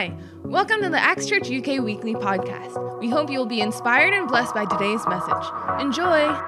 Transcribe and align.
Hi, 0.00 0.16
welcome 0.44 0.80
to 0.80 0.88
the 0.88 0.98
Acts 0.98 1.26
Church 1.26 1.50
UK 1.50 1.84
Weekly 1.84 2.14
Podcast. 2.14 2.98
We 3.00 3.10
hope 3.10 3.30
you 3.30 3.38
will 3.38 3.44
be 3.44 3.60
inspired 3.60 4.14
and 4.14 4.26
blessed 4.26 4.54
by 4.54 4.64
today's 4.64 5.06
message. 5.06 5.46
Enjoy! 5.78 6.40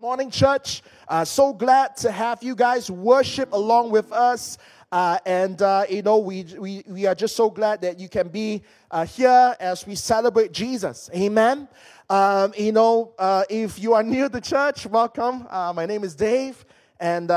Morning, 0.00 0.30
church. 0.30 0.82
Uh, 1.08 1.24
so 1.24 1.52
glad 1.52 1.96
to 1.96 2.12
have 2.12 2.44
you 2.44 2.54
guys 2.54 2.92
worship 2.92 3.52
along 3.52 3.90
with 3.90 4.12
us. 4.12 4.56
Uh, 4.92 5.18
and, 5.26 5.60
uh, 5.62 5.84
you 5.90 6.02
know, 6.02 6.18
we, 6.18 6.44
we, 6.60 6.84
we 6.86 7.06
are 7.06 7.14
just 7.16 7.34
so 7.34 7.50
glad 7.50 7.80
that 7.80 7.98
you 7.98 8.08
can 8.08 8.28
be 8.28 8.62
uh, 8.92 9.04
here 9.04 9.56
as 9.58 9.84
we 9.84 9.96
celebrate 9.96 10.52
Jesus. 10.52 11.10
Amen. 11.12 11.66
Um, 12.08 12.52
you 12.56 12.70
know, 12.70 13.14
uh, 13.18 13.42
if 13.50 13.80
you 13.80 13.94
are 13.94 14.04
new 14.04 14.28
to 14.28 14.40
church, 14.40 14.86
welcome. 14.86 15.44
Uh, 15.50 15.72
my 15.74 15.86
name 15.86 16.04
is 16.04 16.14
Dave. 16.14 16.64
And, 17.00 17.32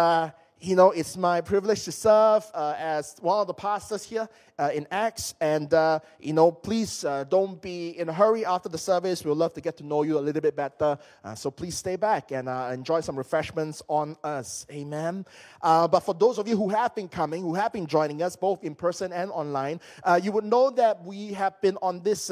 you 0.63 0.77
know, 0.77 0.91
it's 0.91 1.17
my 1.17 1.41
privilege 1.41 1.83
to 1.83 1.91
serve 1.91 2.49
uh, 2.53 2.73
as 2.77 3.15
one 3.19 3.39
of 3.41 3.47
the 3.47 3.53
pastors 3.53 4.03
here 4.03 4.29
uh, 4.59 4.69
in 4.73 4.87
Acts. 4.91 5.33
And, 5.41 5.73
uh, 5.73 5.99
you 6.19 6.33
know, 6.33 6.51
please 6.51 7.03
uh, 7.03 7.23
don't 7.25 7.61
be 7.61 7.89
in 7.97 8.09
a 8.09 8.13
hurry 8.13 8.45
after 8.45 8.69
the 8.69 8.77
service. 8.77 9.23
We'd 9.23 9.31
love 9.31 9.53
to 9.53 9.61
get 9.61 9.77
to 9.77 9.85
know 9.85 10.03
you 10.03 10.17
a 10.17 10.21
little 10.21 10.41
bit 10.41 10.55
better. 10.55 10.97
Uh, 11.23 11.35
so 11.35 11.51
please 11.51 11.75
stay 11.75 11.95
back 11.95 12.31
and 12.31 12.47
uh, 12.47 12.69
enjoy 12.73 13.01
some 13.01 13.17
refreshments 13.17 13.81
on 13.87 14.15
us. 14.23 14.65
Amen. 14.71 15.25
but 15.61 15.99
for 16.01 16.13
those 16.13 16.37
of 16.37 16.47
you 16.47 16.57
who 16.57 16.69
have 16.69 16.93
been 16.95 17.07
coming, 17.07 17.41
who 17.41 17.55
have 17.55 17.73
been 17.73 17.87
joining 17.87 18.21
us 18.21 18.35
both 18.35 18.63
in 18.63 18.75
person 18.75 19.11
and 19.11 19.31
online, 19.31 19.79
you 20.21 20.31
would 20.31 20.45
know 20.45 20.69
that 20.69 21.03
we 21.03 21.33
have 21.33 21.59
been 21.61 21.77
on 21.81 22.01
this 22.01 22.27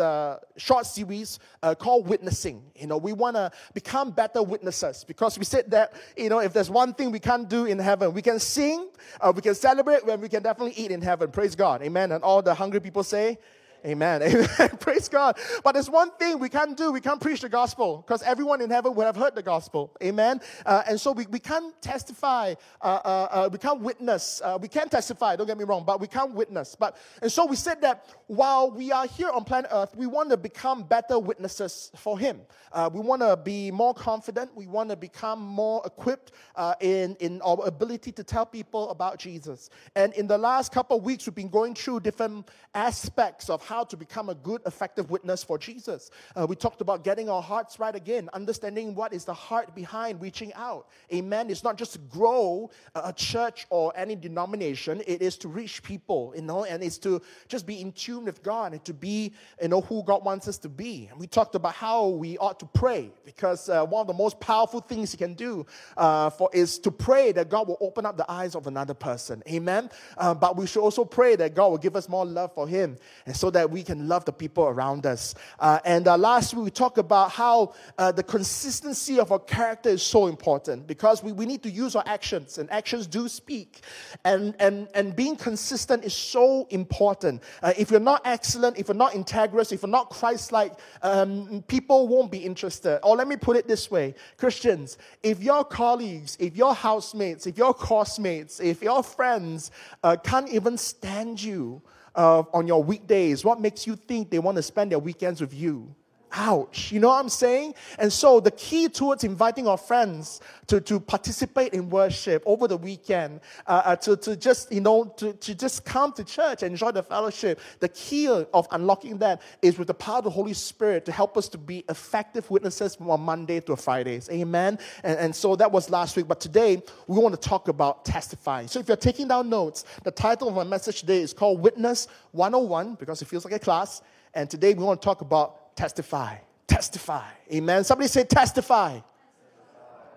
short 0.58 0.86
series 0.86 1.40
called 1.80 2.08
Witnessing. 2.08 2.64
You 2.76 2.88
know, 2.88 2.98
we 2.98 3.14
want 3.14 3.36
to 3.36 3.52
become 3.74 4.12
better 4.12 4.44
witnesses 4.44 5.04
because 5.04 5.38
we 5.38 5.46
said 5.46 5.72
that, 5.72 5.94
you 6.16 6.30
know, 6.30 6.40
if 6.40 6.54
there's 6.54 6.70
one 6.70 6.94
thing 6.94 7.12
we 7.12 7.20
can't 7.20 7.50
do 7.50 7.66
in 7.66 7.80
heaven, 7.80 8.14
we 8.14 8.22
can 8.22 8.40
sing, 8.40 8.90
we 9.36 9.42
can 9.42 9.56
celebrate, 9.56 10.06
when 10.06 10.22
we 10.22 10.30
can 10.30 10.44
definitely 10.44 10.74
eat 10.74 10.92
in 10.92 11.02
heaven. 11.02 11.32
Praise 11.32 11.56
God. 11.56 11.82
Amen. 11.82 12.11
And 12.12 12.24
all 12.24 12.42
the 12.42 12.54
hungry 12.54 12.80
people 12.80 13.04
say, 13.04 13.38
Amen. 13.86 14.22
Amen. 14.24 14.78
Praise 14.80 15.10
God. 15.10 15.38
But 15.64 15.72
there's 15.72 15.90
one 15.90 16.12
thing 16.12 16.38
we 16.38 16.50
can't 16.50 16.78
do. 16.78 16.92
We 16.92 17.02
can't 17.02 17.20
preach 17.20 17.42
the 17.42 17.50
gospel 17.50 18.04
because 18.06 18.22
everyone 18.22 18.62
in 18.62 18.70
heaven 18.70 18.94
would 18.94 19.06
have 19.06 19.16
heard 19.16 19.34
the 19.34 19.42
gospel. 19.42 19.92
Amen. 20.04 20.40
Uh, 20.66 20.84
and 20.88 21.02
so 21.02 21.12
we, 21.12 21.26
we 21.28 21.40
can't 21.40 21.80
testify. 21.82 22.54
Uh, 22.82 22.86
uh, 22.86 23.28
uh 23.32 23.50
we 23.52 23.58
can't 23.58 23.82
witness. 23.82 24.42
Uh, 24.44 24.60
we 24.62 24.68
can 24.68 24.88
testify, 24.88 25.36
don't 25.36 25.48
get 25.48 25.58
me 25.58 25.64
wrong, 25.64 25.84
but 25.84 26.00
we 26.00 26.08
can't 26.08 26.34
witness. 26.34 26.76
But 26.80 26.96
And 27.22 27.32
so 27.32 27.46
we 27.46 27.56
said 27.56 27.82
that 27.82 28.06
while 28.28 28.70
we 28.70 28.92
are 28.92 29.08
here 29.08 29.32
on 29.32 29.44
planet 29.44 29.72
Earth, 29.74 29.96
we 29.96 30.06
want 30.06 30.30
to 30.30 30.38
become 30.38 30.84
better 30.84 31.18
witnesses 31.18 31.92
for 31.96 32.20
Him. 32.20 32.42
Uh, 32.72 32.90
we 32.94 33.00
want 33.00 33.22
to 33.22 33.36
be 33.36 33.72
more 33.72 33.94
confident. 33.94 34.56
We 34.56 34.68
want 34.68 34.92
to 34.92 34.96
become 34.96 35.40
more 35.40 35.82
equipped 35.86 36.34
in, 36.80 37.16
in 37.20 37.42
our 37.42 37.66
ability 37.66 38.12
to 38.14 38.24
tell 38.24 38.46
people 38.46 38.90
about 38.92 39.18
Jesus. 39.18 39.70
And 39.96 40.14
in 40.14 40.28
the 40.28 40.38
last 40.38 40.72
couple 40.72 40.98
of 40.98 41.04
weeks, 41.04 41.26
we've 41.26 41.36
been 41.36 41.50
going 41.50 41.74
through 41.74 42.02
different 42.02 42.48
aspects 42.74 43.50
of 43.50 43.62
how 43.72 43.86
to 43.86 43.96
become 43.96 44.28
a 44.28 44.36
good, 44.36 44.62
effective 44.66 45.10
witness 45.10 45.46
for 45.46 45.58
Jesus. 45.58 46.12
Uh, 46.36 46.46
we 46.46 46.58
talked 46.58 46.82
about 46.82 47.06
getting 47.06 47.30
our 47.30 47.42
hearts 47.42 47.80
right 47.80 47.96
again, 47.96 48.30
understanding 48.34 48.94
what 48.94 49.14
is 49.14 49.24
the 49.24 49.34
heart 49.34 49.74
behind 49.74 50.22
reaching 50.22 50.54
out. 50.56 50.90
Amen. 51.14 51.50
It's 51.50 51.64
not 51.64 51.78
just 51.78 51.94
to 51.94 52.00
grow 52.00 52.70
a 52.96 53.14
church 53.14 53.66
or 53.70 53.94
any 53.96 54.18
denomination, 54.18 55.02
it 55.08 55.22
is 55.22 55.38
to 55.38 55.48
reach 55.48 55.84
people, 55.84 56.34
you 56.36 56.42
know, 56.42 56.66
and 56.66 56.84
it's 56.84 56.98
to 56.98 57.22
just 57.48 57.66
be 57.66 57.80
in 57.80 57.94
tune 57.94 58.26
with 58.26 58.44
God 58.44 58.74
and 58.74 58.84
to 58.84 58.94
be, 58.94 59.32
you 59.62 59.70
know, 59.70 59.80
who 59.80 60.04
God 60.04 60.26
wants 60.26 60.50
us 60.50 60.58
to 60.60 60.70
be. 60.70 61.08
And 61.10 61.18
we 61.18 61.26
talked 61.26 61.56
about 61.56 61.74
how 61.74 62.10
we 62.10 62.38
ought 62.40 62.60
to 62.60 62.66
pray 62.66 63.10
because 63.24 63.70
uh, 63.70 63.86
one 63.86 64.02
of 64.02 64.08
the 64.08 64.14
most 64.14 64.38
powerful 64.42 64.82
things 64.82 65.14
you 65.14 65.18
can 65.18 65.34
do 65.34 65.66
uh, 65.96 66.30
for 66.30 66.50
is 66.52 66.78
to 66.80 66.92
pray 66.92 67.32
that 67.32 67.48
God 67.48 67.70
will 67.70 67.78
open 67.80 68.06
up 68.06 68.18
the 68.18 68.30
eyes 68.30 68.54
of 68.54 68.68
another 68.68 68.94
person. 68.94 69.42
Amen. 69.50 69.90
Uh, 70.18 70.34
but 70.34 70.58
we 70.58 70.68
should 70.68 70.82
also 70.82 71.06
pray 71.06 71.38
that 71.38 71.56
God 71.56 71.70
will 71.70 71.78
give 71.78 71.96
us 71.96 72.10
more 72.10 72.26
love 72.26 72.54
for 72.54 72.68
Him 72.68 72.98
and 73.26 73.34
so 73.36 73.50
that 73.52 73.61
that 73.62 73.70
we 73.70 73.84
can 73.84 74.08
love 74.08 74.26
the 74.26 74.34
people 74.34 74.64
around 74.64 75.06
us. 75.06 75.36
Uh, 75.60 75.78
and 75.86 76.08
uh, 76.08 76.18
last 76.18 76.56
week 76.56 76.64
we 76.64 76.72
talked 76.72 76.98
about 76.98 77.30
how 77.30 77.76
uh, 78.00 78.12
the 78.12 78.24
consistency 78.24 79.20
of 79.20 79.32
our 79.32 79.38
character 79.38 79.90
is 79.90 80.02
so 80.02 80.26
important 80.26 80.88
because 80.88 81.22
we, 81.22 81.32
we 81.32 81.46
need 81.46 81.62
to 81.62 81.70
use 81.70 81.96
our 81.96 82.04
actions, 82.08 82.58
and 82.58 82.72
actions 82.72 83.06
do 83.06 83.30
speak. 83.30 83.82
And, 84.26 84.56
and, 84.58 84.88
and 84.96 85.16
being 85.16 85.36
consistent 85.36 86.04
is 86.04 86.16
so 86.16 86.66
important. 86.72 87.44
Uh, 87.62 87.74
if 87.78 87.92
you're 87.92 88.00
not 88.00 88.22
excellent, 88.26 88.80
if 88.80 88.88
you're 88.88 88.96
not 88.96 89.12
integrous, 89.12 89.72
if 89.72 89.84
you're 89.84 89.90
not 89.90 90.10
Christ 90.10 90.52
like, 90.52 90.74
um, 91.04 91.64
people 91.68 92.08
won't 92.08 92.32
be 92.32 92.40
interested. 92.40 93.00
Or 93.04 93.16
let 93.16 93.28
me 93.28 93.36
put 93.36 93.58
it 93.58 93.68
this 93.68 93.92
way 93.92 94.16
Christians, 94.38 94.98
if 95.22 95.40
your 95.44 95.64
colleagues, 95.64 96.36
if 96.40 96.58
your 96.58 96.74
housemates, 96.74 97.46
if 97.46 97.60
your 97.60 97.76
classmates, 97.76 98.60
if 98.60 98.82
your 98.82 99.04
friends 99.04 99.70
uh, 100.04 100.18
can't 100.24 100.50
even 100.50 100.80
stand 100.80 101.44
you, 101.44 101.84
uh, 102.16 102.44
on 102.54 102.68
your 102.68 102.84
weekdays? 102.84 103.44
What 103.44 103.60
makes 103.60 103.88
you 103.88 103.96
think 103.96 104.30
they 104.30 104.40
want 104.40 104.58
to 104.58 104.64
spend 104.64 104.92
their 104.92 105.00
weekends 105.00 105.42
with 105.42 105.54
you? 105.54 105.96
Ouch. 106.34 106.92
You 106.92 107.00
know 107.00 107.10
what 107.10 107.20
I'm 107.20 107.30
saying? 107.30 107.76
And 108.00 108.12
so 108.12 108.40
the 108.40 108.52
key 108.52 108.88
towards 108.88 109.24
inviting 109.24 109.68
our 109.68 109.78
friends 109.78 110.40
to, 110.68 110.80
to 110.82 111.00
participate 111.00 111.74
in 111.74 111.90
worship 111.90 112.42
over 112.46 112.68
the 112.68 112.78
weekend, 112.78 113.42
uh, 113.68 113.82
uh, 113.86 113.96
to, 113.98 114.16
to 114.18 114.36
just, 114.36 114.72
you 114.72 114.80
know, 114.80 115.06
to, 115.18 115.34
to 115.34 115.54
just 115.54 115.84
come 115.84 116.14
to 116.14 116.24
church 116.24 116.64
and 116.64 116.72
enjoy 116.72 116.92
the 116.92 117.04
fellowship, 117.04 117.60
the 117.80 117.90
key 117.90 118.30
of 118.30 118.68
unlocking 118.72 119.18
that 119.18 119.42
is 119.62 119.78
with 119.78 119.88
the 119.88 119.94
power 119.94 120.20
of 120.20 120.24
the 120.24 120.30
Holy 120.30 120.54
Spirit 120.54 121.06
to 121.06 121.12
help 121.12 121.38
us 121.38 121.50
to 121.50 121.58
be 121.58 121.84
effective 121.90 122.50
witnesses 122.50 122.96
from 122.96 123.22
Monday 123.22 123.60
to 123.62 123.76
Fridays. 123.76 124.30
Amen? 124.30 124.80
And, 125.04 125.20
and 125.20 125.36
so 125.36 125.56
that 125.58 125.72
was 125.72 125.90
last 125.90 126.16
week. 126.16 126.28
But 126.28 126.40
today, 126.40 126.82
we 127.08 127.18
want 127.18 127.40
to 127.40 127.50
talk 127.50 127.68
about 127.68 128.06
testifying. 128.06 128.68
So 128.68 128.80
if 128.80 128.88
you're 128.88 128.98
taking 128.98 129.28
down 129.28 129.50
notes, 129.50 129.84
the 130.04 130.12
title 130.12 130.48
of 130.48 130.56
my 130.56 130.64
message 130.64 131.02
today 131.02 131.22
is 131.22 131.34
called 131.34 131.62
Witness 131.62 132.08
101 132.32 132.96
because 132.96 133.22
it 133.22 133.26
feels 133.26 133.44
like 133.44 133.54
a 133.54 133.60
class. 133.60 134.02
And 134.34 134.50
today 134.50 134.74
we 134.74 134.84
want 134.84 135.02
to 135.02 135.06
talk 135.06 135.22
about 135.22 135.61
testify. 135.76 136.38
Testify. 136.68 137.28
Amen. 137.52 137.84
Somebody 137.84 138.08
say 138.08 138.24
testify. 138.24 139.00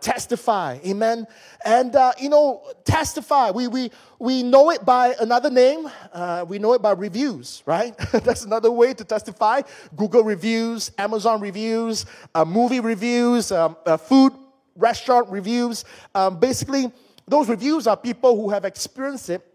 Testify. 0.00 0.78
Amen. 0.84 1.26
And, 1.64 1.96
uh, 1.96 2.12
you 2.20 2.28
know, 2.28 2.62
testify. 2.84 3.50
We, 3.50 3.68
we, 3.68 3.90
we 4.18 4.42
know 4.42 4.70
it 4.70 4.84
by 4.84 5.14
another 5.18 5.48
name. 5.48 5.90
Uh, 6.12 6.44
we 6.46 6.58
know 6.58 6.74
it 6.74 6.82
by 6.82 6.92
reviews, 6.92 7.62
right? 7.64 7.96
That's 8.12 8.44
another 8.44 8.70
way 8.70 8.92
to 8.92 9.02
testify. 9.02 9.62
Google 9.96 10.22
reviews, 10.22 10.92
Amazon 10.98 11.40
reviews, 11.40 12.04
uh, 12.34 12.44
movie 12.44 12.80
reviews, 12.80 13.50
um, 13.50 13.76
uh, 13.86 13.96
food 13.96 14.34
restaurant 14.76 15.30
reviews. 15.30 15.84
Um, 16.14 16.38
basically, 16.38 16.92
those 17.26 17.48
reviews 17.48 17.86
are 17.86 17.96
people 17.96 18.36
who 18.36 18.50
have 18.50 18.64
experienced 18.64 19.30
it 19.30 19.53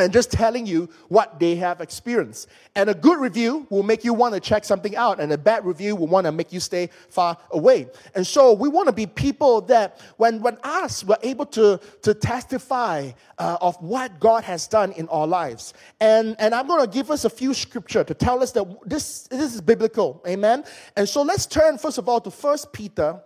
and 0.00 0.12
just 0.12 0.30
telling 0.30 0.66
you 0.66 0.88
what 1.08 1.38
they 1.38 1.56
have 1.56 1.80
experienced. 1.80 2.48
And 2.74 2.88
a 2.88 2.94
good 2.94 3.18
review 3.18 3.66
will 3.70 3.82
make 3.82 4.04
you 4.04 4.14
want 4.14 4.34
to 4.34 4.40
check 4.40 4.64
something 4.64 4.96
out, 4.96 5.20
and 5.20 5.32
a 5.32 5.38
bad 5.38 5.64
review 5.64 5.96
will 5.96 6.06
want 6.06 6.26
to 6.26 6.32
make 6.32 6.52
you 6.52 6.60
stay 6.60 6.90
far 7.08 7.36
away. 7.50 7.88
And 8.14 8.26
so 8.26 8.52
we 8.52 8.68
want 8.68 8.86
to 8.86 8.92
be 8.92 9.06
people 9.06 9.60
that, 9.62 10.00
when, 10.16 10.40
when 10.40 10.58
asked, 10.64 11.04
we're 11.04 11.16
able 11.22 11.46
to, 11.46 11.80
to 12.02 12.14
testify 12.14 13.10
uh, 13.38 13.58
of 13.60 13.76
what 13.82 14.20
God 14.20 14.44
has 14.44 14.66
done 14.68 14.92
in 14.92 15.08
our 15.08 15.26
lives. 15.26 15.74
And, 16.00 16.36
and 16.38 16.54
I'm 16.54 16.66
going 16.66 16.84
to 16.84 16.90
give 16.90 17.10
us 17.10 17.24
a 17.24 17.30
few 17.30 17.54
scripture 17.54 18.04
to 18.04 18.14
tell 18.14 18.42
us 18.42 18.52
that 18.52 18.66
this, 18.86 19.22
this 19.28 19.54
is 19.54 19.60
biblical. 19.60 20.22
Amen? 20.26 20.64
And 20.96 21.08
so 21.08 21.22
let's 21.22 21.46
turn, 21.46 21.78
first 21.78 21.98
of 21.98 22.08
all, 22.08 22.20
to 22.20 22.30
First 22.30 22.72
Peter 22.72 23.20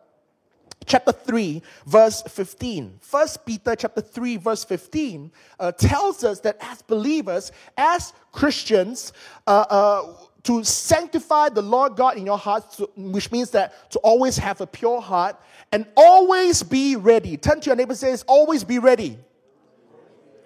chapter 0.86 1.12
3 1.12 1.62
verse 1.86 2.22
15 2.22 2.98
first 3.00 3.44
peter 3.44 3.74
chapter 3.76 4.00
3 4.00 4.36
verse 4.36 4.64
15 4.64 5.30
uh, 5.58 5.72
tells 5.72 6.24
us 6.24 6.40
that 6.40 6.56
as 6.60 6.82
believers 6.82 7.52
as 7.76 8.12
christians 8.32 9.12
uh, 9.46 9.64
uh, 9.70 10.12
to 10.42 10.62
sanctify 10.64 11.48
the 11.48 11.62
lord 11.62 11.96
god 11.96 12.16
in 12.16 12.26
your 12.26 12.38
hearts 12.38 12.80
which 12.96 13.30
means 13.32 13.50
that 13.50 13.90
to 13.90 13.98
always 14.00 14.36
have 14.36 14.60
a 14.60 14.66
pure 14.66 15.00
heart 15.00 15.36
and 15.72 15.86
always 15.96 16.62
be 16.62 16.96
ready 16.96 17.36
turn 17.36 17.60
to 17.60 17.66
your 17.66 17.76
neighbor 17.76 17.92
and 17.92 17.98
says 17.98 18.24
always 18.26 18.64
be 18.64 18.78
ready 18.78 19.18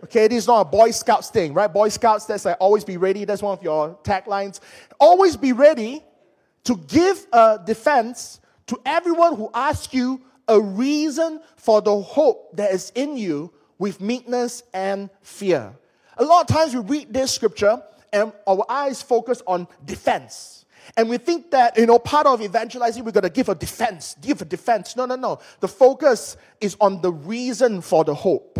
Okay, 0.04 0.28
this 0.28 0.44
is 0.44 0.46
not 0.46 0.60
a 0.60 0.64
Boy 0.64 0.92
Scouts 0.92 1.28
thing, 1.28 1.52
right? 1.52 1.66
Boy 1.66 1.88
Scouts, 1.88 2.24
that's 2.24 2.44
like 2.44 2.56
always 2.60 2.84
be 2.84 2.96
ready. 2.96 3.24
That's 3.24 3.42
one 3.42 3.56
of 3.56 3.62
your 3.64 3.98
taglines. 4.04 4.60
Always 5.00 5.36
be 5.36 5.52
ready 5.52 6.04
to 6.64 6.76
give 6.86 7.26
a 7.32 7.60
defense 7.64 8.40
to 8.68 8.80
everyone 8.86 9.36
who 9.36 9.50
asks 9.52 9.92
you 9.92 10.20
a 10.46 10.60
reason 10.60 11.40
for 11.56 11.82
the 11.82 12.00
hope 12.00 12.56
that 12.56 12.72
is 12.72 12.90
in 12.94 13.16
you 13.16 13.52
with 13.78 14.00
meekness 14.00 14.62
and 14.72 15.10
fear. 15.20 15.74
A 16.16 16.24
lot 16.24 16.48
of 16.48 16.54
times 16.54 16.74
we 16.74 16.80
read 16.80 17.12
this 17.12 17.32
scripture 17.32 17.82
and 18.12 18.32
our 18.46 18.64
eyes 18.68 19.02
focus 19.02 19.42
on 19.46 19.68
defense. 19.84 20.64
And 20.96 21.08
we 21.08 21.18
think 21.18 21.50
that, 21.50 21.76
you 21.76 21.86
know, 21.86 21.98
part 21.98 22.26
of 22.26 22.40
evangelizing, 22.40 23.04
we're 23.04 23.12
going 23.12 23.22
to 23.22 23.30
give 23.30 23.48
a 23.48 23.54
defense, 23.54 24.16
give 24.20 24.40
a 24.40 24.44
defense. 24.44 24.96
No, 24.96 25.04
no, 25.04 25.16
no. 25.16 25.38
The 25.60 25.68
focus 25.68 26.36
is 26.60 26.76
on 26.80 27.02
the 27.02 27.12
reason 27.12 27.82
for 27.82 28.04
the 28.04 28.14
hope. 28.14 28.58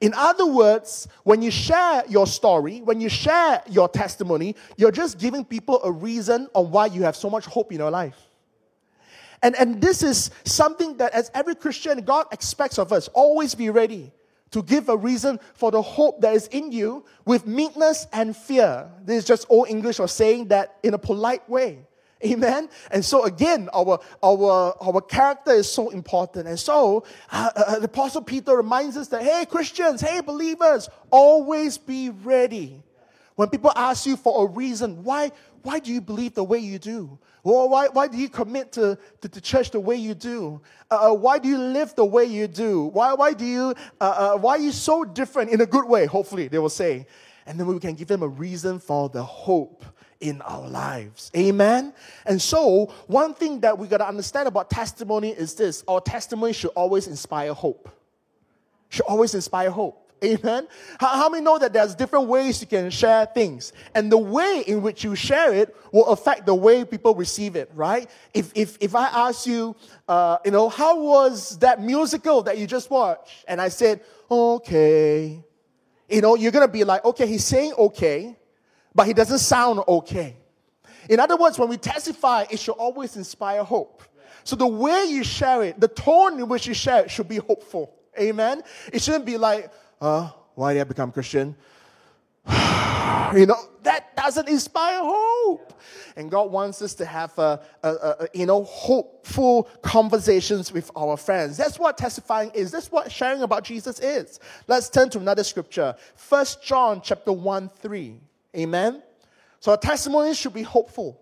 In 0.00 0.12
other 0.14 0.46
words, 0.46 1.06
when 1.24 1.42
you 1.42 1.50
share 1.50 2.02
your 2.08 2.26
story, 2.26 2.80
when 2.80 3.00
you 3.00 3.08
share 3.08 3.62
your 3.68 3.88
testimony, 3.88 4.56
you're 4.76 4.90
just 4.90 5.18
giving 5.18 5.44
people 5.44 5.80
a 5.84 5.92
reason 5.92 6.48
on 6.54 6.70
why 6.70 6.86
you 6.86 7.02
have 7.02 7.14
so 7.14 7.30
much 7.30 7.44
hope 7.44 7.70
in 7.70 7.78
your 7.78 7.90
life. 7.90 8.29
And, 9.42 9.56
and 9.56 9.80
this 9.80 10.02
is 10.02 10.30
something 10.44 10.96
that, 10.98 11.12
as 11.12 11.30
every 11.34 11.54
Christian, 11.54 12.02
God 12.02 12.26
expects 12.32 12.78
of 12.78 12.92
us 12.92 13.08
always 13.08 13.54
be 13.54 13.70
ready 13.70 14.12
to 14.50 14.62
give 14.62 14.88
a 14.88 14.96
reason 14.96 15.38
for 15.54 15.70
the 15.70 15.80
hope 15.80 16.20
that 16.20 16.34
is 16.34 16.46
in 16.48 16.72
you 16.72 17.04
with 17.24 17.46
meekness 17.46 18.06
and 18.12 18.36
fear. 18.36 18.90
This 19.04 19.18
is 19.18 19.24
just 19.24 19.46
old 19.48 19.68
English 19.68 19.98
of 19.98 20.10
saying 20.10 20.48
that 20.48 20.76
in 20.82 20.94
a 20.94 20.98
polite 20.98 21.48
way. 21.48 21.86
Amen. 22.24 22.68
And 22.90 23.02
so 23.02 23.24
again, 23.24 23.70
our 23.72 23.98
our 24.22 24.76
our 24.82 25.00
character 25.00 25.52
is 25.52 25.72
so 25.72 25.88
important. 25.88 26.48
And 26.48 26.58
so 26.58 27.04
uh, 27.30 27.50
uh, 27.56 27.78
the 27.78 27.86
Apostle 27.86 28.22
Peter 28.22 28.54
reminds 28.54 28.98
us 28.98 29.08
that 29.08 29.22
hey 29.22 29.46
Christians, 29.46 30.02
hey 30.02 30.20
believers, 30.20 30.90
always 31.10 31.78
be 31.78 32.10
ready. 32.10 32.82
When 33.36 33.48
people 33.48 33.72
ask 33.74 34.04
you 34.04 34.18
for 34.18 34.44
a 34.44 34.50
reason, 34.50 35.02
why 35.02 35.32
why 35.62 35.78
do 35.78 35.92
you 35.92 36.00
believe 36.00 36.34
the 36.34 36.44
way 36.44 36.58
you 36.58 36.78
do? 36.78 37.18
Well, 37.42 37.68
why, 37.68 37.88
why 37.88 38.08
do 38.08 38.16
you 38.16 38.28
commit 38.28 38.72
to, 38.72 38.98
to, 39.20 39.28
to 39.28 39.40
church 39.40 39.70
the 39.70 39.80
way 39.80 39.96
you 39.96 40.14
do? 40.14 40.60
Uh, 40.90 41.10
uh, 41.10 41.14
why 41.14 41.38
do 41.38 41.48
you 41.48 41.58
live 41.58 41.94
the 41.94 42.04
way 42.04 42.24
you 42.24 42.46
do? 42.46 42.84
Why, 42.84 43.14
why 43.14 43.32
do 43.32 43.44
you, 43.44 43.74
uh, 44.00 44.34
uh, 44.34 44.38
why 44.38 44.56
are 44.56 44.60
you 44.60 44.72
so 44.72 45.04
different 45.04 45.50
in 45.50 45.60
a 45.60 45.66
good 45.66 45.86
way? 45.86 46.06
Hopefully, 46.06 46.48
they 46.48 46.58
will 46.58 46.68
say. 46.68 47.06
And 47.46 47.58
then 47.58 47.66
we 47.66 47.78
can 47.80 47.94
give 47.94 48.08
them 48.08 48.22
a 48.22 48.28
reason 48.28 48.78
for 48.78 49.08
the 49.08 49.22
hope 49.22 49.84
in 50.20 50.42
our 50.42 50.68
lives. 50.68 51.30
Amen? 51.36 51.94
And 52.26 52.40
so, 52.40 52.92
one 53.06 53.34
thing 53.34 53.60
that 53.60 53.78
we 53.78 53.88
got 53.88 53.98
to 53.98 54.08
understand 54.08 54.46
about 54.46 54.70
testimony 54.70 55.30
is 55.30 55.54
this 55.54 55.82
our 55.88 56.00
testimony 56.00 56.52
should 56.52 56.70
always 56.70 57.06
inspire 57.06 57.54
hope. 57.54 57.88
Should 58.90 59.06
always 59.06 59.34
inspire 59.34 59.70
hope. 59.70 60.09
Amen. 60.22 60.68
How, 60.98 61.08
how, 61.08 61.28
many 61.30 61.42
know 61.42 61.58
that 61.58 61.72
there's 61.72 61.94
different 61.94 62.26
ways 62.26 62.60
you 62.60 62.66
can 62.66 62.90
share 62.90 63.26
things? 63.26 63.72
And 63.94 64.12
the 64.12 64.18
way 64.18 64.62
in 64.66 64.82
which 64.82 65.02
you 65.02 65.14
share 65.14 65.54
it 65.54 65.74
will 65.92 66.06
affect 66.08 66.44
the 66.44 66.54
way 66.54 66.84
people 66.84 67.14
receive 67.14 67.56
it, 67.56 67.70
right? 67.74 68.08
If, 68.34 68.52
if, 68.54 68.76
if 68.80 68.94
I 68.94 69.06
ask 69.06 69.46
you, 69.46 69.74
uh, 70.08 70.38
you 70.44 70.50
know, 70.50 70.68
how 70.68 71.00
was 71.00 71.58
that 71.60 71.80
musical 71.80 72.42
that 72.42 72.58
you 72.58 72.66
just 72.66 72.90
watched? 72.90 73.44
And 73.48 73.60
I 73.60 73.68
said, 73.68 74.02
okay. 74.30 75.42
You 76.08 76.20
know, 76.20 76.34
you're 76.34 76.52
going 76.52 76.66
to 76.66 76.72
be 76.72 76.84
like, 76.84 77.04
okay, 77.04 77.26
he's 77.26 77.44
saying 77.44 77.72
okay, 77.78 78.36
but 78.94 79.06
he 79.06 79.14
doesn't 79.14 79.38
sound 79.38 79.80
okay. 79.86 80.36
In 81.08 81.18
other 81.18 81.36
words, 81.36 81.58
when 81.58 81.68
we 81.68 81.76
testify, 81.76 82.44
it 82.50 82.58
should 82.58 82.72
always 82.72 83.16
inspire 83.16 83.64
hope. 83.64 84.02
So 84.44 84.56
the 84.56 84.66
way 84.66 85.06
you 85.08 85.24
share 85.24 85.62
it, 85.62 85.80
the 85.80 85.88
tone 85.88 86.38
in 86.38 86.48
which 86.48 86.66
you 86.66 86.74
share 86.74 87.04
it 87.04 87.10
should 87.10 87.28
be 87.28 87.36
hopeful. 87.36 87.94
Amen. 88.18 88.62
It 88.92 89.02
shouldn't 89.02 89.24
be 89.24 89.36
like, 89.36 89.70
uh, 90.00 90.30
why 90.54 90.74
did 90.74 90.80
I 90.80 90.84
become 90.84 91.12
Christian? 91.12 91.56
you 92.46 93.46
know, 93.46 93.56
that 93.82 94.16
doesn't 94.16 94.48
inspire 94.48 95.00
hope. 95.02 95.72
And 96.16 96.30
God 96.30 96.50
wants 96.50 96.82
us 96.82 96.94
to 96.94 97.04
have 97.04 97.38
a, 97.38 97.60
a, 97.82 97.88
a, 97.88 98.28
you 98.34 98.46
know, 98.46 98.64
hopeful 98.64 99.68
conversations 99.82 100.72
with 100.72 100.90
our 100.96 101.16
friends. 101.16 101.56
That's 101.56 101.78
what 101.78 101.96
testifying 101.96 102.50
is. 102.50 102.70
That's 102.70 102.90
what 102.90 103.10
sharing 103.10 103.42
about 103.42 103.64
Jesus 103.64 104.00
is. 104.00 104.40
Let's 104.66 104.88
turn 104.88 105.10
to 105.10 105.18
another 105.18 105.44
scripture. 105.44 105.94
First 106.14 106.62
John 106.62 107.00
chapter 107.02 107.32
1, 107.32 107.70
3. 107.78 108.20
Amen. 108.56 109.02
So 109.60 109.72
our 109.72 109.78
testimony 109.78 110.34
should 110.34 110.54
be 110.54 110.62
hopeful. 110.62 111.20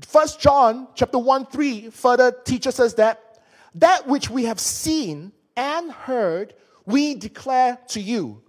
First 0.00 0.40
John 0.40 0.88
chapter 0.94 1.18
1, 1.18 1.46
3 1.46 1.90
further 1.90 2.32
teaches 2.44 2.78
us 2.78 2.94
that 2.94 3.40
that 3.74 4.06
which 4.06 4.30
we 4.30 4.44
have 4.44 4.60
seen 4.60 5.32
and 5.56 5.90
heard 5.90 6.54
we 6.88 7.14
declare 7.14 7.78
to 7.88 8.00
you 8.00 8.40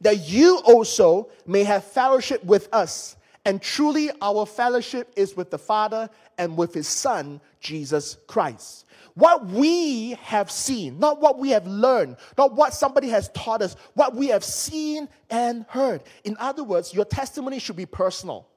that 0.00 0.28
you 0.28 0.60
also 0.64 1.28
may 1.46 1.62
have 1.62 1.84
fellowship 1.84 2.42
with 2.42 2.68
us. 2.72 3.16
And 3.44 3.60
truly, 3.60 4.10
our 4.20 4.46
fellowship 4.46 5.12
is 5.14 5.36
with 5.36 5.50
the 5.50 5.58
Father 5.58 6.08
and 6.38 6.56
with 6.56 6.72
His 6.74 6.88
Son, 6.88 7.40
Jesus 7.60 8.16
Christ. 8.26 8.86
What 9.14 9.44
we 9.44 10.12
have 10.22 10.50
seen, 10.50 10.98
not 10.98 11.20
what 11.20 11.38
we 11.38 11.50
have 11.50 11.66
learned, 11.66 12.16
not 12.38 12.54
what 12.54 12.72
somebody 12.72 13.08
has 13.10 13.28
taught 13.34 13.60
us, 13.60 13.76
what 13.94 14.14
we 14.14 14.28
have 14.28 14.42
seen 14.42 15.08
and 15.28 15.66
heard. 15.68 16.02
In 16.24 16.36
other 16.38 16.64
words, 16.64 16.94
your 16.94 17.04
testimony 17.04 17.58
should 17.58 17.76
be 17.76 17.84
personal. 17.84 18.48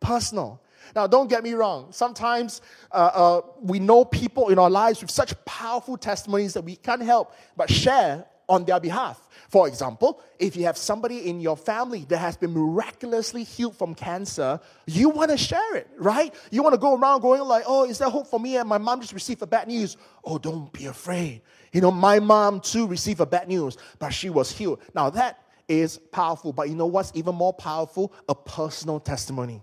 Personal. 0.00 0.62
Now, 0.96 1.06
don't 1.06 1.28
get 1.28 1.44
me 1.44 1.52
wrong. 1.52 1.92
Sometimes 1.92 2.62
uh, 2.92 3.10
uh, 3.12 3.40
we 3.60 3.78
know 3.78 4.06
people 4.06 4.48
in 4.48 4.58
our 4.58 4.70
lives 4.70 5.02
with 5.02 5.10
such 5.10 5.34
powerful 5.44 5.98
testimonies 5.98 6.54
that 6.54 6.64
we 6.64 6.76
can't 6.76 7.02
help 7.02 7.34
but 7.56 7.70
share 7.70 8.24
on 8.50 8.64
their 8.64 8.80
behalf. 8.80 9.28
For 9.48 9.66
example, 9.68 10.20
if 10.38 10.56
you 10.56 10.64
have 10.64 10.76
somebody 10.76 11.28
in 11.28 11.40
your 11.40 11.56
family 11.56 12.04
that 12.08 12.18
has 12.18 12.36
been 12.36 12.52
miraculously 12.52 13.44
healed 13.44 13.76
from 13.76 13.94
cancer, 13.94 14.60
you 14.86 15.08
want 15.08 15.30
to 15.30 15.38
share 15.38 15.76
it, 15.76 15.88
right? 15.96 16.34
You 16.50 16.62
want 16.62 16.74
to 16.74 16.78
go 16.78 16.96
around 16.96 17.20
going 17.22 17.40
like, 17.42 17.64
"Oh, 17.66 17.84
is 17.84 17.98
there 17.98 18.10
hope 18.10 18.26
for 18.26 18.38
me?" 18.38 18.56
And 18.56 18.68
my 18.68 18.78
mom 18.78 19.00
just 19.00 19.12
received 19.12 19.40
a 19.42 19.46
bad 19.46 19.68
news. 19.68 19.96
Oh, 20.24 20.36
don't 20.36 20.72
be 20.72 20.86
afraid. 20.86 21.42
You 21.72 21.80
know, 21.80 21.92
my 21.92 22.18
mom 22.18 22.60
too 22.60 22.86
received 22.86 23.20
a 23.20 23.26
bad 23.26 23.48
news, 23.48 23.78
but 23.98 24.10
she 24.10 24.28
was 24.28 24.50
healed. 24.50 24.80
Now 24.94 25.10
that 25.10 25.38
is 25.68 25.98
powerful, 26.10 26.52
but 26.52 26.68
you 26.68 26.74
know 26.74 26.86
what's 26.86 27.12
even 27.14 27.34
more 27.36 27.52
powerful? 27.52 28.12
A 28.28 28.34
personal 28.34 28.98
testimony. 28.98 29.62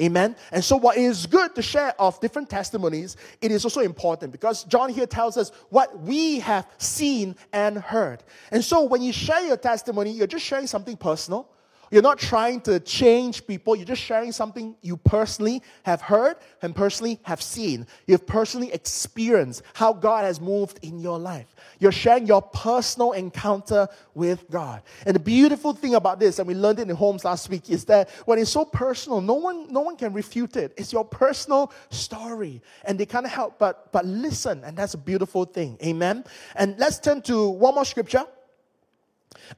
Amen. 0.00 0.34
And 0.50 0.64
so, 0.64 0.76
what 0.76 0.96
is 0.96 1.26
good 1.26 1.54
to 1.54 1.62
share 1.62 1.94
of 2.00 2.18
different 2.20 2.48
testimonies, 2.48 3.16
it 3.42 3.50
is 3.50 3.64
also 3.64 3.80
important 3.80 4.32
because 4.32 4.64
John 4.64 4.88
here 4.88 5.06
tells 5.06 5.36
us 5.36 5.50
what 5.68 6.00
we 6.00 6.40
have 6.40 6.66
seen 6.78 7.36
and 7.52 7.76
heard. 7.76 8.22
And 8.50 8.64
so, 8.64 8.84
when 8.84 9.02
you 9.02 9.12
share 9.12 9.46
your 9.46 9.58
testimony, 9.58 10.10
you're 10.10 10.26
just 10.26 10.44
sharing 10.44 10.66
something 10.66 10.96
personal 10.96 11.48
you're 11.90 12.02
not 12.02 12.18
trying 12.18 12.60
to 12.62 12.78
change 12.80 13.46
people. 13.46 13.74
You're 13.74 13.84
just 13.84 14.02
sharing 14.02 14.32
something 14.32 14.76
you 14.80 14.96
personally 14.96 15.62
have 15.82 16.00
heard 16.00 16.36
and 16.62 16.74
personally 16.74 17.18
have 17.22 17.42
seen. 17.42 17.86
You've 18.06 18.26
personally 18.26 18.72
experienced 18.72 19.62
how 19.74 19.92
God 19.92 20.24
has 20.24 20.40
moved 20.40 20.78
in 20.82 21.00
your 21.00 21.18
life. 21.18 21.54
You're 21.80 21.92
sharing 21.92 22.26
your 22.26 22.42
personal 22.42 23.12
encounter 23.12 23.88
with 24.14 24.48
God. 24.50 24.82
And 25.04 25.14
the 25.14 25.20
beautiful 25.20 25.72
thing 25.72 25.94
about 25.94 26.20
this, 26.20 26.38
and 26.38 26.46
we 26.46 26.54
learned 26.54 26.78
it 26.78 26.88
in 26.88 26.94
homes 26.94 27.24
last 27.24 27.48
week, 27.48 27.68
is 27.70 27.84
that 27.86 28.10
when 28.24 28.38
it's 28.38 28.50
so 28.50 28.64
personal, 28.64 29.20
no 29.20 29.34
one, 29.34 29.72
no 29.72 29.80
one 29.80 29.96
can 29.96 30.12
refute 30.12 30.56
it. 30.56 30.72
It's 30.76 30.92
your 30.92 31.04
personal 31.04 31.72
story. 31.90 32.62
And 32.84 32.98
they 32.98 33.06
can't 33.06 33.26
help 33.26 33.58
but, 33.58 33.90
but 33.92 34.04
listen. 34.06 34.62
And 34.64 34.76
that's 34.76 34.94
a 34.94 34.98
beautiful 34.98 35.44
thing. 35.44 35.76
Amen. 35.84 36.24
And 36.54 36.78
let's 36.78 36.98
turn 36.98 37.22
to 37.22 37.48
one 37.48 37.74
more 37.74 37.84
scripture. 37.84 38.24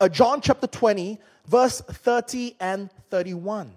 Uh, 0.00 0.08
John 0.08 0.40
chapter 0.40 0.66
20, 0.66 1.18
verse 1.46 1.80
30 1.80 2.56
and 2.60 2.90
31. 3.10 3.72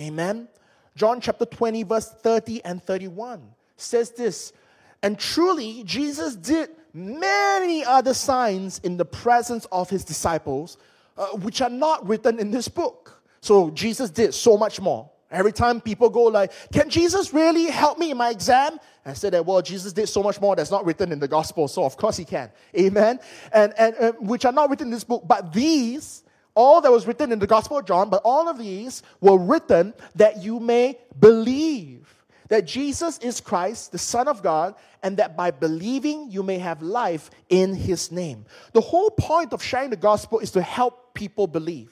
Amen. 0.00 0.48
John 0.96 1.20
chapter 1.20 1.44
20, 1.44 1.82
verse 1.82 2.08
30 2.08 2.64
and 2.64 2.82
31 2.82 3.42
says 3.76 4.10
this 4.12 4.52
And 5.02 5.18
truly, 5.18 5.82
Jesus 5.84 6.34
did 6.36 6.70
many 6.92 7.84
other 7.84 8.14
signs 8.14 8.78
in 8.80 8.96
the 8.96 9.04
presence 9.04 9.66
of 9.70 9.90
his 9.90 10.04
disciples, 10.04 10.78
uh, 11.16 11.26
which 11.28 11.60
are 11.60 11.70
not 11.70 12.06
written 12.08 12.38
in 12.38 12.50
this 12.50 12.68
book. 12.68 13.22
So, 13.40 13.70
Jesus 13.70 14.10
did 14.10 14.34
so 14.34 14.56
much 14.56 14.80
more. 14.80 15.10
Every 15.30 15.52
time 15.52 15.80
people 15.80 16.08
go 16.08 16.24
like, 16.24 16.52
can 16.72 16.88
Jesus 16.88 17.34
really 17.34 17.66
help 17.66 17.98
me 17.98 18.10
in 18.12 18.16
my 18.16 18.30
exam? 18.30 18.78
I 19.06 19.12
said 19.12 19.32
that, 19.34 19.46
well, 19.46 19.62
Jesus 19.62 19.92
did 19.92 20.08
so 20.08 20.22
much 20.22 20.40
more 20.40 20.56
that's 20.56 20.70
not 20.70 20.84
written 20.84 21.12
in 21.12 21.20
the 21.20 21.28
gospel, 21.28 21.68
so 21.68 21.84
of 21.84 21.96
course 21.96 22.16
he 22.16 22.24
can. 22.24 22.50
Amen. 22.76 23.20
And, 23.52 23.72
and 23.78 23.94
uh, 24.00 24.12
which 24.18 24.44
are 24.44 24.52
not 24.52 24.68
written 24.68 24.88
in 24.88 24.92
this 24.92 25.04
book, 25.04 25.22
but 25.26 25.52
these 25.52 26.24
all 26.56 26.80
that 26.80 26.90
was 26.90 27.06
written 27.06 27.30
in 27.30 27.38
the 27.38 27.46
Gospel 27.46 27.78
of 27.78 27.84
John, 27.84 28.08
but 28.08 28.22
all 28.24 28.48
of 28.48 28.58
these 28.58 29.02
were 29.20 29.38
written 29.38 29.92
that 30.14 30.42
you 30.42 30.58
may 30.58 30.98
believe 31.20 32.24
that 32.48 32.66
Jesus 32.66 33.18
is 33.18 33.40
Christ, 33.40 33.92
the 33.92 33.98
Son 33.98 34.26
of 34.26 34.42
God, 34.42 34.74
and 35.02 35.18
that 35.18 35.36
by 35.36 35.50
believing 35.50 36.30
you 36.30 36.42
may 36.42 36.58
have 36.58 36.80
life 36.80 37.30
in 37.50 37.74
His 37.74 38.10
name. 38.10 38.46
The 38.72 38.80
whole 38.80 39.10
point 39.10 39.52
of 39.52 39.62
sharing 39.62 39.90
the 39.90 39.96
gospel 39.96 40.38
is 40.38 40.50
to 40.52 40.62
help 40.62 41.12
people 41.14 41.46
believe. 41.46 41.90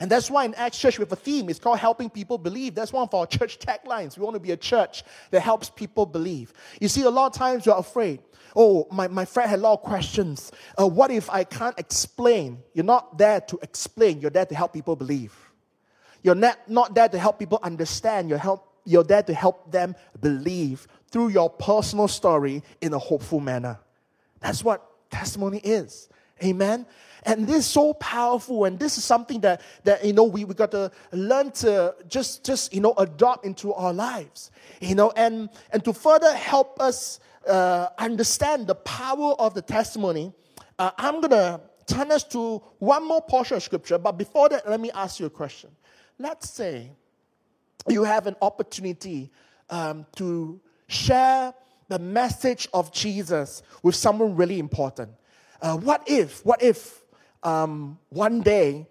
And 0.00 0.10
that's 0.10 0.30
why 0.30 0.44
in 0.44 0.54
Acts 0.54 0.78
Church 0.78 0.98
we 0.98 1.02
have 1.02 1.12
a 1.12 1.16
theme. 1.16 1.48
It's 1.48 1.58
called 1.58 1.78
Helping 1.78 2.10
People 2.10 2.36
Believe. 2.36 2.74
That's 2.74 2.92
one 2.92 3.04
of 3.04 3.14
our 3.14 3.26
church 3.26 3.58
taglines. 3.58 4.18
We 4.18 4.24
want 4.24 4.34
to 4.34 4.40
be 4.40 4.50
a 4.50 4.56
church 4.56 5.04
that 5.30 5.40
helps 5.40 5.70
people 5.70 6.04
believe. 6.04 6.52
You 6.80 6.88
see, 6.88 7.02
a 7.02 7.10
lot 7.10 7.26
of 7.26 7.32
times 7.32 7.64
you're 7.64 7.78
afraid. 7.78 8.20
Oh, 8.56 8.86
my, 8.90 9.08
my 9.08 9.24
friend 9.24 9.50
had 9.50 9.58
a 9.58 9.62
lot 9.62 9.74
of 9.74 9.82
questions. 9.82 10.52
Uh, 10.80 10.86
what 10.86 11.10
if 11.10 11.30
I 11.30 11.44
can't 11.44 11.78
explain? 11.78 12.62
You're 12.72 12.84
not 12.84 13.18
there 13.18 13.40
to 13.42 13.58
explain, 13.62 14.20
you're 14.20 14.30
there 14.30 14.46
to 14.46 14.54
help 14.54 14.72
people 14.72 14.96
believe. 14.96 15.34
You're 16.22 16.34
not, 16.34 16.58
not 16.68 16.94
there 16.94 17.08
to 17.08 17.18
help 17.18 17.38
people 17.38 17.58
understand, 17.62 18.28
you're, 18.28 18.38
help, 18.38 18.66
you're 18.84 19.04
there 19.04 19.22
to 19.22 19.34
help 19.34 19.70
them 19.70 19.94
believe 20.20 20.86
through 21.10 21.28
your 21.28 21.50
personal 21.50 22.08
story 22.08 22.62
in 22.80 22.94
a 22.94 22.98
hopeful 22.98 23.40
manner. 23.40 23.78
That's 24.40 24.64
what 24.64 25.10
testimony 25.10 25.58
is. 25.58 26.08
Amen. 26.42 26.86
And 27.26 27.46
this 27.46 27.56
is 27.56 27.66
so 27.66 27.94
powerful, 27.94 28.64
and 28.66 28.78
this 28.78 28.98
is 28.98 29.04
something 29.04 29.40
that, 29.40 29.62
that 29.84 30.04
you 30.04 30.12
know 30.12 30.24
we, 30.24 30.44
we 30.44 30.54
got 30.54 30.70
to 30.72 30.90
learn 31.12 31.52
to 31.52 31.94
just 32.08 32.44
just 32.44 32.74
you 32.74 32.80
know 32.80 32.92
adopt 32.98 33.46
into 33.46 33.72
our 33.72 33.92
lives. 33.92 34.50
You 34.80 34.94
know, 34.94 35.10
and 35.16 35.48
and 35.70 35.82
to 35.84 35.92
further 35.92 36.34
help 36.34 36.80
us 36.80 37.20
uh, 37.48 37.88
understand 37.98 38.66
the 38.66 38.74
power 38.74 39.32
of 39.38 39.54
the 39.54 39.62
testimony, 39.62 40.32
uh, 40.78 40.90
I'm 40.98 41.20
going 41.20 41.30
to 41.30 41.60
turn 41.86 42.10
us 42.10 42.24
to 42.24 42.62
one 42.78 43.06
more 43.06 43.22
portion 43.22 43.56
of 43.56 43.62
scripture. 43.62 43.98
But 43.98 44.12
before 44.18 44.48
that, 44.50 44.68
let 44.68 44.80
me 44.80 44.90
ask 44.92 45.18
you 45.18 45.26
a 45.26 45.30
question. 45.30 45.70
Let's 46.18 46.50
say 46.50 46.90
you 47.88 48.04
have 48.04 48.26
an 48.26 48.36
opportunity 48.42 49.30
um, 49.70 50.06
to 50.16 50.60
share 50.88 51.54
the 51.88 51.98
message 51.98 52.68
of 52.72 52.92
Jesus 52.92 53.62
with 53.82 53.94
someone 53.94 54.36
really 54.36 54.58
important. 54.58 55.10
uh, 55.64 55.76
what 55.78 56.02
if, 56.06 56.44
what 56.44 56.62
if 56.62 57.02
um, 57.44 57.98
one 58.08 58.40
day 58.40 58.86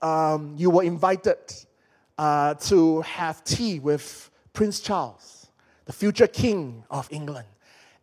um, 0.00 0.54
you 0.56 0.70
were 0.70 0.82
invited 0.82 1.38
uh, 2.18 2.54
to 2.54 3.02
have 3.02 3.44
tea 3.44 3.78
with 3.80 4.30
Prince 4.52 4.80
Charles, 4.80 5.48
the 5.84 5.92
future 5.92 6.26
king 6.26 6.84
of 6.90 7.08
England? 7.10 7.46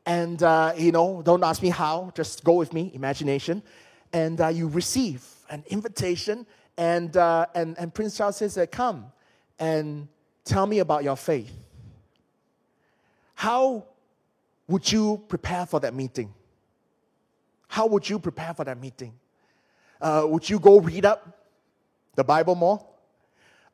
And, 0.05 0.43
uh, 0.43 0.73
you 0.77 0.91
know, 0.91 1.21
don't 1.23 1.43
ask 1.43 1.61
me 1.61 1.69
how, 1.69 2.11
just 2.13 2.43
go 2.43 2.53
with 2.53 2.73
me, 2.73 2.91
imagination. 2.93 3.63
And 4.11 4.39
uh, 4.41 4.49
you 4.49 4.67
receive 4.67 5.25
an 5.49 5.63
invitation, 5.67 6.45
and, 6.77 7.15
uh, 7.15 7.45
and, 7.55 7.77
and 7.79 7.93
Prince 7.93 8.17
Charles 8.17 8.37
says, 8.37 8.59
Come 8.71 9.05
and 9.59 10.07
tell 10.43 10.67
me 10.67 10.79
about 10.79 11.03
your 11.03 11.15
faith. 11.15 11.51
How 13.35 13.85
would 14.67 14.91
you 14.91 15.23
prepare 15.27 15.65
for 15.65 15.79
that 15.79 15.93
meeting? 15.93 16.33
How 17.67 17.87
would 17.87 18.07
you 18.07 18.19
prepare 18.19 18.53
for 18.53 18.63
that 18.65 18.79
meeting? 18.79 19.13
Uh, 20.03 20.25
would 20.27 20.49
you 20.49 20.59
go 20.59 20.81
read 20.81 21.05
up 21.05 21.47
the 22.15 22.23
Bible 22.25 22.55
more? 22.55 22.85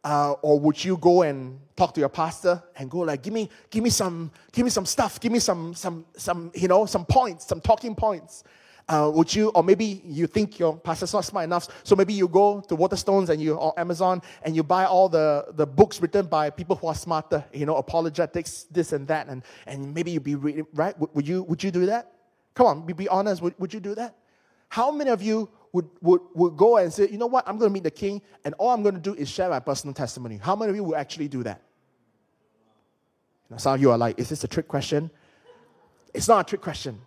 Uh, 0.04 0.34
or 0.44 0.60
would 0.60 0.82
you 0.82 0.96
go 0.96 1.24
and 1.24 1.60
talk 1.76 1.92
to 1.96 2.00
your 2.00 2.08
pastor 2.08 2.62
and 2.78 2.90
go 2.90 3.00
like, 3.00 3.24
give 3.24 3.34
me, 3.34 3.50
give 3.72 3.84
me 3.84 3.90
some, 3.90 4.32
give 4.52 4.64
me 4.64 4.70
some 4.70 4.86
stuff, 4.86 5.20
give 5.20 5.32
me 5.32 5.40
some, 5.40 5.74
some, 5.74 6.06
some, 6.16 6.52
you 6.54 6.68
know, 6.68 6.86
some 6.86 7.04
points, 7.04 7.48
some 7.48 7.60
talking 7.60 7.96
points. 7.96 8.44
Uh, 8.88 9.12
would 9.14 9.34
you, 9.34 9.50
or 9.50 9.64
maybe 9.64 10.02
you 10.06 10.28
think 10.28 10.60
your 10.60 10.78
pastor's 10.78 11.14
not 11.14 11.26
smart 11.26 11.46
enough, 11.46 11.68
so 11.84 11.96
maybe 11.96 12.14
you 12.14 12.28
go 12.28 12.62
to 12.62 12.78
Waterstones 12.78 13.30
and 13.30 13.42
you 13.42 13.56
or 13.56 13.78
Amazon 13.80 14.22
and 14.44 14.56
you 14.56 14.62
buy 14.64 14.86
all 14.86 15.10
the, 15.10 15.48
the 15.54 15.66
books 15.66 16.00
written 16.00 16.28
by 16.28 16.52
people 16.52 16.76
who 16.76 16.88
are 16.88 16.96
smarter, 16.96 17.44
you 17.52 17.66
know, 17.66 17.76
apologetics, 17.76 18.68
this 18.72 18.94
and 18.94 19.08
that, 19.08 19.28
and, 19.28 19.42
and 19.66 19.94
maybe 19.96 20.12
you'd 20.12 20.24
be 20.24 20.36
reading, 20.36 20.68
right? 20.74 20.98
Would, 21.00 21.10
would, 21.16 21.28
you, 21.28 21.42
would 21.44 21.64
you 21.64 21.72
do 21.72 21.88
that? 21.88 22.12
Come 22.54 22.68
on, 22.68 22.86
be, 22.86 22.94
be 22.94 23.08
honest, 23.08 23.42
would, 23.42 23.56
would 23.60 23.74
you 23.74 23.80
do 23.80 23.96
that? 23.96 24.16
How 24.70 24.92
many 24.92 25.10
of 25.10 25.22
you 25.22 25.50
would, 25.72 25.90
would, 26.02 26.22
would 26.34 26.58
go 26.58 26.78
and 26.78 26.92
say, 26.92 27.10
you 27.10 27.18
know 27.18 27.28
what, 27.28 27.48
I'm 27.48 27.58
going 27.58 27.70
to 27.70 27.74
meet 27.74 27.84
the 27.84 27.92
king, 27.92 28.22
and 28.44 28.54
all 28.56 28.72
I'm 28.72 28.82
going 28.82 28.96
to 28.96 29.02
do 29.02 29.14
is 29.14 29.30
share 29.30 29.50
my 29.50 29.60
personal 29.60 29.94
testimony? 29.94 30.38
How 30.38 30.56
many 30.56 30.72
of 30.72 30.76
you 30.76 30.84
would 30.84 30.98
actually 30.98 31.28
do 31.28 31.44
that? 31.44 31.62
Now, 33.50 33.58
some 33.58 33.76
of 33.76 33.82
you 33.82 33.92
are 33.92 33.98
like, 33.98 34.20
is 34.20 34.30
this 34.30 34.44
a 34.44 34.48
trick 34.48 34.68
question? 34.68 35.10
It's 36.14 36.28
not 36.28 36.46
a 36.46 36.50
trick 36.50 36.62
question. 36.62 37.00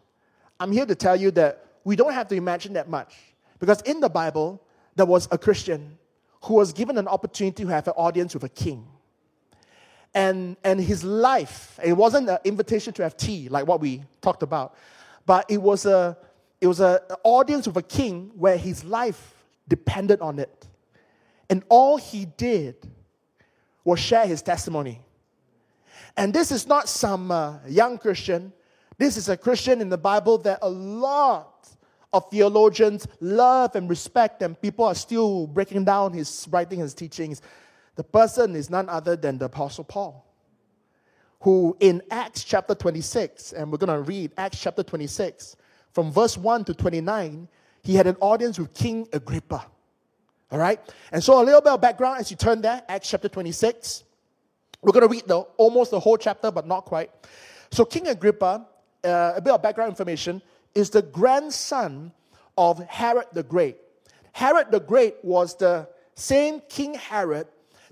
I'm 0.59 0.73
here 0.73 0.87
to 0.87 0.95
tell 0.95 1.16
you 1.16 1.31
that 1.33 1.66
we 1.85 1.97
don't 1.97 2.12
have 2.12 2.28
to 2.28 2.35
imagine 2.35 2.75
that 2.75 2.88
much. 2.88 3.14
Because 3.59 3.81
in 3.83 4.00
the 4.00 4.09
Bible, 4.09 4.61
there 4.97 5.07
was 5.07 5.28
a 5.31 5.38
Christian 5.38 5.99
who 6.45 6.54
was 6.54 6.73
given 6.73 6.99
an 6.99 7.09
opportunity 7.09 7.62
to 7.64 7.69
have 7.69 7.87
an 7.87 7.95
audience 7.97 8.35
with 8.35 8.45
a 8.45 8.49
king. 8.49 8.87
And, 10.14 10.57
and 10.62 10.81
his 10.81 11.04
life, 11.04 11.78
it 11.83 11.95
wasn't 11.95 12.28
an 12.28 12.38
invitation 12.45 12.92
to 12.95 13.02
have 13.02 13.16
tea 13.16 13.49
like 13.49 13.66
what 13.66 13.81
we 13.81 14.02
talked 14.21 14.42
about, 14.42 14.76
but 15.25 15.49
it 15.49 15.62
was 15.62 15.87
a 15.87 16.19
it 16.62 16.69
was 16.69 16.78
an 16.78 17.00
audience 17.25 17.66
with 17.66 17.76
a 17.76 17.83
king 17.83 18.31
where 18.37 18.57
his 18.57 18.85
life 18.85 19.35
depended 19.66 20.21
on 20.21 20.38
it. 20.38 20.69
And 21.50 21.64
all 21.69 21.97
he 21.97 22.25
did 22.25 22.76
was 23.85 23.99
share 23.99 24.25
his 24.28 24.42
testimony. 24.42 25.00
And 26.16 26.33
this 26.33 26.52
is 26.52 26.69
not 26.69 26.88
some 26.88 27.33
uh, 27.33 27.59
young 27.66 27.99
Christian. 27.99 28.52
This 28.97 29.16
is 29.16 29.28
a 29.28 29.37
Christian 29.37 29.81
in 29.81 29.88
the 29.88 29.99
Bible 29.99 30.38
that 30.38 30.61
a 30.62 30.69
lot 30.71 31.69
of 32.12 32.31
theologians 32.31 33.09
love 33.19 33.75
and 33.75 33.90
respect, 33.90 34.40
and 34.40 34.61
people 34.61 34.85
are 34.85 34.95
still 34.95 35.49
breaking 35.49 35.85
down 35.85 36.12
his 36.12 36.47
writing, 36.49 36.78
his 36.78 36.95
teachings. 36.95 37.42
The 37.97 38.04
person 38.04 38.54
is 38.54 38.71
none 38.71 38.88
other 38.88 39.16
than 39.16 39.37
the 39.37 39.47
Apostle 39.47 39.83
Paul, 39.83 40.25
who 41.40 41.76
in 41.81 42.02
Acts 42.09 42.45
chapter 42.45 42.76
26, 42.76 43.52
and 43.52 43.73
we're 43.73 43.78
going 43.78 43.99
to 43.99 44.09
read 44.09 44.31
Acts 44.37 44.61
chapter 44.61 44.85
26, 44.85 45.57
from 45.92 46.12
verse 46.12 46.37
1 46.37 46.64
to 46.66 46.75
29, 46.75 47.49
he 47.82 47.94
had 47.94 48.06
an 48.06 48.16
audience 48.20 48.58
with 48.58 48.72
King 48.75 49.08
Agrippa. 49.12 49.66
All 50.50 50.58
right? 50.58 50.80
And 51.11 51.22
so 51.22 51.40
a 51.40 51.44
little 51.44 51.61
bit 51.61 51.72
of 51.72 51.80
background 51.80 52.20
as 52.20 52.30
you 52.30 52.37
turn 52.37 52.61
there, 52.61 52.82
Acts 52.88 53.08
chapter 53.08 53.28
26. 53.28 54.04
We're 54.82 54.92
going 54.92 55.06
to 55.06 55.12
read 55.12 55.26
the, 55.26 55.38
almost 55.56 55.90
the 55.90 56.00
whole 56.00 56.16
chapter, 56.16 56.50
but 56.50 56.66
not 56.66 56.84
quite. 56.84 57.11
So 57.70 57.84
King 57.84 58.08
Agrippa, 58.08 58.66
uh, 59.04 59.32
a 59.37 59.40
bit 59.40 59.52
of 59.52 59.62
background 59.62 59.90
information 59.90 60.42
is 60.75 60.90
the 60.90 61.02
grandson 61.02 62.12
of 62.56 62.84
Herod 62.87 63.26
the 63.32 63.42
Great. 63.42 63.76
Herod 64.32 64.70
the 64.70 64.80
Great 64.80 65.16
was 65.22 65.56
the 65.56 65.88
same 66.14 66.61
King 66.68 66.94
Herod 66.94 67.46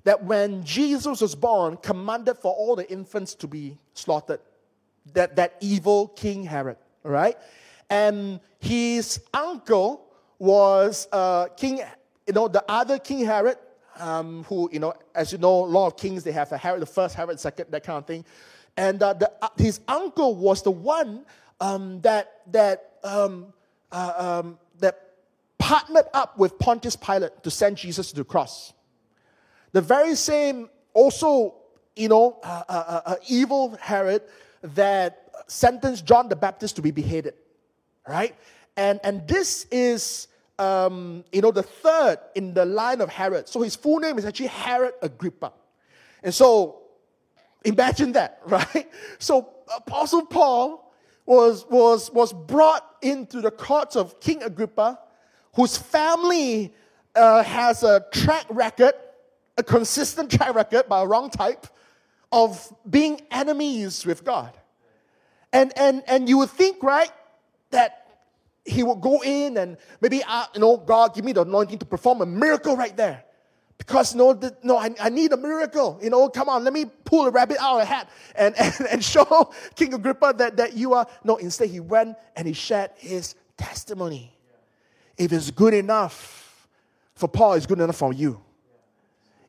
that 0.04 0.22
when 0.24 0.64
Jesus 0.64 1.20
was 1.20 1.34
born 1.34 1.76
commanded 1.76 2.38
for 2.38 2.52
all 2.52 2.76
the 2.76 2.90
infants 2.90 3.34
to 3.36 3.46
be 3.46 3.78
slaughtered. 3.94 4.40
That, 5.14 5.36
that 5.36 5.56
evil 5.60 6.08
King 6.08 6.44
Herod, 6.44 6.76
all 7.04 7.10
right? 7.10 7.36
And 7.90 8.40
his 8.60 9.20
uncle 9.34 10.06
was 10.38 11.08
uh, 11.12 11.48
King, 11.56 11.80
you 12.26 12.32
know, 12.32 12.48
the 12.48 12.64
other 12.68 12.98
King 12.98 13.26
Herod, 13.26 13.58
um, 13.98 14.44
who, 14.44 14.70
you 14.72 14.78
know, 14.78 14.94
as 15.14 15.32
you 15.32 15.38
know, 15.38 15.64
a 15.64 15.66
lot 15.66 15.88
of 15.88 15.96
kings, 15.96 16.24
they 16.24 16.32
have 16.32 16.50
a 16.52 16.56
Herod 16.56 16.80
the 16.80 16.86
first, 16.86 17.14
Herod 17.14 17.36
the 17.36 17.40
second, 17.40 17.66
that 17.70 17.82
kind 17.82 17.98
of 17.98 18.06
thing. 18.06 18.24
And 18.76 19.02
uh, 19.02 19.12
the, 19.12 19.30
uh, 19.42 19.48
his 19.58 19.80
uncle 19.88 20.36
was 20.36 20.62
the 20.62 20.70
one 20.70 21.26
um, 21.60 22.00
that, 22.02 22.40
that, 22.52 22.94
um, 23.04 23.52
uh, 23.92 24.40
um, 24.42 24.58
that 24.78 25.10
partnered 25.58 26.06
up 26.14 26.38
with 26.38 26.58
Pontius 26.58 26.96
Pilate 26.96 27.42
to 27.42 27.50
send 27.50 27.76
Jesus 27.76 28.10
to 28.10 28.16
the 28.16 28.24
cross. 28.24 28.72
The 29.72 29.80
very 29.80 30.14
same, 30.14 30.70
also, 30.94 31.54
you 31.96 32.08
know, 32.08 32.38
uh, 32.42 32.62
uh 33.04 33.16
evil 33.28 33.76
Herod 33.80 34.22
that 34.62 35.30
sentenced 35.46 36.06
John 36.06 36.28
the 36.28 36.36
Baptist 36.36 36.76
to 36.76 36.82
be 36.82 36.90
beheaded, 36.90 37.34
right? 38.10 38.34
And, 38.76 38.98
and 39.04 39.26
this 39.28 39.66
is, 39.70 40.26
um, 40.58 41.24
you 41.32 41.40
know, 41.40 41.52
the 41.52 41.62
third 41.62 42.18
in 42.34 42.54
the 42.54 42.64
line 42.64 43.00
of 43.00 43.08
Herod. 43.08 43.48
So 43.48 43.62
his 43.62 43.76
full 43.76 44.00
name 44.00 44.18
is 44.18 44.24
actually 44.24 44.48
Herod 44.48 44.94
Agrippa. 45.00 45.52
And 46.22 46.34
so, 46.34 46.80
imagine 47.64 48.12
that, 48.12 48.40
right? 48.46 48.90
So, 49.18 49.48
Apostle 49.74 50.26
Paul 50.26 50.92
was, 51.24 51.64
was, 51.70 52.10
was 52.10 52.32
brought 52.32 52.84
into 53.00 53.40
the 53.40 53.52
courts 53.52 53.94
of 53.94 54.18
King 54.18 54.42
Agrippa, 54.42 54.98
whose 55.54 55.78
family 55.78 56.74
uh, 57.14 57.44
has 57.44 57.84
a 57.84 58.04
track 58.12 58.46
record, 58.50 58.94
a 59.56 59.62
consistent 59.62 60.32
track 60.32 60.52
record 60.56 60.88
by 60.88 61.02
a 61.02 61.06
wrong 61.06 61.30
type, 61.30 61.68
of 62.32 62.72
being 62.88 63.20
enemies 63.30 64.04
with 64.04 64.24
God. 64.24 64.52
And, 65.52 65.72
and, 65.76 66.02
and 66.08 66.28
you 66.28 66.38
would 66.38 66.50
think, 66.50 66.82
right, 66.82 67.10
that 67.70 67.99
he 68.64 68.82
would 68.82 69.00
go 69.00 69.22
in 69.22 69.56
and 69.56 69.76
maybe, 70.00 70.22
uh, 70.26 70.46
you 70.54 70.60
know, 70.60 70.76
God, 70.76 71.14
give 71.14 71.24
me 71.24 71.32
the 71.32 71.42
anointing 71.42 71.78
to 71.78 71.86
perform 71.86 72.20
a 72.20 72.26
miracle 72.26 72.76
right 72.76 72.96
there. 72.96 73.24
Because, 73.78 74.14
you 74.14 74.34
the, 74.34 74.54
no, 74.62 74.76
I, 74.76 74.94
I 75.00 75.08
need 75.08 75.32
a 75.32 75.38
miracle. 75.38 75.98
You 76.02 76.10
know, 76.10 76.28
come 76.28 76.50
on, 76.50 76.64
let 76.64 76.72
me 76.74 76.84
pull 76.84 77.26
a 77.26 77.30
rabbit 77.30 77.56
out 77.58 77.76
of 77.76 77.82
a 77.82 77.84
hat 77.86 78.10
and, 78.34 78.54
and, 78.58 78.74
and 78.90 79.04
show 79.04 79.50
King 79.74 79.94
Agrippa 79.94 80.34
that, 80.36 80.56
that 80.58 80.76
you 80.76 80.92
are. 80.92 81.06
No, 81.24 81.36
instead, 81.36 81.70
he 81.70 81.80
went 81.80 82.16
and 82.36 82.46
he 82.46 82.52
shared 82.52 82.90
his 82.96 83.34
testimony. 83.56 84.36
If 85.16 85.32
it's 85.32 85.50
good 85.50 85.74
enough 85.74 86.68
for 87.14 87.28
Paul, 87.28 87.54
it's 87.54 87.66
good 87.66 87.80
enough 87.80 87.96
for 87.96 88.12
you. 88.12 88.40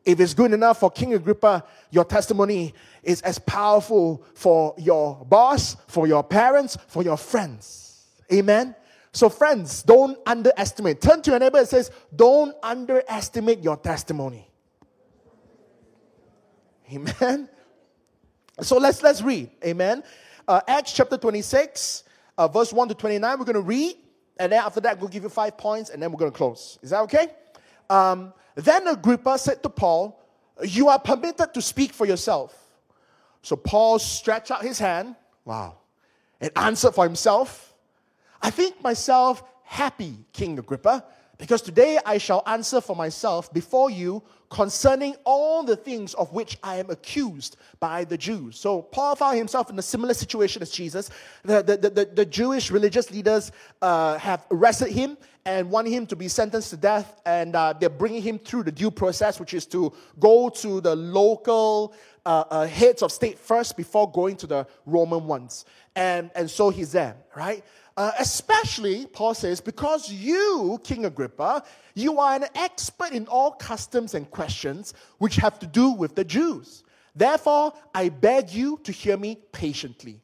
If 0.03 0.19
it's 0.19 0.33
good 0.33 0.51
enough 0.53 0.79
for 0.79 0.89
King 0.89 1.13
Agrippa, 1.13 1.63
your 1.91 2.05
testimony 2.05 2.73
is 3.03 3.21
as 3.21 3.37
powerful 3.37 4.23
for 4.33 4.73
your 4.77 5.23
boss, 5.25 5.75
for 5.87 6.07
your 6.07 6.23
parents, 6.23 6.77
for 6.87 7.03
your 7.03 7.17
friends. 7.17 8.05
Amen. 8.33 8.75
So, 9.13 9.29
friends, 9.29 9.83
don't 9.83 10.17
underestimate. 10.25 11.01
Turn 11.01 11.21
to 11.23 11.31
your 11.31 11.39
neighbor 11.39 11.57
and 11.57 11.67
says, 11.67 11.91
Don't 12.15 12.55
underestimate 12.63 13.59
your 13.59 13.77
testimony. 13.77 14.47
Amen. 16.93 17.49
So 18.61 18.77
let's 18.77 19.01
let's 19.01 19.21
read. 19.21 19.49
Amen. 19.65 20.03
Uh, 20.47 20.61
Acts 20.67 20.93
chapter 20.93 21.17
26, 21.17 22.03
uh, 22.37 22.47
verse 22.47 22.73
1 22.73 22.89
to 22.89 22.93
29. 22.93 23.39
We're 23.39 23.45
going 23.45 23.53
to 23.55 23.61
read, 23.61 23.95
and 24.39 24.51
then 24.51 24.61
after 24.61 24.81
that, 24.81 24.99
we'll 24.99 25.09
give 25.09 25.23
you 25.23 25.29
five 25.29 25.57
points, 25.57 25.89
and 25.89 26.01
then 26.01 26.11
we're 26.11 26.19
going 26.19 26.31
to 26.31 26.37
close. 26.37 26.77
Is 26.81 26.89
that 26.89 27.01
okay? 27.01 27.27
Um, 27.89 28.33
then 28.55 28.87
Agrippa 28.87 29.37
said 29.37 29.63
to 29.63 29.69
Paul, 29.69 30.21
You 30.63 30.89
are 30.89 30.99
permitted 30.99 31.53
to 31.53 31.61
speak 31.61 31.93
for 31.93 32.05
yourself. 32.05 32.57
So 33.41 33.55
Paul 33.55 33.99
stretched 33.99 34.51
out 34.51 34.61
his 34.61 34.77
hand, 34.77 35.15
wow, 35.45 35.77
and 36.39 36.51
answered 36.55 36.93
for 36.93 37.03
himself. 37.03 37.70
I 38.41 38.49
think 38.49 38.81
myself 38.81 39.43
happy, 39.63 40.17
King 40.33 40.57
Agrippa, 40.57 41.05
because 41.37 41.61
today 41.61 41.99
I 42.05 42.17
shall 42.17 42.43
answer 42.45 42.81
for 42.81 42.95
myself 42.95 43.51
before 43.53 43.89
you 43.89 44.23
concerning 44.51 45.15
all 45.23 45.63
the 45.63 45.75
things 45.75 46.13
of 46.15 46.31
which 46.33 46.57
I 46.61 46.75
am 46.75 46.89
accused 46.89 47.55
by 47.79 48.03
the 48.03 48.17
Jews. 48.17 48.59
So 48.59 48.81
Paul 48.81 49.15
found 49.15 49.37
himself 49.37 49.69
in 49.69 49.79
a 49.79 49.81
similar 49.81 50.13
situation 50.13 50.61
as 50.61 50.69
Jesus. 50.69 51.09
The, 51.43 51.63
the, 51.63 51.89
the, 51.89 52.05
the 52.05 52.25
Jewish 52.25 52.69
religious 52.69 53.09
leaders 53.11 53.51
uh, 53.81 54.17
have 54.17 54.45
arrested 54.51 54.91
him 54.91 55.17
and 55.45 55.71
want 55.71 55.87
him 55.87 56.05
to 56.07 56.15
be 56.15 56.27
sentenced 56.27 56.69
to 56.71 56.77
death, 56.77 57.19
and 57.25 57.55
uh, 57.55 57.73
they're 57.73 57.89
bringing 57.89 58.21
him 58.21 58.37
through 58.37 58.63
the 58.63 58.71
due 58.71 58.91
process, 58.91 59.39
which 59.39 59.55
is 59.55 59.65
to 59.67 59.91
go 60.19 60.49
to 60.49 60.81
the 60.81 60.95
local 60.95 61.95
uh, 62.23 62.43
uh 62.51 62.67
heads 62.67 63.01
of 63.01 63.11
state 63.11 63.39
first 63.39 63.75
before 63.75 64.11
going 64.11 64.35
to 64.35 64.45
the 64.45 64.67
Roman 64.85 65.25
ones. 65.25 65.65
And, 65.95 66.29
and 66.35 66.49
so 66.49 66.69
he's 66.69 66.91
there, 66.91 67.15
right? 67.35 67.63
Uh, 68.01 68.11
especially, 68.17 69.05
Paul 69.05 69.35
says, 69.35 69.61
because 69.61 70.11
you, 70.11 70.81
King 70.83 71.05
Agrippa, 71.05 71.63
you 71.93 72.17
are 72.17 72.33
an 72.33 72.45
expert 72.55 73.11
in 73.11 73.27
all 73.27 73.51
customs 73.51 74.15
and 74.15 74.31
questions 74.31 74.95
which 75.19 75.35
have 75.35 75.59
to 75.59 75.67
do 75.67 75.91
with 75.91 76.15
the 76.15 76.23
Jews. 76.23 76.83
Therefore, 77.15 77.73
I 77.93 78.09
beg 78.09 78.49
you 78.49 78.79
to 78.85 78.91
hear 78.91 79.17
me 79.17 79.37
patiently. 79.51 80.19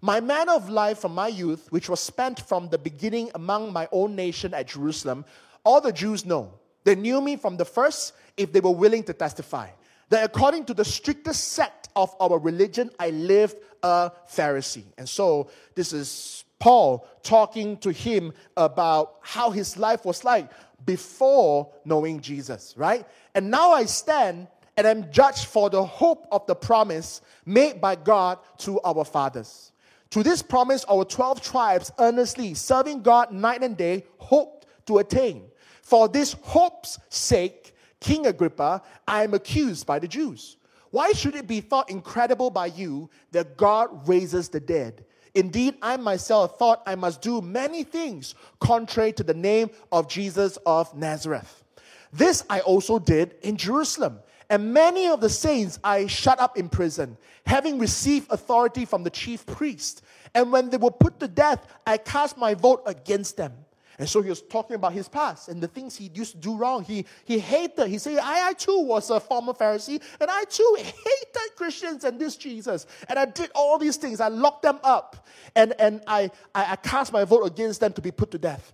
My 0.00 0.20
manner 0.20 0.52
of 0.52 0.70
life 0.70 1.00
from 1.00 1.14
my 1.14 1.28
youth, 1.28 1.70
which 1.70 1.90
was 1.90 2.00
spent 2.00 2.40
from 2.40 2.70
the 2.70 2.78
beginning 2.78 3.30
among 3.34 3.74
my 3.74 3.88
own 3.92 4.16
nation 4.16 4.54
at 4.54 4.68
Jerusalem, 4.68 5.26
all 5.64 5.82
the 5.82 5.92
Jews 5.92 6.24
know. 6.24 6.54
They 6.84 6.94
knew 6.94 7.20
me 7.20 7.36
from 7.36 7.58
the 7.58 7.66
first 7.66 8.14
if 8.38 8.54
they 8.54 8.60
were 8.60 8.70
willing 8.70 9.02
to 9.02 9.12
testify. 9.12 9.68
That 10.08 10.24
according 10.24 10.64
to 10.64 10.72
the 10.72 10.86
strictest 10.86 11.48
sect 11.48 11.90
of 11.94 12.16
our 12.20 12.38
religion, 12.38 12.90
I 12.98 13.10
lived 13.10 13.56
a 13.82 14.12
Pharisee. 14.30 14.86
And 14.96 15.06
so, 15.06 15.50
this 15.74 15.92
is 15.92 16.44
Paul 16.58 17.06
talking 17.22 17.76
to 17.78 17.90
him 17.90 18.32
about 18.56 19.16
how 19.20 19.50
his 19.50 19.76
life 19.76 20.04
was 20.04 20.24
like 20.24 20.50
before 20.84 21.72
knowing 21.84 22.20
Jesus, 22.20 22.74
right? 22.76 23.06
And 23.34 23.50
now 23.50 23.72
I 23.72 23.84
stand 23.84 24.48
and 24.76 24.86
am 24.86 25.10
judged 25.10 25.46
for 25.46 25.70
the 25.70 25.84
hope 25.84 26.26
of 26.30 26.46
the 26.46 26.54
promise 26.54 27.20
made 27.44 27.80
by 27.80 27.96
God 27.96 28.38
to 28.58 28.80
our 28.82 29.04
fathers. 29.04 29.72
To 30.10 30.22
this 30.22 30.40
promise, 30.40 30.84
our 30.88 31.04
12 31.04 31.42
tribes 31.42 31.92
earnestly 31.98 32.54
serving 32.54 33.02
God 33.02 33.30
night 33.32 33.62
and 33.62 33.76
day 33.76 34.06
hoped 34.18 34.66
to 34.86 34.98
attain. 34.98 35.44
For 35.82 36.08
this 36.08 36.34
hope's 36.42 36.98
sake, 37.08 37.74
King 38.00 38.26
Agrippa, 38.26 38.82
I 39.06 39.24
am 39.24 39.34
accused 39.34 39.86
by 39.86 39.98
the 39.98 40.08
Jews. 40.08 40.56
Why 40.90 41.12
should 41.12 41.34
it 41.34 41.46
be 41.46 41.60
thought 41.60 41.90
incredible 41.90 42.50
by 42.50 42.66
you 42.66 43.10
that 43.32 43.56
God 43.56 44.08
raises 44.08 44.48
the 44.48 44.60
dead? 44.60 45.04
Indeed, 45.38 45.76
I 45.80 45.96
myself 45.98 46.58
thought 46.58 46.82
I 46.84 46.96
must 46.96 47.22
do 47.22 47.40
many 47.40 47.84
things 47.84 48.34
contrary 48.58 49.12
to 49.12 49.22
the 49.22 49.34
name 49.34 49.70
of 49.92 50.08
Jesus 50.08 50.58
of 50.66 50.92
Nazareth. 50.96 51.62
This 52.12 52.44
I 52.50 52.58
also 52.58 52.98
did 52.98 53.36
in 53.42 53.56
Jerusalem. 53.56 54.18
And 54.50 54.74
many 54.74 55.06
of 55.06 55.20
the 55.20 55.30
saints 55.30 55.78
I 55.84 56.08
shut 56.08 56.40
up 56.40 56.58
in 56.58 56.68
prison, 56.68 57.16
having 57.46 57.78
received 57.78 58.32
authority 58.32 58.84
from 58.84 59.04
the 59.04 59.10
chief 59.10 59.46
priest. 59.46 60.02
And 60.34 60.50
when 60.50 60.70
they 60.70 60.76
were 60.76 60.90
put 60.90 61.20
to 61.20 61.28
death, 61.28 61.68
I 61.86 61.98
cast 61.98 62.36
my 62.36 62.54
vote 62.54 62.82
against 62.84 63.36
them. 63.36 63.52
And 63.98 64.08
so 64.08 64.22
he 64.22 64.30
was 64.30 64.42
talking 64.42 64.76
about 64.76 64.92
his 64.92 65.08
past 65.08 65.48
and 65.48 65.60
the 65.60 65.66
things 65.66 65.96
he 65.96 66.10
used 66.14 66.32
to 66.32 66.38
do 66.38 66.56
wrong. 66.56 66.84
He, 66.84 67.04
he 67.24 67.40
hated, 67.40 67.88
he 67.88 67.98
said, 67.98 68.18
I, 68.18 68.48
I 68.48 68.52
too 68.52 68.80
was 68.80 69.10
a 69.10 69.18
former 69.18 69.52
Pharisee, 69.52 70.00
and 70.20 70.30
I 70.30 70.44
too 70.44 70.76
hated 70.78 71.56
Christians 71.56 72.04
and 72.04 72.18
this 72.18 72.36
Jesus. 72.36 72.86
And 73.08 73.18
I 73.18 73.24
did 73.24 73.50
all 73.54 73.76
these 73.76 73.96
things. 73.96 74.20
I 74.20 74.28
locked 74.28 74.62
them 74.62 74.78
up, 74.84 75.26
and, 75.56 75.74
and 75.80 76.00
I, 76.06 76.30
I, 76.54 76.72
I 76.72 76.76
cast 76.76 77.12
my 77.12 77.24
vote 77.24 77.42
against 77.42 77.80
them 77.80 77.92
to 77.94 78.00
be 78.00 78.12
put 78.12 78.30
to 78.30 78.38
death. 78.38 78.72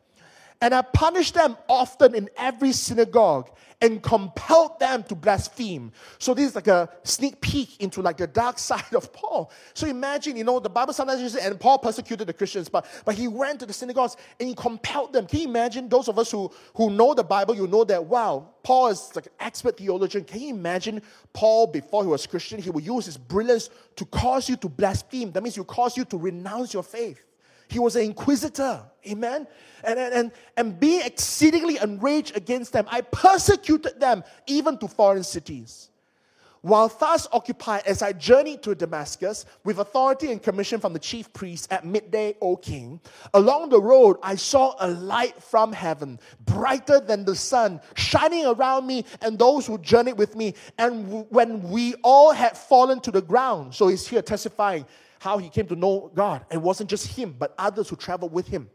And 0.60 0.74
I 0.74 0.82
punished 0.82 1.34
them 1.34 1.56
often 1.68 2.14
in 2.14 2.28
every 2.36 2.72
synagogue 2.72 3.50
and 3.80 4.02
compelled 4.02 4.78
them 4.80 5.02
to 5.04 5.14
blaspheme. 5.14 5.92
So 6.18 6.34
this 6.34 6.50
is 6.50 6.54
like 6.54 6.68
a 6.68 6.88
sneak 7.02 7.40
peek 7.40 7.80
into 7.80 8.02
like 8.02 8.16
the 8.16 8.26
dark 8.26 8.58
side 8.70 8.94
of 8.94 9.12
Paul. 9.12 9.50
So 9.74 9.86
imagine, 9.86 10.36
you 10.36 10.44
know, 10.44 10.60
the 10.60 10.70
Bible 10.70 10.92
sometimes 10.92 11.20
says, 11.20 11.44
and 11.44 11.58
Paul 11.58 11.78
persecuted 11.78 12.26
the 12.26 12.32
Christians, 12.32 12.68
but, 12.68 12.86
but 13.04 13.14
he 13.14 13.28
went 13.28 13.60
to 13.60 13.66
the 13.66 13.72
synagogues 13.72 14.16
and 14.38 14.48
he 14.48 14.54
compelled 14.54 15.12
them. 15.12 15.26
Can 15.26 15.40
you 15.40 15.48
imagine 15.48 15.88
those 15.88 16.08
of 16.08 16.18
us 16.18 16.30
who, 16.30 16.50
who 16.74 16.90
know 16.90 17.14
the 17.14 17.24
Bible, 17.24 17.54
you 17.54 17.66
know 17.66 17.84
that, 17.84 18.04
wow, 18.04 18.48
Paul 18.62 18.88
is 18.88 19.14
like 19.14 19.26
an 19.26 19.32
expert 19.40 19.76
theologian. 19.76 20.24
Can 20.24 20.40
you 20.40 20.54
imagine 20.54 21.02
Paul 21.32 21.66
before 21.66 22.02
he 22.02 22.08
was 22.08 22.26
Christian? 22.26 22.60
He 22.60 22.70
would 22.70 22.84
use 22.84 23.06
his 23.06 23.18
brilliance 23.18 23.70
to 23.96 24.04
cause 24.06 24.48
you 24.48 24.56
to 24.56 24.68
blaspheme. 24.68 25.32
That 25.32 25.42
means 25.42 25.56
he 25.56 25.64
cause 25.64 25.96
you 25.96 26.04
to 26.06 26.16
renounce 26.16 26.72
your 26.72 26.82
faith. 26.82 27.22
He 27.68 27.78
was 27.78 27.96
an 27.96 28.02
inquisitor. 28.02 28.82
Amen. 29.06 29.46
And, 29.82 29.98
and, 29.98 30.32
and 30.56 30.80
being 30.80 31.02
exceedingly 31.04 31.78
enraged 31.78 32.36
against 32.36 32.72
them, 32.72 32.86
I 32.90 33.02
persecuted 33.02 34.00
them 34.00 34.24
even 34.46 34.78
to 34.78 34.88
foreign 34.88 35.24
cities. 35.24 35.90
While 36.64 36.88
thus 36.88 37.28
occupied 37.30 37.82
as 37.84 38.00
I 38.00 38.14
journeyed 38.14 38.62
to 38.62 38.74
Damascus 38.74 39.44
with 39.64 39.80
authority 39.80 40.32
and 40.32 40.42
commission 40.42 40.80
from 40.80 40.94
the 40.94 40.98
chief 40.98 41.30
priest 41.34 41.70
at 41.70 41.84
midday, 41.84 42.36
O 42.40 42.56
king, 42.56 43.02
along 43.34 43.68
the 43.68 43.82
road 43.82 44.16
I 44.22 44.36
saw 44.36 44.74
a 44.80 44.88
light 44.88 45.42
from 45.42 45.74
heaven, 45.74 46.18
brighter 46.46 47.00
than 47.00 47.26
the 47.26 47.36
sun, 47.36 47.82
shining 47.96 48.46
around 48.46 48.86
me 48.86 49.04
and 49.20 49.38
those 49.38 49.66
who 49.66 49.76
journeyed 49.76 50.16
with 50.16 50.36
me. 50.36 50.54
And 50.78 51.04
w- 51.04 51.26
when 51.28 51.68
we 51.68 51.96
all 52.02 52.32
had 52.32 52.56
fallen 52.56 52.98
to 53.00 53.10
the 53.10 53.20
ground, 53.20 53.74
so 53.74 53.88
he's 53.88 54.08
here 54.08 54.22
testifying 54.22 54.86
how 55.24 55.38
he 55.38 55.48
came 55.48 55.66
to 55.66 55.74
know 55.74 56.10
God. 56.14 56.44
It 56.52 56.60
wasn't 56.60 56.90
just 56.90 57.06
him, 57.06 57.34
but 57.38 57.54
others 57.56 57.88
who 57.88 57.96
traveled 57.96 58.30
with 58.30 58.46
him. 58.46 58.68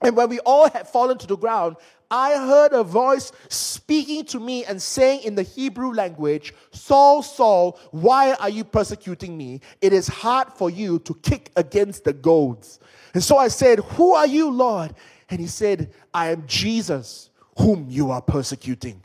And 0.00 0.16
when 0.16 0.28
we 0.28 0.38
all 0.40 0.70
had 0.70 0.86
fallen 0.86 1.18
to 1.18 1.26
the 1.26 1.36
ground, 1.36 1.74
I 2.08 2.36
heard 2.36 2.72
a 2.72 2.84
voice 2.84 3.32
speaking 3.48 4.24
to 4.26 4.38
me 4.38 4.64
and 4.64 4.80
saying 4.80 5.22
in 5.24 5.34
the 5.34 5.42
Hebrew 5.42 5.92
language, 5.92 6.54
Saul, 6.70 7.24
Saul, 7.24 7.80
why 7.90 8.34
are 8.34 8.48
you 8.48 8.62
persecuting 8.62 9.36
me? 9.36 9.60
It 9.80 9.92
is 9.92 10.06
hard 10.06 10.52
for 10.52 10.70
you 10.70 11.00
to 11.00 11.14
kick 11.14 11.50
against 11.56 12.04
the 12.04 12.12
goads. 12.12 12.78
And 13.12 13.22
so 13.22 13.36
I 13.36 13.48
said, 13.48 13.80
Who 13.80 14.12
are 14.12 14.26
you, 14.26 14.52
Lord? 14.52 14.94
And 15.30 15.40
he 15.40 15.48
said, 15.48 15.92
I 16.14 16.30
am 16.30 16.44
Jesus, 16.46 17.30
whom 17.58 17.86
you 17.88 18.12
are 18.12 18.22
persecuting. 18.22 19.02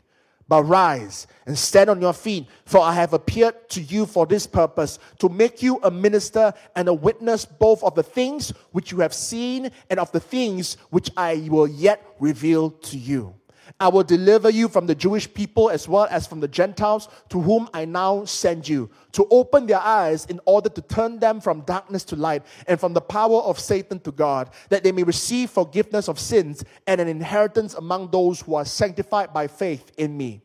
But 0.48 0.62
rise 0.64 1.26
and 1.46 1.58
stand 1.58 1.90
on 1.90 2.00
your 2.00 2.14
feet, 2.14 2.46
for 2.64 2.80
I 2.80 2.94
have 2.94 3.12
appeared 3.12 3.68
to 3.70 3.82
you 3.82 4.06
for 4.06 4.26
this 4.26 4.46
purpose, 4.46 4.98
to 5.18 5.28
make 5.28 5.62
you 5.62 5.78
a 5.82 5.90
minister 5.90 6.54
and 6.74 6.88
a 6.88 6.94
witness 6.94 7.44
both 7.44 7.84
of 7.84 7.94
the 7.94 8.02
things 8.02 8.50
which 8.72 8.90
you 8.90 9.00
have 9.00 9.12
seen 9.12 9.70
and 9.90 10.00
of 10.00 10.10
the 10.12 10.20
things 10.20 10.78
which 10.88 11.10
I 11.16 11.46
will 11.50 11.68
yet 11.68 12.02
reveal 12.18 12.70
to 12.70 12.98
you. 12.98 13.37
I 13.78 13.88
will 13.88 14.02
deliver 14.02 14.50
you 14.50 14.68
from 14.68 14.86
the 14.86 14.94
Jewish 14.94 15.32
people 15.32 15.70
as 15.70 15.88
well 15.88 16.06
as 16.10 16.26
from 16.26 16.40
the 16.40 16.48
Gentiles 16.48 17.08
to 17.28 17.40
whom 17.40 17.68
I 17.74 17.84
now 17.84 18.24
send 18.24 18.68
you, 18.68 18.90
to 19.12 19.26
open 19.30 19.66
their 19.66 19.80
eyes 19.80 20.26
in 20.26 20.40
order 20.44 20.68
to 20.68 20.80
turn 20.82 21.18
them 21.18 21.40
from 21.40 21.62
darkness 21.62 22.04
to 22.04 22.16
light 22.16 22.42
and 22.66 22.78
from 22.78 22.94
the 22.94 23.00
power 23.00 23.40
of 23.42 23.58
Satan 23.58 24.00
to 24.00 24.12
God, 24.12 24.50
that 24.68 24.82
they 24.82 24.92
may 24.92 25.02
receive 25.02 25.50
forgiveness 25.50 26.08
of 26.08 26.18
sins 26.18 26.64
and 26.86 27.00
an 27.00 27.08
inheritance 27.08 27.74
among 27.74 28.10
those 28.10 28.40
who 28.40 28.54
are 28.54 28.64
sanctified 28.64 29.32
by 29.32 29.46
faith 29.46 29.92
in 29.96 30.16
me. 30.16 30.40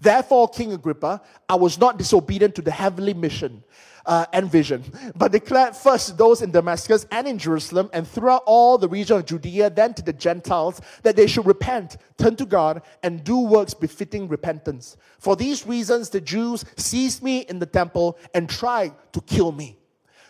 Therefore, 0.00 0.48
King 0.48 0.72
Agrippa, 0.72 1.22
I 1.48 1.54
was 1.54 1.78
not 1.78 1.98
disobedient 1.98 2.54
to 2.56 2.62
the 2.62 2.70
heavenly 2.70 3.14
mission 3.14 3.62
uh, 4.06 4.26
and 4.32 4.50
vision, 4.50 4.84
but 5.16 5.32
declared 5.32 5.76
first 5.76 6.16
those 6.16 6.40
in 6.42 6.50
Damascus 6.50 7.06
and 7.10 7.26
in 7.26 7.38
Jerusalem 7.38 7.90
and 7.92 8.06
throughout 8.06 8.42
all 8.46 8.78
the 8.78 8.88
region 8.88 9.18
of 9.18 9.26
Judea, 9.26 9.70
then 9.70 9.94
to 9.94 10.02
the 10.02 10.12
Gentiles, 10.12 10.80
that 11.02 11.16
they 11.16 11.26
should 11.26 11.46
repent, 11.46 11.96
turn 12.16 12.36
to 12.36 12.46
God, 12.46 12.82
and 13.02 13.24
do 13.24 13.38
works 13.38 13.74
befitting 13.74 14.28
repentance. 14.28 14.96
For 15.18 15.36
these 15.36 15.66
reasons, 15.66 16.10
the 16.10 16.20
Jews 16.20 16.64
seized 16.76 17.22
me 17.22 17.40
in 17.40 17.58
the 17.58 17.66
temple 17.66 18.18
and 18.32 18.48
tried 18.48 18.92
to 19.12 19.20
kill 19.20 19.52
me. 19.52 19.76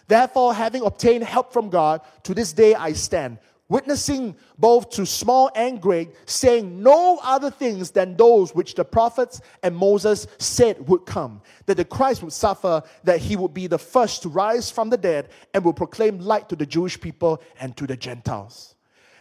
Therefore, 0.09 0.55
having 0.55 0.83
obtained 0.83 1.25
help 1.25 1.53
from 1.53 1.69
God, 1.69 2.01
to 2.23 2.35
this 2.35 2.53
day 2.53 2.75
I 2.75 2.93
stand 2.93 3.39
witnessing 3.69 4.37
both 4.59 4.91
to 4.91 5.05
small 5.05 5.51
and 5.55 5.81
great, 5.81 6.11
saying 6.29 6.83
no 6.83 7.19
other 7.23 7.51
things 7.51 7.91
than 7.91 8.17
those 8.17 8.55
which 8.55 8.75
the 8.75 8.85
prophets 8.85 9.41
and 9.63 9.77
Moses 9.77 10.27
said 10.39 10.89
would 10.89 11.05
come 11.07 11.43
that 11.67 11.77
the 11.77 11.85
Christ 11.85 12.23
would 12.23 12.33
suffer, 12.33 12.83
that 13.05 13.19
he 13.19 13.37
would 13.37 13.53
be 13.53 13.67
the 13.67 13.79
first 13.79 14.23
to 14.23 14.29
rise 14.29 14.71
from 14.71 14.91
the 14.91 14.97
dead, 14.97 15.29
and 15.53 15.65
will 15.65 15.73
proclaim 15.73 16.19
light 16.21 16.49
to 16.49 16.57
the 16.57 16.67
Jewish 16.67 17.01
people 17.01 17.43
and 17.61 17.77
to 17.77 17.87
the 17.87 17.97
Gentiles. 17.97 18.75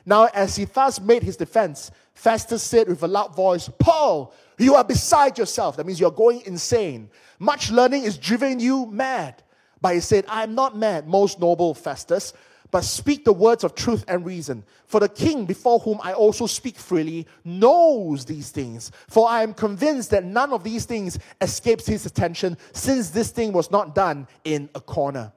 Now, 0.06 0.30
as 0.34 0.56
he 0.56 0.66
thus 0.66 1.02
made 1.02 1.24
his 1.24 1.38
defense, 1.38 1.90
Festus 2.14 2.62
said 2.62 2.88
with 2.88 3.02
a 3.02 3.08
loud 3.08 3.36
voice, 3.36 3.70
Paul, 3.80 4.34
you 4.60 4.76
are 4.76 4.84
beside 4.84 5.38
yourself. 5.38 5.78
That 5.78 5.88
means 5.88 6.00
you're 6.00 6.12
going 6.12 6.42
insane. 6.46 7.10
Much 7.40 7.72
learning 7.72 8.04
is 8.04 8.18
driving 8.18 8.60
you 8.60 8.86
mad. 8.86 9.42
But 9.82 9.96
he 9.96 10.00
said, 10.00 10.26
I 10.28 10.44
am 10.44 10.54
not 10.54 10.78
mad, 10.78 11.08
most 11.08 11.40
noble 11.40 11.74
Festus 11.74 12.34
but 12.76 12.84
speak 12.84 13.24
the 13.24 13.32
words 13.32 13.64
of 13.64 13.74
truth 13.74 14.04
and 14.06 14.26
reason. 14.26 14.62
For 14.86 15.00
the 15.00 15.08
king, 15.08 15.46
before 15.46 15.80
whom 15.80 15.98
I 16.04 16.12
also 16.12 16.46
speak 16.46 16.76
freely, 16.76 17.26
knows 17.46 18.26
these 18.26 18.52
things. 18.52 18.92
For 19.08 19.30
I 19.30 19.44
am 19.44 19.54
convinced 19.54 20.10
that 20.10 20.26
none 20.26 20.52
of 20.52 20.66
these 20.66 20.84
things 20.84 21.18
escapes 21.40 21.86
his 21.86 22.06
attention, 22.06 22.58
since 22.74 23.12
this 23.12 23.32
thing 23.32 23.54
was 23.54 23.72
not 23.72 23.96
done 23.96 24.28
in 24.44 24.68
a 24.76 24.82
corner. 24.82 25.32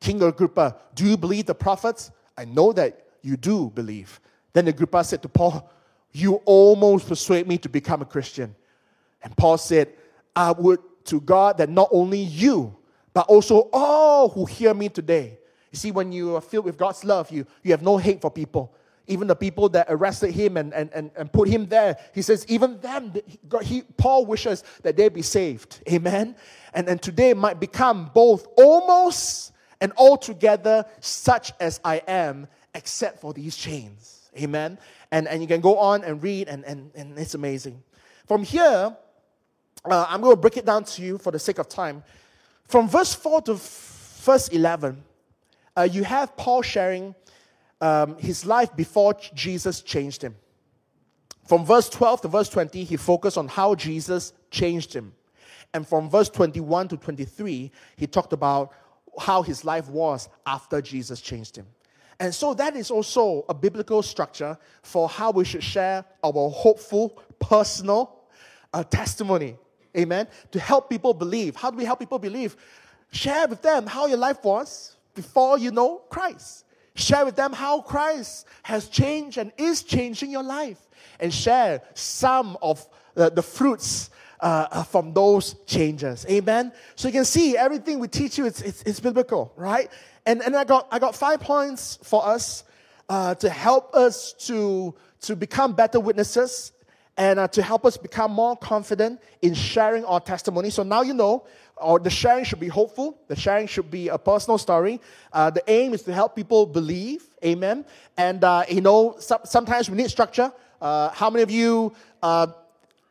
King 0.00 0.22
Agrippa, 0.22 0.76
do 0.94 1.04
you 1.04 1.18
believe 1.18 1.44
the 1.44 1.54
prophets? 1.54 2.10
I 2.38 2.46
know 2.46 2.72
that 2.72 3.04
you 3.20 3.36
do 3.36 3.68
believe. 3.68 4.18
Then 4.54 4.66
Agrippa 4.68 5.04
said 5.04 5.20
to 5.20 5.28
Paul, 5.28 5.70
You 6.12 6.36
almost 6.46 7.06
persuade 7.06 7.46
me 7.46 7.58
to 7.58 7.68
become 7.68 8.00
a 8.00 8.06
Christian. 8.06 8.56
And 9.22 9.36
Paul 9.36 9.58
said, 9.58 9.92
I 10.34 10.52
would 10.52 10.80
to 11.04 11.20
God 11.20 11.58
that 11.58 11.68
not 11.68 11.90
only 11.92 12.20
you, 12.20 12.74
but 13.12 13.26
also 13.26 13.68
all 13.74 14.30
who 14.30 14.46
hear 14.46 14.72
me 14.72 14.88
today 14.88 15.38
you 15.70 15.78
see, 15.78 15.90
when 15.90 16.12
you 16.12 16.36
are 16.36 16.40
filled 16.40 16.64
with 16.64 16.76
God's 16.76 17.04
love, 17.04 17.30
you, 17.30 17.46
you 17.62 17.72
have 17.72 17.82
no 17.82 17.98
hate 17.98 18.20
for 18.20 18.30
people. 18.30 18.74
Even 19.06 19.26
the 19.26 19.36
people 19.36 19.68
that 19.70 19.86
arrested 19.88 20.32
him 20.32 20.56
and, 20.56 20.72
and, 20.74 20.90
and, 20.92 21.10
and 21.16 21.32
put 21.32 21.48
him 21.48 21.66
there, 21.66 21.96
he 22.14 22.22
says, 22.22 22.44
even 22.48 22.78
them, 22.80 23.12
he, 23.62 23.82
Paul 23.96 24.26
wishes 24.26 24.64
that 24.82 24.96
they 24.96 25.08
be 25.08 25.22
saved. 25.22 25.80
Amen? 25.90 26.36
And, 26.74 26.88
and 26.88 27.00
today 27.00 27.32
might 27.34 27.58
become 27.58 28.10
both 28.14 28.46
almost 28.56 29.52
and 29.80 29.92
altogether 29.96 30.84
such 31.00 31.52
as 31.60 31.80
I 31.84 32.02
am, 32.06 32.48
except 32.74 33.20
for 33.20 33.32
these 33.32 33.56
chains. 33.56 34.30
Amen. 34.36 34.78
And, 35.10 35.26
and 35.26 35.40
you 35.40 35.48
can 35.48 35.60
go 35.60 35.78
on 35.78 36.04
and 36.04 36.22
read, 36.22 36.48
and, 36.48 36.64
and, 36.64 36.90
and 36.94 37.18
it's 37.18 37.34
amazing. 37.34 37.82
From 38.26 38.42
here, 38.42 38.94
uh, 39.84 40.06
I'm 40.08 40.20
going 40.20 40.36
to 40.36 40.40
break 40.40 40.56
it 40.58 40.66
down 40.66 40.84
to 40.84 41.02
you 41.02 41.18
for 41.18 41.30
the 41.30 41.38
sake 41.38 41.58
of 41.58 41.68
time. 41.68 42.04
From 42.66 42.88
verse 42.88 43.14
4 43.14 43.42
to 43.42 43.54
verse 43.54 44.48
11, 44.48 45.02
uh, 45.78 45.82
you 45.84 46.02
have 46.02 46.36
Paul 46.36 46.62
sharing 46.62 47.14
um, 47.80 48.18
his 48.18 48.44
life 48.44 48.74
before 48.74 49.14
Jesus 49.32 49.80
changed 49.80 50.22
him. 50.22 50.34
From 51.46 51.64
verse 51.64 51.88
12 51.88 52.22
to 52.22 52.28
verse 52.28 52.48
20, 52.48 52.82
he 52.82 52.96
focused 52.96 53.38
on 53.38 53.46
how 53.46 53.76
Jesus 53.76 54.32
changed 54.50 54.92
him. 54.92 55.14
And 55.72 55.86
from 55.86 56.10
verse 56.10 56.28
21 56.30 56.88
to 56.88 56.96
23, 56.96 57.70
he 57.96 58.06
talked 58.06 58.32
about 58.32 58.72
how 59.20 59.42
his 59.42 59.64
life 59.64 59.88
was 59.88 60.28
after 60.46 60.82
Jesus 60.82 61.20
changed 61.20 61.56
him. 61.56 61.66
And 62.18 62.34
so 62.34 62.54
that 62.54 62.74
is 62.74 62.90
also 62.90 63.44
a 63.48 63.54
biblical 63.54 64.02
structure 64.02 64.58
for 64.82 65.08
how 65.08 65.30
we 65.30 65.44
should 65.44 65.62
share 65.62 66.04
our 66.24 66.50
hopeful, 66.50 67.10
personal 67.38 68.24
uh, 68.74 68.82
testimony. 68.82 69.56
Amen. 69.96 70.26
To 70.50 70.58
help 70.58 70.90
people 70.90 71.14
believe. 71.14 71.54
How 71.54 71.70
do 71.70 71.76
we 71.76 71.84
help 71.84 72.00
people 72.00 72.18
believe? 72.18 72.56
Share 73.12 73.46
with 73.46 73.62
them 73.62 73.86
how 73.86 74.06
your 74.06 74.18
life 74.18 74.42
was 74.42 74.97
before 75.18 75.58
you 75.58 75.72
know 75.72 75.98
Christ. 76.08 76.64
Share 76.94 77.24
with 77.24 77.34
them 77.34 77.52
how 77.52 77.80
Christ 77.80 78.46
has 78.62 78.88
changed 78.88 79.36
and 79.36 79.50
is 79.58 79.82
changing 79.82 80.30
your 80.30 80.44
life. 80.44 80.78
And 81.18 81.34
share 81.34 81.82
some 81.94 82.56
of 82.62 82.86
the, 83.14 83.30
the 83.30 83.42
fruits 83.42 84.10
uh, 84.38 84.84
from 84.84 85.12
those 85.14 85.56
changes. 85.66 86.24
Amen. 86.30 86.70
So 86.94 87.08
you 87.08 87.12
can 87.12 87.24
see 87.24 87.56
everything 87.56 87.98
we 87.98 88.06
teach 88.06 88.38
you, 88.38 88.46
it's, 88.46 88.62
it's, 88.62 88.82
it's 88.82 89.00
biblical, 89.00 89.52
right? 89.56 89.90
And, 90.24 90.40
and 90.40 90.54
I, 90.54 90.62
got, 90.62 90.86
I 90.92 91.00
got 91.00 91.16
five 91.16 91.40
points 91.40 91.98
for 92.04 92.24
us 92.24 92.62
uh, 93.08 93.34
to 93.36 93.50
help 93.50 93.96
us 93.96 94.34
to, 94.46 94.94
to 95.22 95.34
become 95.34 95.72
better 95.72 95.98
witnesses 95.98 96.72
and 97.16 97.40
uh, 97.40 97.48
to 97.48 97.62
help 97.62 97.84
us 97.84 97.96
become 97.96 98.30
more 98.30 98.56
confident 98.56 99.20
in 99.42 99.52
sharing 99.52 100.04
our 100.04 100.20
testimony. 100.20 100.70
So 100.70 100.84
now 100.84 101.02
you 101.02 101.14
know, 101.14 101.44
or 101.80 101.98
the 101.98 102.10
sharing 102.10 102.44
should 102.44 102.60
be 102.60 102.68
hopeful. 102.68 103.18
The 103.28 103.36
sharing 103.36 103.66
should 103.66 103.90
be 103.90 104.08
a 104.08 104.18
personal 104.18 104.58
story. 104.58 105.00
Uh, 105.32 105.50
the 105.50 105.62
aim 105.68 105.94
is 105.94 106.02
to 106.02 106.12
help 106.12 106.36
people 106.36 106.66
believe. 106.66 107.22
Amen. 107.44 107.84
And 108.16 108.42
uh, 108.42 108.64
you 108.68 108.80
know, 108.80 109.16
so, 109.18 109.38
sometimes 109.44 109.90
we 109.90 109.96
need 109.96 110.10
structure. 110.10 110.52
Uh, 110.80 111.10
how 111.10 111.30
many 111.30 111.42
of 111.42 111.50
you 111.50 111.92
uh, 112.22 112.48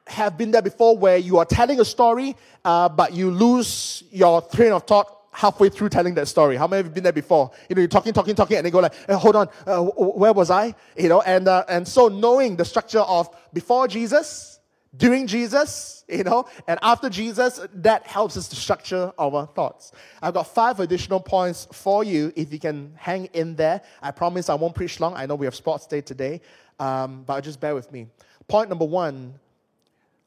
have 0.08 0.38
been 0.38 0.52
there 0.52 0.62
before, 0.62 0.98
where 0.98 1.18
you 1.18 1.38
are 1.38 1.46
telling 1.46 1.80
a 1.80 1.86
story, 1.86 2.36
uh, 2.64 2.90
but 2.90 3.14
you 3.14 3.32
lose 3.32 4.04
your 4.12 4.42
train 4.42 4.72
of 4.72 4.84
thought 4.84 5.14
halfway 5.32 5.70
through 5.70 5.90
telling 5.90 6.16
that 6.16 6.28
story. 6.28 6.56
How 6.56 6.68
many 6.68 6.80
of 6.80 6.88
you 6.88 6.92
been 6.92 7.04
there 7.04 7.14
before? 7.14 7.52
You 7.70 7.76
know, 7.76 7.82
you're 7.82 7.90
talking, 7.90 8.14
talking, 8.14 8.36
talking, 8.36 8.58
and 8.58 8.66
they 8.66 8.72
go 8.72 8.80
like, 8.80 8.96
"Hold 9.10 9.36
on, 9.36 9.50
uh, 9.66 9.84
where 9.84 10.34
was 10.34 10.50
I?" 10.50 10.74
You 10.98 11.10
know, 11.10 11.22
and 11.22 11.48
and 11.48 11.88
so 11.88 12.08
knowing 12.08 12.56
the 12.56 12.66
structure 12.66 13.00
of 13.00 13.30
before 13.54 13.88
Jesus, 13.88 14.57
during 14.96 15.28
Jesus, 15.28 16.06
you 16.08 16.24
know, 16.24 16.48
and 16.68 16.80
after 16.82 17.10
Jesus, 17.10 17.60
that 17.74 18.08
helps 18.08 18.38
us 18.38 18.48
to 18.50 18.56
structure 18.56 19.12
our 19.20 19.46
thoughts. 19.48 19.92
I've 20.22 20.34
got 20.34 20.48
five 20.48 20.80
additional 20.80 21.20
points 21.20 21.68
for 21.72 22.04
you. 22.04 22.32
If 22.36 22.54
you 22.54 22.60
can 22.60 22.94
hang 22.96 23.26
in 23.34 23.56
there, 23.56 23.82
I 24.02 24.12
promise 24.12 24.50
I 24.50 24.56
won't 24.56 24.76
preach 24.76 25.00
long. 25.00 25.14
I 25.16 25.26
know 25.26 25.36
we 25.36 25.46
have 25.46 25.56
sports 25.56 25.86
day 25.88 26.02
today, 26.02 26.42
um, 26.80 27.24
but 27.26 27.42
just 27.42 27.60
bear 27.60 27.76
with 27.76 27.92
me. 27.92 28.08
Point 28.48 28.70
number 28.70 28.86
one: 28.86 29.34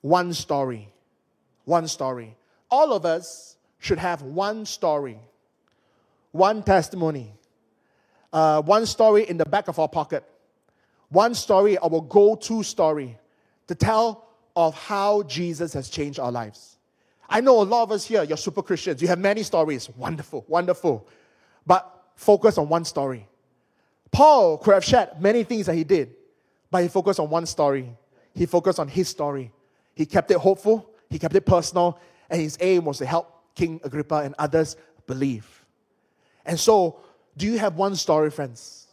one 0.02 0.34
story, 0.34 0.88
one 1.64 1.88
story. 1.88 2.36
All 2.70 2.92
of 2.92 3.04
us 3.04 3.56
should 3.78 3.98
have 3.98 4.22
one 4.22 4.66
story, 4.66 5.18
one 6.32 6.62
testimony, 6.62 7.32
uh, 8.32 8.60
one 8.62 8.84
story 8.84 9.28
in 9.28 9.38
the 9.38 9.46
back 9.46 9.68
of 9.68 9.78
our 9.78 9.88
pocket, 9.88 10.22
one 11.08 11.34
story, 11.34 11.78
our 11.78 12.00
go 12.00 12.36
to 12.36 12.62
story 12.62 13.18
to 13.66 13.74
tell 13.74 14.29
of 14.68 14.74
how 14.74 15.22
Jesus 15.22 15.72
has 15.72 15.88
changed 15.88 16.18
our 16.18 16.32
lives. 16.32 16.76
I 17.28 17.40
know 17.40 17.62
a 17.62 17.64
lot 17.64 17.84
of 17.84 17.92
us 17.92 18.04
here, 18.04 18.24
you're 18.24 18.36
super 18.36 18.62
Christians, 18.62 19.00
you 19.00 19.08
have 19.08 19.18
many 19.18 19.42
stories. 19.42 19.88
Wonderful, 19.90 20.44
wonderful. 20.48 21.06
But 21.66 21.88
focus 22.16 22.58
on 22.58 22.68
one 22.68 22.84
story. 22.84 23.26
Paul 24.10 24.58
could 24.58 24.74
have 24.74 24.84
shared 24.84 25.20
many 25.20 25.44
things 25.44 25.66
that 25.66 25.76
he 25.76 25.84
did, 25.84 26.14
but 26.70 26.82
he 26.82 26.88
focused 26.88 27.20
on 27.20 27.30
one 27.30 27.46
story. 27.46 27.96
He 28.34 28.46
focused 28.46 28.80
on 28.80 28.88
his 28.88 29.08
story. 29.08 29.52
He 29.94 30.06
kept 30.06 30.30
it 30.30 30.38
hopeful, 30.38 30.90
he 31.08 31.18
kept 31.18 31.34
it 31.34 31.46
personal, 31.46 31.98
and 32.28 32.40
his 32.40 32.56
aim 32.60 32.84
was 32.84 32.98
to 32.98 33.06
help 33.06 33.54
King 33.54 33.80
Agrippa 33.84 34.16
and 34.16 34.34
others 34.38 34.76
believe. 35.06 35.64
And 36.44 36.58
so, 36.58 37.00
do 37.36 37.46
you 37.46 37.58
have 37.58 37.76
one 37.76 37.94
story, 37.94 38.30
friends? 38.30 38.86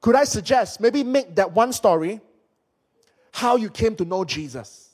Could 0.00 0.16
I 0.16 0.24
suggest 0.24 0.80
maybe 0.80 1.04
make 1.04 1.36
that 1.36 1.52
one 1.52 1.72
story 1.72 2.20
how 3.32 3.56
you 3.56 3.68
came 3.70 3.96
to 3.96 4.04
know 4.04 4.24
Jesus? 4.24 4.90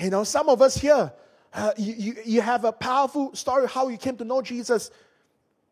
You 0.00 0.10
know, 0.10 0.24
some 0.24 0.48
of 0.48 0.60
us 0.60 0.76
here, 0.76 1.12
uh, 1.54 1.72
you, 1.76 1.94
you, 1.94 2.16
you 2.24 2.40
have 2.40 2.64
a 2.64 2.72
powerful 2.72 3.34
story 3.34 3.68
how 3.68 3.88
you 3.88 3.96
came 3.96 4.16
to 4.16 4.24
know 4.24 4.42
Jesus. 4.42 4.90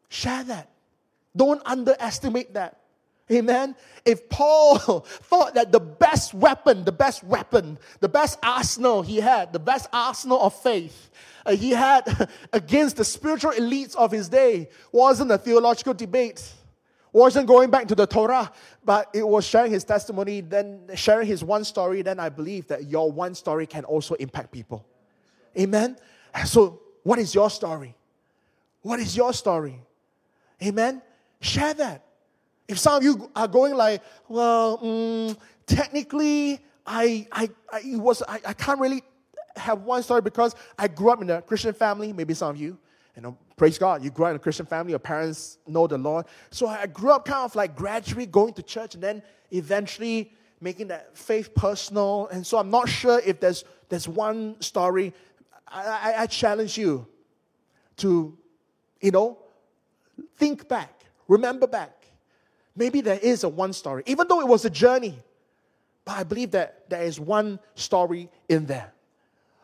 Share 0.08 0.44
that. 0.44 0.70
Don't 1.36 1.60
underestimate 1.66 2.54
that. 2.54 2.78
Amen. 3.30 3.74
If 4.04 4.28
Paul 4.28 4.78
thought 5.00 5.54
that 5.54 5.72
the 5.72 5.80
best 5.80 6.34
weapon, 6.34 6.84
the 6.84 6.92
best 6.92 7.24
weapon, 7.24 7.78
the 8.00 8.08
best 8.08 8.38
arsenal 8.42 9.02
he 9.02 9.16
had, 9.16 9.52
the 9.52 9.58
best 9.58 9.88
arsenal 9.92 10.40
of 10.42 10.54
faith 10.54 11.10
uh, 11.46 11.56
he 11.56 11.70
had 11.70 12.28
against 12.52 12.96
the 12.96 13.04
spiritual 13.04 13.52
elites 13.52 13.96
of 13.96 14.10
his 14.10 14.28
day 14.28 14.68
wasn't 14.92 15.30
a 15.30 15.38
theological 15.38 15.94
debate, 15.94 16.52
wasn't 17.14 17.46
going 17.46 17.70
back 17.70 17.86
to 17.88 17.94
the 17.94 18.06
Torah, 18.06 18.50
but 18.84 19.08
it 19.14 19.26
was 19.26 19.46
sharing 19.46 19.70
his 19.70 19.84
testimony, 19.84 20.40
then 20.40 20.82
sharing 20.96 21.28
his 21.28 21.44
one 21.44 21.62
story, 21.62 22.02
then 22.02 22.18
I 22.18 22.28
believe 22.28 22.66
that 22.66 22.90
your 22.90 23.10
one 23.10 23.36
story 23.36 23.66
can 23.66 23.84
also 23.84 24.14
impact 24.16 24.50
people. 24.50 24.84
Amen. 25.56 25.96
So, 26.44 26.80
what 27.04 27.20
is 27.20 27.32
your 27.32 27.50
story? 27.50 27.94
What 28.82 28.98
is 28.98 29.16
your 29.16 29.32
story? 29.32 29.80
Amen. 30.60 31.00
Share 31.40 31.72
that. 31.74 32.04
If 32.66 32.78
some 32.80 32.96
of 32.96 33.04
you 33.04 33.30
are 33.36 33.46
going 33.46 33.74
like, 33.74 34.02
well, 34.28 34.78
mm, 34.78 35.36
technically, 35.66 36.58
I, 36.84 37.28
I, 37.30 37.50
I, 37.72 37.82
was, 37.96 38.22
I, 38.26 38.40
I 38.44 38.52
can't 38.54 38.80
really 38.80 39.04
have 39.54 39.82
one 39.82 40.02
story 40.02 40.20
because 40.20 40.56
I 40.76 40.88
grew 40.88 41.10
up 41.10 41.22
in 41.22 41.30
a 41.30 41.42
Christian 41.42 41.74
family. 41.74 42.12
Maybe 42.12 42.34
some 42.34 42.50
of 42.50 42.56
you, 42.56 42.76
know, 43.20 43.38
praise 43.56 43.78
God, 43.78 44.02
you 44.02 44.10
grew 44.10 44.26
up 44.26 44.30
in 44.30 44.36
a 44.36 44.38
Christian 44.38 44.66
family. 44.66 44.90
Your 44.90 44.98
parents 44.98 45.58
know 45.66 45.86
the 45.86 45.98
Lord. 45.98 46.26
So 46.50 46.66
I 46.66 46.86
grew 46.86 47.10
up 47.10 47.24
kind 47.24 47.44
of 47.44 47.54
like 47.54 47.76
gradually 47.76 48.26
going 48.26 48.54
to 48.54 48.62
church 48.62 48.94
and 48.94 49.02
then 49.02 49.22
eventually 49.50 50.32
making 50.60 50.88
that 50.88 51.16
faith 51.16 51.54
personal. 51.54 52.28
And 52.32 52.46
so 52.46 52.58
I'm 52.58 52.70
not 52.70 52.88
sure 52.88 53.20
if 53.24 53.40
there's 53.40 53.64
there's 53.88 54.08
one 54.08 54.60
story. 54.60 55.12
I, 55.68 55.82
I, 55.82 56.22
I 56.22 56.26
challenge 56.26 56.78
you 56.78 57.06
to, 57.98 58.36
you 59.00 59.10
know, 59.10 59.38
think 60.36 60.68
back, 60.68 61.04
remember 61.28 61.66
back 61.66 62.04
maybe 62.76 63.00
there 63.00 63.18
is 63.18 63.44
a 63.44 63.48
one 63.48 63.72
story, 63.72 64.02
even 64.06 64.26
though 64.28 64.40
it 64.40 64.48
was 64.48 64.64
a 64.64 64.70
journey. 64.70 65.18
But 66.04 66.18
I 66.18 66.22
believe 66.22 66.50
that 66.52 66.88
there 66.90 67.02
is 67.02 67.18
one 67.18 67.58
story 67.74 68.28
in 68.48 68.66
there. 68.66 68.92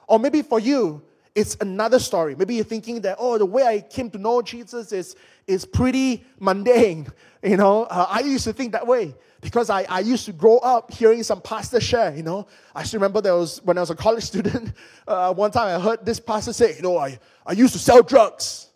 Or 0.07 0.19
maybe 0.19 0.43
for 0.43 0.59
you, 0.59 1.03
it's 1.41 1.57
another 1.61 1.99
story. 1.99 2.37
Maybe 2.37 2.55
you're 2.55 2.65
thinking 2.65 3.01
that, 3.01 3.17
oh, 3.19 3.39
the 3.39 3.47
way 3.47 3.65
I 3.65 3.81
came 3.81 4.11
to 4.11 4.19
know 4.19 4.43
Jesus 4.43 4.93
is, 4.93 5.17
is 5.47 5.65
pretty 5.65 6.25
mundane. 6.39 7.07
You 7.43 7.57
know, 7.57 7.85
uh, 7.85 8.07
I 8.07 8.21
used 8.21 8.45
to 8.45 8.53
think 8.53 8.73
that 8.73 8.87
way 8.87 9.15
because 9.41 9.71
I, 9.71 9.85
I 9.85 10.01
used 10.01 10.27
to 10.27 10.33
grow 10.35 10.59
up 10.59 10.93
hearing 10.93 11.23
some 11.23 11.41
pastor 11.41 11.81
share, 11.81 12.15
you 12.15 12.23
know. 12.23 12.47
I 12.75 12.83
still 12.83 12.99
remember 13.01 13.23
there 13.23 13.35
was, 13.35 13.63
when 13.65 13.79
I 13.79 13.81
was 13.81 13.89
a 13.89 13.95
college 13.95 14.25
student, 14.33 14.75
uh, 15.09 15.33
one 15.33 15.51
time 15.51 15.81
I 15.81 15.83
heard 15.83 16.05
this 16.05 16.21
pastor 16.21 16.53
say, 16.53 16.77
you 16.77 16.83
know, 16.83 16.99
I, 16.99 17.19
I 17.47 17.53
used 17.53 17.73
to 17.73 17.79
sell 17.79 18.03
drugs. 18.03 18.69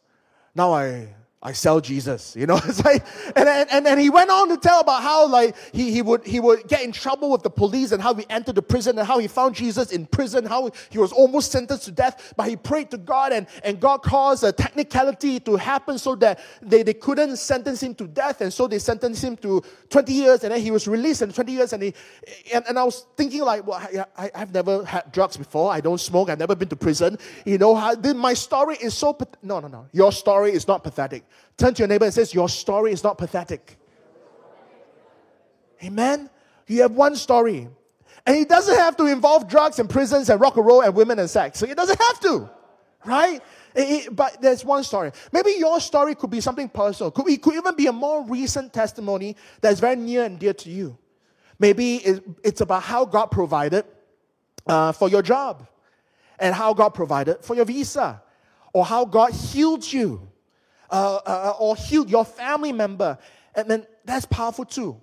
Now 0.55 0.72
I, 0.72 1.09
I 1.47 1.53
sell 1.53 1.79
Jesus, 1.79 2.35
you 2.35 2.47
know. 2.47 2.55
It's 2.65 2.83
like, 2.83 3.05
and, 3.37 3.47
and, 3.47 3.87
and 3.87 4.01
he 4.01 4.09
went 4.09 4.31
on 4.31 4.49
to 4.49 4.57
tell 4.57 4.81
about 4.81 5.03
how 5.03 5.29
like 5.29 5.55
he, 5.73 5.93
he 5.93 6.01
would 6.01 6.27
he 6.27 6.41
would 6.41 6.67
get 6.67 6.83
in 6.83 6.91
trouble 6.91 7.31
with 7.31 7.43
the 7.43 7.51
police 7.51 7.93
and 7.93 8.03
how 8.03 8.15
he 8.15 8.25
entered 8.31 8.55
the 8.55 8.63
prison 8.63 8.99
and 8.99 9.07
how 9.07 9.19
he 9.19 9.29
found 9.29 9.55
Jesus 9.55 9.93
in 9.93 10.07
prison, 10.07 10.47
how 10.47 10.71
he 10.89 10.99
was 10.99 11.13
almost 11.13 11.53
sentenced 11.53 11.85
to 11.85 11.93
death, 11.93 12.33
but 12.37 12.49
he 12.49 12.57
prayed 12.57 12.91
to 12.93 12.97
God 12.97 13.33
and, 13.33 13.47
and 13.63 13.79
God 13.79 13.99
caused 13.99 14.43
a 14.43 14.53
technicality 14.53 15.39
to 15.41 15.57
happen 15.57 15.99
so 15.99 16.15
that 16.17 16.41
they, 16.63 16.83
they 16.83 16.95
couldn't 16.95 17.37
sentence 17.37 17.83
him 17.83 17.95
to 17.97 18.07
death, 18.07 18.41
and 18.41 18.51
so 18.51 18.67
they 18.67 18.79
sentenced 18.79 19.23
him 19.23 19.37
to 19.37 19.63
20 19.91 20.13
years, 20.13 20.45
and 20.45 20.53
then 20.55 20.61
he 20.63 20.71
was 20.71 20.89
released 20.89 21.21
in 21.21 21.31
20 21.31 21.53
years, 21.53 21.73
and 21.75 21.83
he 21.83 21.95
and, 22.55 22.65
and 22.69 22.79
I 22.79 22.85
was 22.85 23.05
thinking 23.17 23.43
like, 23.43 23.67
well, 23.67 23.79
I, 23.79 24.07
I, 24.17 24.31
I've 24.35 24.55
never 24.55 24.83
had 24.85 25.13
drugs 25.13 25.37
before, 25.37 25.71
I 25.71 25.81
don't 25.83 26.01
smoke, 26.01 26.31
I've 26.31 26.39
never 26.39 26.55
been 26.55 26.69
to 26.69 26.77
prison, 26.77 27.19
you 27.45 27.59
know, 27.59 27.75
how, 27.75 27.95
my 28.15 28.33
story 28.33 28.77
is 28.81 28.95
so 28.95 29.17
no 29.43 29.61
no 29.61 29.69
no, 29.69 29.87
your 29.93 30.11
story 30.11 30.53
is 30.53 30.67
not 30.67 30.83
pathetic. 30.83 31.23
Turn 31.57 31.75
to 31.75 31.81
your 31.83 31.88
neighbor 31.88 32.05
and 32.05 32.14
says, 32.14 32.35
Your 32.35 32.49
story 32.49 32.92
is 32.92 33.03
not 33.05 33.18
pathetic. 33.18 33.77
Amen. 35.83 36.31
You 36.66 36.83
have 36.83 36.92
one 36.92 37.14
story. 37.16 37.68
And 38.27 38.37
it 38.37 38.49
doesn't 38.49 38.77
have 38.77 38.97
to 38.97 39.07
involve 39.07 39.49
drugs 39.49 39.79
and 39.79 39.88
prisons 39.88 40.31
and 40.31 40.40
rock 40.40 40.57
and 40.57 40.64
roll 40.64 40.81
and 40.83 40.94
women 40.94 41.18
and 41.18 41.29
sex. 41.29 41.59
So 41.59 41.66
it 41.66 41.77
doesn't 41.77 42.01
have 42.01 42.20
to. 42.20 42.51
right? 43.07 43.42
It- 43.75 44.07
it- 44.07 44.16
but 44.16 44.40
there's 44.40 44.64
one 44.64 44.83
story. 44.83 45.12
Maybe 45.31 45.57
your 45.59 45.79
story 45.79 46.14
could 46.14 46.31
be 46.31 46.40
something 46.40 46.70
personal. 46.70 47.11
Could, 47.11 47.29
it 47.29 47.42
could 47.42 47.55
even 47.55 47.75
be 47.77 47.87
a 47.87 47.92
more 47.92 48.25
recent 48.25 48.73
testimony 48.73 49.37
that's 49.61 49.79
very 49.79 49.97
near 49.97 50.25
and 50.25 50.38
dear 50.38 50.55
to 50.55 50.70
you. 50.70 50.97
Maybe 51.59 51.97
it- 51.97 52.25
it's 52.42 52.61
about 52.62 52.83
how 52.83 53.05
God 53.05 53.27
provided 53.27 53.85
uh, 54.66 54.92
for 54.92 55.11
your 55.11 55.20
job, 55.20 55.66
and 56.38 56.55
how 56.55 56.73
God 56.73 56.94
provided 56.94 57.44
for 57.44 57.55
your 57.55 57.66
visa, 57.66 58.23
or 58.73 58.87
how 58.87 59.05
God 59.05 59.33
healed 59.33 59.85
you, 59.92 60.27
uh, 60.95 61.21
uh, 61.27 61.55
or 61.59 61.75
healed 61.75 62.09
your 62.09 62.25
family 62.25 62.73
member. 62.73 63.19
And 63.57 63.69
then 63.69 63.85
that's 64.05 64.27
powerful 64.27 64.65
too. 64.65 65.01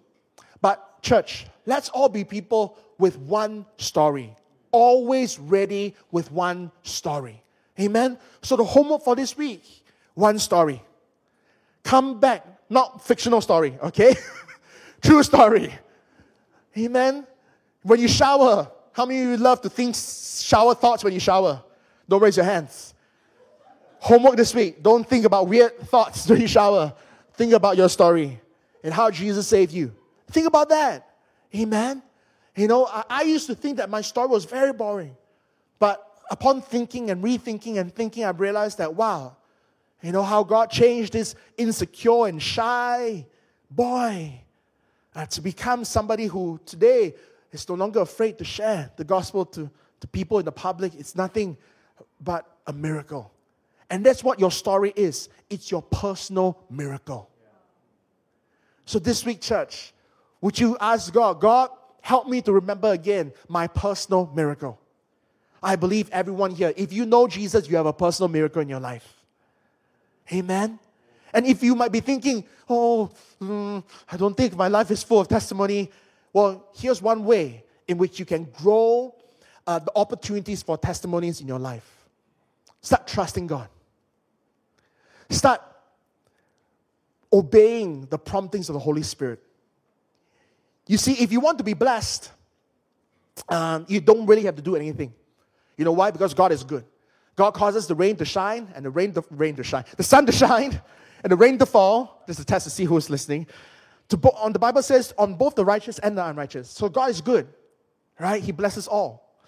But, 0.62 1.02
church, 1.02 1.46
let's 1.66 1.90
all 1.90 2.08
be 2.08 2.24
people 2.24 2.78
with 2.98 3.18
one 3.18 3.66
story, 3.78 4.34
always 4.72 5.38
ready 5.38 5.96
with 6.10 6.32
one 6.32 6.72
story. 6.84 7.44
Amen? 7.78 8.18
So, 8.42 8.56
the 8.56 8.64
homework 8.64 9.04
for 9.04 9.16
this 9.18 9.36
week 9.36 9.84
one 10.14 10.40
story. 10.40 10.82
Come 11.84 12.20
back, 12.20 12.46
not 12.70 13.06
fictional 13.06 13.42
story, 13.42 13.78
okay? 13.84 14.16
True 15.02 15.24
story. 15.24 15.74
Amen? 16.78 17.28
When 17.84 18.00
you 18.00 18.08
shower, 18.08 18.72
how 18.94 19.06
many 19.06 19.24
of 19.24 19.30
you 19.30 19.38
love 19.38 19.62
to 19.62 19.70
think 19.70 19.96
shower 19.96 20.74
thoughts 20.74 21.04
when 21.04 21.14
you 21.14 21.20
shower? 21.20 21.64
Don't 22.08 22.22
raise 22.22 22.38
your 22.38 22.46
hands. 22.46 22.94
Homework 24.04 24.36
this 24.36 24.56
week. 24.56 24.82
Don't 24.82 25.08
think 25.08 25.26
about 25.26 25.48
weird 25.48 25.78
thoughts 25.82 26.28
you 26.30 26.48
shower. 26.48 26.92
Think 27.36 27.54
about 27.54 27.78
your 27.78 27.88
story 27.88 28.42
and 28.84 28.92
how 28.92 29.12
Jesus 29.12 29.48
saved 29.48 29.72
you. 29.72 29.94
Think 30.32 30.48
about 30.48 30.70
that. 30.70 31.08
Amen. 31.56 32.02
You 32.56 32.68
know, 32.68 32.88
I, 32.88 33.04
I 33.08 33.22
used 33.22 33.46
to 33.46 33.54
think 33.54 33.78
that 33.78 33.92
my 33.92 34.02
story 34.02 34.28
was 34.28 34.46
very 34.46 34.74
boring. 34.74 35.16
But 35.78 36.04
upon 36.32 36.64
thinking 36.64 37.12
and 37.12 37.24
rethinking 37.24 37.80
and 37.80 37.94
thinking, 37.94 38.26
I 38.26 38.32
realized 38.32 38.80
that, 38.80 38.96
wow, 38.96 39.38
you 40.02 40.12
know 40.12 40.24
how 40.24 40.44
God 40.44 40.72
changed 40.72 41.14
this 41.14 41.36
insecure 41.56 42.26
and 42.26 42.42
shy 42.42 43.28
boy 43.70 44.42
uh, 45.16 45.28
to 45.28 45.42
become 45.42 45.86
somebody 45.86 46.26
who 46.26 46.60
today 46.66 47.14
is 47.52 47.70
no 47.70 47.76
longer 47.76 48.00
afraid 48.00 48.40
to 48.40 48.46
share 48.46 48.92
the 48.98 49.04
gospel 49.04 49.46
to, 49.46 49.70
to 50.00 50.08
people 50.08 50.40
in 50.40 50.46
the 50.46 50.52
public. 50.52 50.96
It's 50.96 51.16
nothing 51.16 51.56
but 52.20 52.48
a 52.66 52.74
miracle. 52.74 53.32
And 53.92 54.06
that's 54.06 54.24
what 54.24 54.40
your 54.40 54.52
story 54.52 54.94
is 54.96 55.30
it's 55.50 55.70
your 55.70 55.82
personal 55.82 56.58
miracle. 56.70 57.30
So 58.86 58.98
this 59.00 59.26
week, 59.26 59.42
church, 59.42 59.94
would 60.40 60.58
you 60.58 60.78
ask 60.80 61.14
God, 61.14 61.42
God, 61.42 61.70
help 62.00 62.28
me 62.28 62.42
to 62.44 62.54
remember 62.54 62.92
again 62.92 63.34
my 63.50 63.68
personal 63.68 64.32
miracle? 64.34 64.80
I 65.62 65.76
believe 65.76 66.10
everyone 66.12 66.52
here, 66.52 66.74
if 66.76 66.92
you 66.92 67.06
know 67.06 67.28
Jesus, 67.28 67.70
you 67.70 67.76
have 67.76 67.86
a 67.86 67.94
personal 67.94 68.30
miracle 68.30 68.62
in 68.62 68.70
your 68.70 68.80
life. 68.80 69.22
Amen. 70.34 70.80
And 71.34 71.46
if 71.46 71.62
you 71.62 71.76
might 71.76 71.92
be 71.92 72.00
thinking, 72.00 72.46
oh, 72.70 73.12
mm, 73.42 73.84
I 74.10 74.18
don't 74.18 74.36
think 74.36 74.56
my 74.56 74.70
life 74.70 74.90
is 74.90 75.04
full 75.04 75.20
of 75.20 75.28
testimony, 75.28 75.92
well, 76.34 76.70
here's 76.76 77.02
one 77.02 77.26
way 77.26 77.64
in 77.88 77.98
which 77.98 78.20
you 78.20 78.26
can 78.26 78.46
grow 78.46 79.14
uh, 79.68 79.80
the 79.80 79.92
opportunities 79.96 80.64
for 80.64 80.78
testimonies 80.78 81.42
in 81.42 81.48
your 81.48 81.60
life. 81.60 82.08
Start 82.82 83.06
trusting 83.06 83.48
God. 83.48 83.68
Start 85.32 85.62
obeying 87.34 88.06
the 88.08 88.18
promptings 88.18 88.70
of 88.70 88.74
the 88.74 88.80
Holy 88.80 89.04
Spirit. 89.04 89.42
You 90.88 90.98
see, 90.98 91.14
if 91.14 91.32
you 91.32 91.40
want 91.40 91.58
to 91.60 91.64
be 91.64 91.74
blessed, 91.74 92.32
um, 93.48 93.86
you 93.88 94.02
don't 94.02 94.26
really 94.26 94.44
have 94.44 94.56
to 94.58 94.62
do 94.62 94.76
anything. 94.76 95.14
You 95.78 95.86
know 95.86 95.94
why? 95.94 96.12
Because 96.12 96.34
God 96.34 96.52
is 96.52 96.64
good. 96.64 96.86
God 97.36 97.52
causes 97.52 97.88
the 97.88 97.96
rain 97.96 98.18
to 98.18 98.26
shine 98.26 98.72
and 98.76 98.86
the 98.86 98.90
rain, 98.90 99.14
the 99.14 99.24
rain 99.32 99.56
to 99.56 99.64
shine, 99.64 99.86
the 99.98 100.04
sun 100.04 100.26
to 100.26 100.32
shine 100.44 100.82
and 101.24 101.32
the 101.32 101.38
rain 101.38 101.58
to 101.60 101.66
fall. 101.66 102.24
This 102.28 102.38
is 102.38 102.44
a 102.44 102.46
test 102.46 102.66
to 102.66 102.70
see 102.70 102.84
who's 102.84 103.10
listening. 103.10 103.48
To 104.10 104.18
bo- 104.18 104.36
on 104.38 104.52
the 104.52 104.60
Bible 104.60 104.84
says 104.84 105.14
on 105.18 105.36
both 105.36 105.56
the 105.56 105.64
righteous 105.64 105.98
and 106.00 106.18
the 106.18 106.26
unrighteous. 106.26 106.70
So 106.70 106.90
God 106.90 107.10
is 107.10 107.22
good, 107.22 107.48
right? 108.20 108.44
He 108.44 108.52
blesses 108.52 108.88
all. 108.88 109.40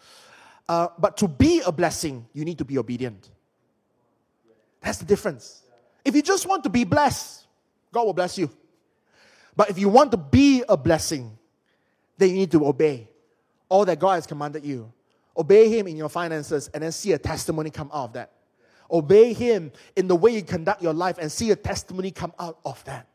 Uh, 0.69 0.87
but 0.97 1.17
to 1.17 1.27
be 1.27 1.61
a 1.65 1.71
blessing, 1.71 2.25
you 2.31 2.45
need 2.45 2.57
to 2.59 2.65
be 2.65 2.77
obedient. 2.77 3.29
That's 4.81 4.97
the 4.97 5.05
difference. 5.05 5.63
If 6.05 6.15
you 6.15 6.21
just 6.21 6.47
want 6.47 6.63
to 6.63 6.69
be 6.69 6.83
blessed, 6.83 7.45
God 7.91 8.05
will 8.05 8.13
bless 8.13 8.37
you. 8.37 8.49
But 9.55 9.69
if 9.69 9.77
you 9.77 9.89
want 9.89 10.11
to 10.11 10.17
be 10.17 10.63
a 10.67 10.75
blessing, 10.75 11.37
then 12.17 12.29
you 12.29 12.35
need 12.35 12.51
to 12.51 12.65
obey 12.65 13.09
all 13.69 13.85
that 13.85 13.99
God 13.99 14.15
has 14.15 14.27
commanded 14.27 14.65
you. 14.65 14.91
Obey 15.37 15.69
Him 15.69 15.87
in 15.87 15.95
your 15.95 16.09
finances 16.09 16.69
and 16.73 16.83
then 16.83 16.91
see 16.91 17.11
a 17.13 17.17
testimony 17.17 17.69
come 17.69 17.89
out 17.93 18.05
of 18.05 18.13
that. 18.13 18.31
Obey 18.91 19.33
Him 19.33 19.71
in 19.95 20.07
the 20.07 20.15
way 20.15 20.35
you 20.35 20.43
conduct 20.43 20.81
your 20.81 20.93
life 20.93 21.17
and 21.19 21.31
see 21.31 21.51
a 21.51 21.55
testimony 21.55 22.11
come 22.11 22.33
out 22.39 22.59
of 22.65 22.83
that. 22.85 23.07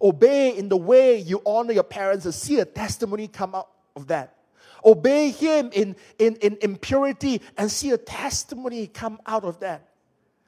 Obey 0.00 0.56
in 0.56 0.68
the 0.68 0.76
way 0.76 1.18
you 1.18 1.40
honor 1.46 1.72
your 1.72 1.82
parents 1.82 2.24
and 2.24 2.34
see 2.34 2.60
a 2.60 2.64
testimony 2.64 3.26
come 3.26 3.54
out 3.54 3.70
of 3.96 4.06
that. 4.08 4.36
Obey 4.84 5.30
Him 5.30 5.70
in, 5.72 5.96
in, 6.18 6.36
in, 6.36 6.56
in 6.56 6.76
purity 6.76 7.40
and 7.56 7.70
see 7.70 7.90
a 7.90 7.98
testimony 7.98 8.86
come 8.86 9.18
out 9.26 9.44
of 9.44 9.60
that. 9.60 9.88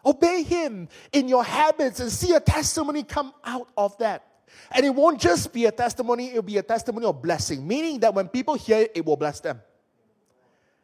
Obey 0.07 0.45
Him 0.45 0.89
in 1.13 1.27
your 1.27 1.43
habits 1.43 1.99
and 1.99 2.11
see 2.11 2.33
a 2.33 2.41
testimony 2.41 3.03
come 3.03 3.35
out 3.45 3.69
of 3.77 3.99
that. 3.99 4.25
And 4.71 4.87
it 4.87 4.95
won't 4.95 5.21
just 5.21 5.53
be 5.53 5.65
a 5.65 5.73
testimony, 5.73 6.29
it'll 6.29 6.43
be 6.43 6.59
a 6.59 6.63
testimony 6.63 7.07
of 7.07 7.21
blessing, 7.21 7.67
meaning 7.67 7.99
that 8.01 8.15
when 8.15 8.29
people 8.29 8.55
hear 8.55 8.79
it, 8.79 8.93
it 8.95 9.05
will 9.05 9.17
bless 9.17 9.41
them. 9.41 9.61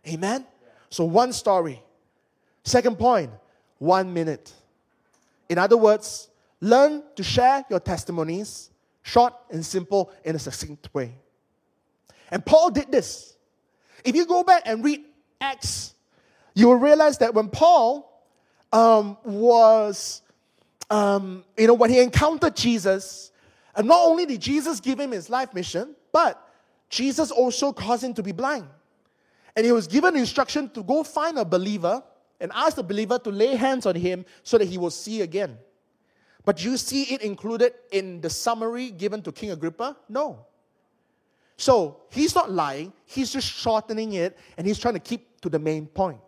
Amen? 0.07 0.45
So, 0.91 1.05
one 1.05 1.33
story. 1.33 1.81
Second 2.65 2.99
point, 2.99 3.31
one 3.79 4.13
minute. 4.13 4.53
In 5.49 5.59
other 5.59 5.77
words, 5.77 6.29
learn 6.61 7.03
to 7.17 7.23
share 7.23 7.65
your 7.71 7.81
testimonies 7.81 8.71
short 9.03 9.35
and 9.51 9.65
simple 9.65 10.13
in 10.25 10.37
a 10.37 10.39
succinct 10.39 10.93
way. 10.93 11.15
And 12.31 12.45
Paul 12.45 12.71
did 12.71 12.91
this. 12.91 13.37
If 14.05 14.17
you 14.17 14.27
go 14.27 14.43
back 14.43 14.63
and 14.67 14.85
read 14.85 15.05
Acts, 15.41 15.95
you 16.55 16.69
will 16.69 16.77
realize 16.77 17.19
that 17.19 17.35
when 17.35 17.49
Paul 17.49 18.12
um, 18.73 19.17
was, 19.25 20.23
um, 20.91 21.45
you 21.57 21.67
know, 21.67 21.75
when 21.75 21.91
he 21.91 22.01
encountered 22.01 22.57
Jesus, 22.57 23.31
and 23.75 23.87
not 23.87 24.01
only 24.01 24.27
did 24.27 24.41
Jesus 24.41 24.81
give 24.81 24.99
him 24.99 25.13
his 25.13 25.31
life 25.31 25.55
mission, 25.55 25.95
but 26.13 26.49
Jesus 26.89 27.31
also 27.31 27.73
caused 27.73 28.05
him 28.05 28.15
to 28.15 28.23
be 28.23 28.33
blind. 28.33 28.67
And 29.57 29.67
he 29.67 29.73
was 29.73 29.87
given 29.87 30.17
instruction 30.17 30.69
to 30.71 30.83
go 30.83 31.03
find 31.03 31.39
a 31.39 31.45
believer 31.45 32.03
and 32.41 32.51
ask 32.55 32.77
the 32.77 32.83
believer 32.83 33.19
to 33.19 33.31
lay 33.31 33.55
hands 33.55 33.87
on 33.87 33.95
him 33.95 34.25
so 34.43 34.59
that 34.59 34.67
he 34.67 34.79
will 34.79 34.91
see 34.91 35.21
again. 35.21 35.59
But 36.45 36.65
you 36.65 36.77
see 36.77 37.05
it 37.05 37.23
included 37.23 37.73
in 37.93 38.21
the 38.21 38.31
summary 38.31 38.91
given 38.91 39.23
to 39.23 39.33
King 39.33 39.53
Agrippa? 39.53 39.97
No. 40.09 40.47
So 41.57 42.01
he's 42.11 42.35
not 42.35 42.51
lying, 42.51 42.93
he's 43.05 43.33
just 43.33 43.47
shortening 43.49 44.15
it 44.15 44.37
and 44.57 44.67
he's 44.67 44.79
trying 44.79 44.95
to 44.95 45.01
keep 45.01 45.41
to 45.43 45.49
the 45.49 45.59
main 45.59 45.87
point. 45.87 46.21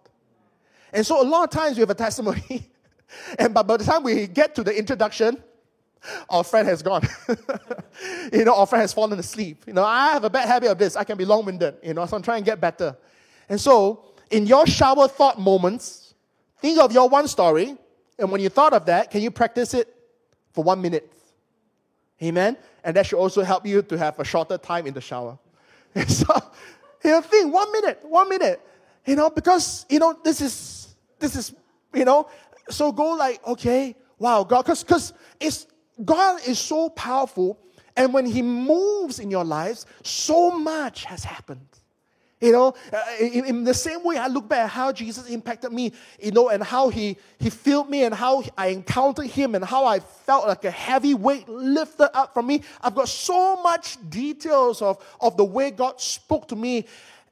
And 0.94 1.04
so 1.04 1.20
a 1.20 1.26
lot 1.26 1.44
of 1.44 1.50
times 1.50 1.76
we 1.76 1.80
have 1.80 1.90
a 1.90 1.94
testimony, 1.94 2.70
and 3.38 3.52
by, 3.52 3.62
by 3.62 3.76
the 3.76 3.85
time 3.85 4.04
we 4.04 4.28
get 4.28 4.54
to 4.54 4.62
the 4.62 4.76
introduction, 4.76 5.42
our 6.30 6.44
friend 6.44 6.68
has 6.68 6.83
gone. 6.83 7.02
you 8.33 8.44
know, 8.44 8.54
our 8.54 8.66
friend 8.66 8.80
has 8.80 8.92
fallen 8.92 9.18
asleep. 9.18 9.64
You 9.66 9.72
know, 9.72 9.85
I 9.85 10.12
have 10.12 10.22
a 10.22 10.30
bad 10.30 10.46
habit 10.46 10.70
of 10.70 10.78
this. 10.78 10.94
I 10.94 11.02
can 11.02 11.18
be 11.18 11.24
long 11.24 11.44
winded, 11.44 11.74
you 11.83 11.94
know, 11.94 12.07
so 12.07 12.16
I'm 12.16 12.22
trying 12.22 12.42
to 12.42 12.50
get 12.50 12.61
better. 12.61 12.96
And 13.48 13.61
so, 13.61 14.04
in 14.30 14.46
your 14.46 14.66
shower 14.66 15.09
thought 15.09 15.40
moments, 15.40 16.14
think 16.61 16.78
of 16.78 16.92
your 16.92 17.09
one 17.09 17.26
story, 17.26 17.76
and 18.18 18.30
when 18.30 18.40
you 18.40 18.48
thought 18.48 18.72
of 18.72 18.87
that, 18.87 19.11
can 19.11 19.20
you 19.20 19.30
practice 19.30 19.74
it 19.74 19.92
for 20.52 20.62
one 20.62 20.80
minute? 20.80 21.12
Amen? 22.22 22.57
And 22.85 22.96
that 22.96 23.07
should 23.07 23.18
also 23.18 23.42
help 23.42 23.66
you 23.66 23.83
to 23.83 23.98
have 23.98 24.18
a 24.20 24.24
shorter 24.24 24.59
time 24.59 24.87
in 24.87 24.94
the 24.94 25.00
shower. 25.00 25.38
And 25.94 26.09
so, 26.20 26.33
you 27.02 27.11
know, 27.11 27.20
think 27.20 27.52
one 27.52 27.72
minute, 27.72 28.00
one 28.04 28.28
minute. 28.28 28.61
You 29.07 29.16
know, 29.16 29.28
because, 29.28 29.85
you 29.90 29.98
know, 29.98 30.18
this 30.24 30.40
is, 30.40 30.84
this 31.25 31.37
is, 31.37 31.55
you 31.95 32.05
know, 32.05 32.29
so 32.69 32.93
go 32.93 33.13
like, 33.13 33.45
okay, 33.47 33.97
wow, 34.19 34.45
God, 34.45 34.63
because 34.63 34.83
because 34.85 35.13
it's 35.41 35.67
God 36.05 36.41
is 36.47 36.59
so 36.59 36.89
powerful, 36.91 37.59
and 37.97 38.13
when 38.13 38.27
He 38.27 38.43
moves 38.43 39.19
in 39.19 39.31
your 39.31 39.45
lives, 39.45 39.87
so 40.03 40.51
much 40.51 41.05
has 41.05 41.25
happened. 41.25 41.67
You 42.41 42.53
know, 42.53 42.75
uh, 42.93 43.25
in, 43.25 43.65
the 43.65 43.73
same 43.73 44.05
way, 44.05 44.19
I 44.19 44.27
look 44.27 44.49
back 44.49 44.65
at 44.65 44.71
how 44.71 44.93
Jesus 44.93 45.31
impacted 45.31 45.73
me, 45.73 45.93
you 46.21 46.31
know, 46.31 46.51
and 46.51 46.63
how 46.63 46.91
he, 46.91 47.17
he 47.39 47.49
filled 47.49 47.89
me, 47.89 48.05
and 48.05 48.15
how 48.15 48.43
I 48.59 48.67
encountered 48.67 49.29
him, 49.29 49.55
and 49.55 49.65
how 49.65 49.87
I 49.87 50.01
felt 50.01 50.47
like 50.47 50.63
a 50.67 50.71
heavy 50.71 51.15
weight 51.15 51.49
lifted 51.49 52.15
up 52.15 52.35
from 52.35 52.47
me. 52.47 52.63
I've 52.83 52.95
got 52.95 53.09
so 53.09 53.63
much 53.63 53.97
details 54.11 54.83
of, 54.83 55.03
of 55.23 55.39
the 55.39 55.45
way 55.45 55.71
God 55.71 55.99
spoke 56.01 56.49
to 56.49 56.57
me. 56.57 56.85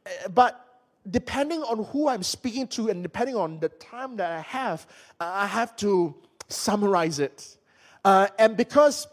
Uh, 0.06 0.28
But 0.30 0.61
depending 1.10 1.62
on 1.62 1.84
who 1.84 2.08
I'm 2.08 2.22
speaking 2.22 2.66
to, 2.68 2.88
and 2.88 3.02
depending 3.02 3.36
on 3.36 3.60
the 3.60 3.68
time 3.68 4.16
that 4.16 4.30
I 4.30 4.40
have, 4.40 4.86
uh, 5.20 5.30
I 5.32 5.46
have 5.46 5.74
to 5.76 6.14
summarize 6.48 7.18
it. 7.18 7.56
Uh, 8.04 8.28
and 8.38 8.56
because 8.56 9.06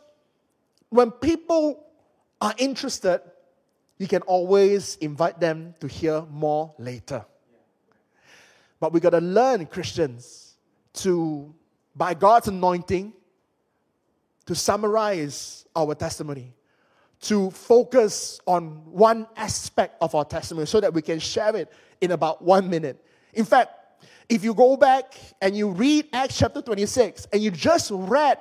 when 0.90 1.12
people 1.12 1.84
are 2.42 2.54
interested, 2.58 3.22
you 3.98 4.08
can 4.08 4.22
always 4.24 4.96
invite 4.98 5.40
them 5.40 5.76
to 5.80 5.88
hear 5.88 6.24
more 6.30 6.74
later. 6.78 7.26
But 8.80 8.94
we 8.94 9.00
got 9.00 9.10
to 9.10 9.20
learn, 9.20 9.66
Christians, 9.66 10.56
to, 10.94 11.54
by 11.96 12.14
God's 12.14 12.48
anointing, 12.48 13.14
to 14.46 14.56
summarize 14.56 15.66
our 15.76 15.94
testimony, 15.96 16.54
to 17.22 17.52
focus 17.52 18.40
on 18.48 18.70
one 18.86 19.28
aspect 19.36 19.96
of 20.02 20.16
our 20.16 20.26
testimony 20.26 20.66
so 20.66 20.80
that 20.80 20.94
we 20.94 21.02
can 21.02 21.20
share 21.20 21.56
it 21.56 21.72
in 22.02 22.12
about 22.12 22.42
one 22.42 22.70
minute. 22.70 23.04
In 23.34 23.46
fact, 23.46 23.72
if 24.30 24.44
you 24.44 24.54
go 24.54 24.78
back 24.78 25.16
and 25.42 25.56
you 25.56 25.70
read 25.70 26.08
Acts 26.14 26.38
chapter 26.38 26.62
26 26.62 27.28
and 27.34 27.42
you 27.42 27.52
just 27.52 27.92
read 27.92 28.40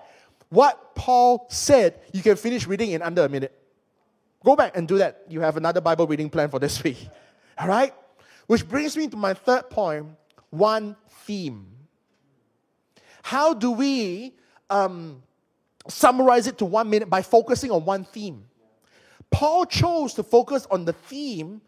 what 0.50 0.94
Paul 0.94 1.46
said, 1.50 2.00
you 2.12 2.22
can 2.22 2.36
finish 2.36 2.66
reading 2.66 2.92
in 2.92 3.02
under 3.02 3.24
a 3.24 3.28
minute. 3.28 3.54
Go 4.44 4.54
back 4.54 4.76
and 4.76 4.86
do 4.86 4.98
that. 4.98 5.24
You 5.28 5.40
have 5.40 5.56
another 5.56 5.80
Bible 5.80 6.06
reading 6.06 6.30
plan 6.30 6.48
for 6.48 6.58
this 6.58 6.82
week. 6.84 7.08
All 7.58 7.68
right? 7.68 7.92
Which 8.46 8.66
brings 8.68 8.96
me 8.96 9.08
to 9.08 9.16
my 9.16 9.34
third 9.34 9.68
point 9.70 10.06
one 10.50 10.96
theme. 11.24 11.66
How 13.22 13.52
do 13.52 13.72
we 13.72 14.34
um, 14.70 15.22
summarize 15.88 16.46
it 16.46 16.58
to 16.58 16.64
one 16.64 16.88
minute 16.88 17.10
by 17.10 17.20
focusing 17.20 17.70
on 17.70 17.84
one 17.84 18.04
theme? 18.04 18.44
Paul 19.30 19.66
chose 19.66 20.14
to 20.14 20.22
focus 20.22 20.66
on 20.70 20.84
the 20.84 20.92
theme 20.92 21.60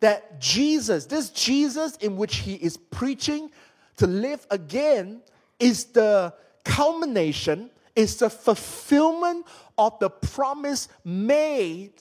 that 0.00 0.40
Jesus, 0.40 1.06
this 1.06 1.30
Jesus 1.30 1.96
in 1.96 2.16
which 2.16 2.36
he 2.36 2.54
is 2.54 2.76
preaching 2.76 3.50
to 3.96 4.06
live 4.06 4.46
again, 4.50 5.20
is 5.58 5.84
the 5.86 6.34
culmination, 6.64 7.70
is 7.94 8.16
the 8.16 8.30
fulfillment 8.30 9.46
of 9.78 9.98
the 10.00 10.10
promise 10.10 10.88
made, 11.04 11.92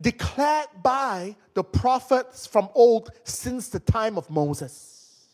declared 0.00 0.68
by 0.82 1.34
the 1.54 1.64
prophets 1.64 2.46
from 2.46 2.68
old 2.74 3.10
since 3.24 3.68
the 3.68 3.80
time 3.80 4.16
of 4.16 4.30
Moses. 4.30 5.26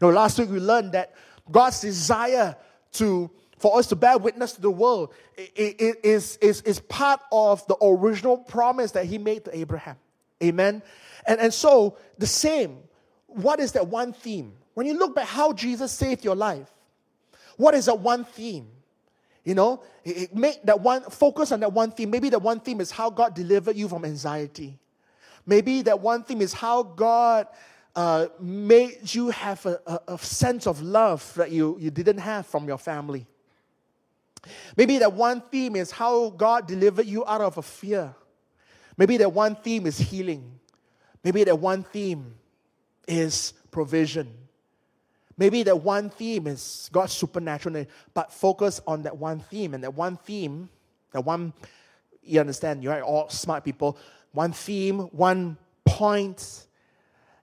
Know, 0.00 0.10
last 0.10 0.38
week 0.38 0.50
we 0.50 0.58
learned 0.58 0.92
that 0.92 1.14
God's 1.50 1.80
desire 1.80 2.56
to 2.92 3.30
for 3.62 3.78
us 3.78 3.86
to 3.86 3.96
bear 3.96 4.18
witness 4.18 4.54
to 4.54 4.60
the 4.60 4.70
world 4.70 5.14
is, 5.54 6.36
is, 6.38 6.60
is 6.62 6.80
part 6.80 7.20
of 7.30 7.64
the 7.68 7.76
original 7.80 8.36
promise 8.36 8.90
that 8.90 9.06
he 9.06 9.18
made 9.18 9.44
to 9.44 9.56
Abraham. 9.56 9.96
Amen. 10.42 10.82
And, 11.28 11.40
and 11.40 11.54
so, 11.54 11.96
the 12.18 12.26
same, 12.26 12.78
what 13.28 13.60
is 13.60 13.70
that 13.72 13.86
one 13.86 14.12
theme? 14.12 14.54
When 14.74 14.88
you 14.88 14.94
look 14.94 15.14
back 15.14 15.28
how 15.28 15.52
Jesus 15.52 15.92
saved 15.92 16.24
your 16.24 16.34
life, 16.34 16.68
what 17.56 17.74
is 17.74 17.86
that 17.86 18.00
one 18.00 18.24
theme? 18.24 18.66
You 19.44 19.54
know, 19.54 19.84
it, 20.04 20.34
make 20.34 20.64
that 20.64 20.80
one 20.80 21.02
focus 21.02 21.52
on 21.52 21.60
that 21.60 21.72
one 21.72 21.92
theme. 21.92 22.10
Maybe 22.10 22.30
that 22.30 22.42
one 22.42 22.58
theme 22.58 22.80
is 22.80 22.90
how 22.90 23.10
God 23.10 23.32
delivered 23.34 23.76
you 23.76 23.88
from 23.88 24.04
anxiety. 24.04 24.76
Maybe 25.46 25.82
that 25.82 26.00
one 26.00 26.24
theme 26.24 26.40
is 26.40 26.52
how 26.52 26.82
God 26.82 27.46
uh, 27.94 28.26
made 28.40 29.14
you 29.14 29.30
have 29.30 29.64
a, 29.66 29.80
a, 29.86 30.14
a 30.14 30.18
sense 30.18 30.66
of 30.66 30.82
love 30.82 31.32
that 31.36 31.52
you, 31.52 31.76
you 31.78 31.92
didn't 31.92 32.18
have 32.18 32.46
from 32.46 32.66
your 32.66 32.78
family. 32.78 33.26
Maybe 34.76 34.98
that 34.98 35.12
one 35.12 35.40
theme 35.40 35.76
is 35.76 35.90
how 35.90 36.30
God 36.30 36.66
delivered 36.66 37.06
you 37.06 37.24
out 37.26 37.40
of 37.40 37.58
a 37.58 37.62
fear. 37.62 38.14
Maybe 38.96 39.16
that 39.18 39.32
one 39.32 39.56
theme 39.56 39.86
is 39.86 39.98
healing. 39.98 40.58
Maybe 41.24 41.44
that 41.44 41.58
one 41.58 41.82
theme 41.82 42.34
is 43.06 43.52
provision. 43.70 44.32
Maybe 45.38 45.62
that 45.62 45.80
one 45.82 46.10
theme 46.10 46.46
is 46.46 46.90
God's 46.92 47.12
supernatural, 47.12 47.86
but 48.12 48.32
focus 48.32 48.80
on 48.86 49.02
that 49.02 49.16
one 49.16 49.40
theme. 49.40 49.74
And 49.74 49.82
that 49.84 49.94
one 49.94 50.16
theme, 50.16 50.68
that 51.12 51.24
one, 51.24 51.52
you 52.22 52.40
understand, 52.40 52.82
you're 52.82 53.02
all 53.02 53.28
smart 53.28 53.64
people. 53.64 53.96
One 54.32 54.52
theme, 54.52 55.00
one 55.00 55.56
point, 55.84 56.66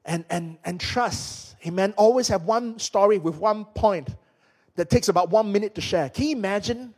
and, 0.05 0.25
and, 0.29 0.57
and 0.63 0.79
trust. 0.79 1.55
Amen. 1.65 1.93
Always 1.97 2.27
have 2.27 2.43
one 2.43 2.79
story 2.79 3.17
with 3.17 3.35
one 3.35 3.65
point 3.65 4.09
that 4.79 4.89
takes 4.89 5.09
about 5.09 5.29
one 5.29 5.51
minute 5.51 5.75
to 5.75 5.81
share. 5.81 6.09
Can 6.09 6.23
you 6.23 6.37
imagine? 6.37 6.93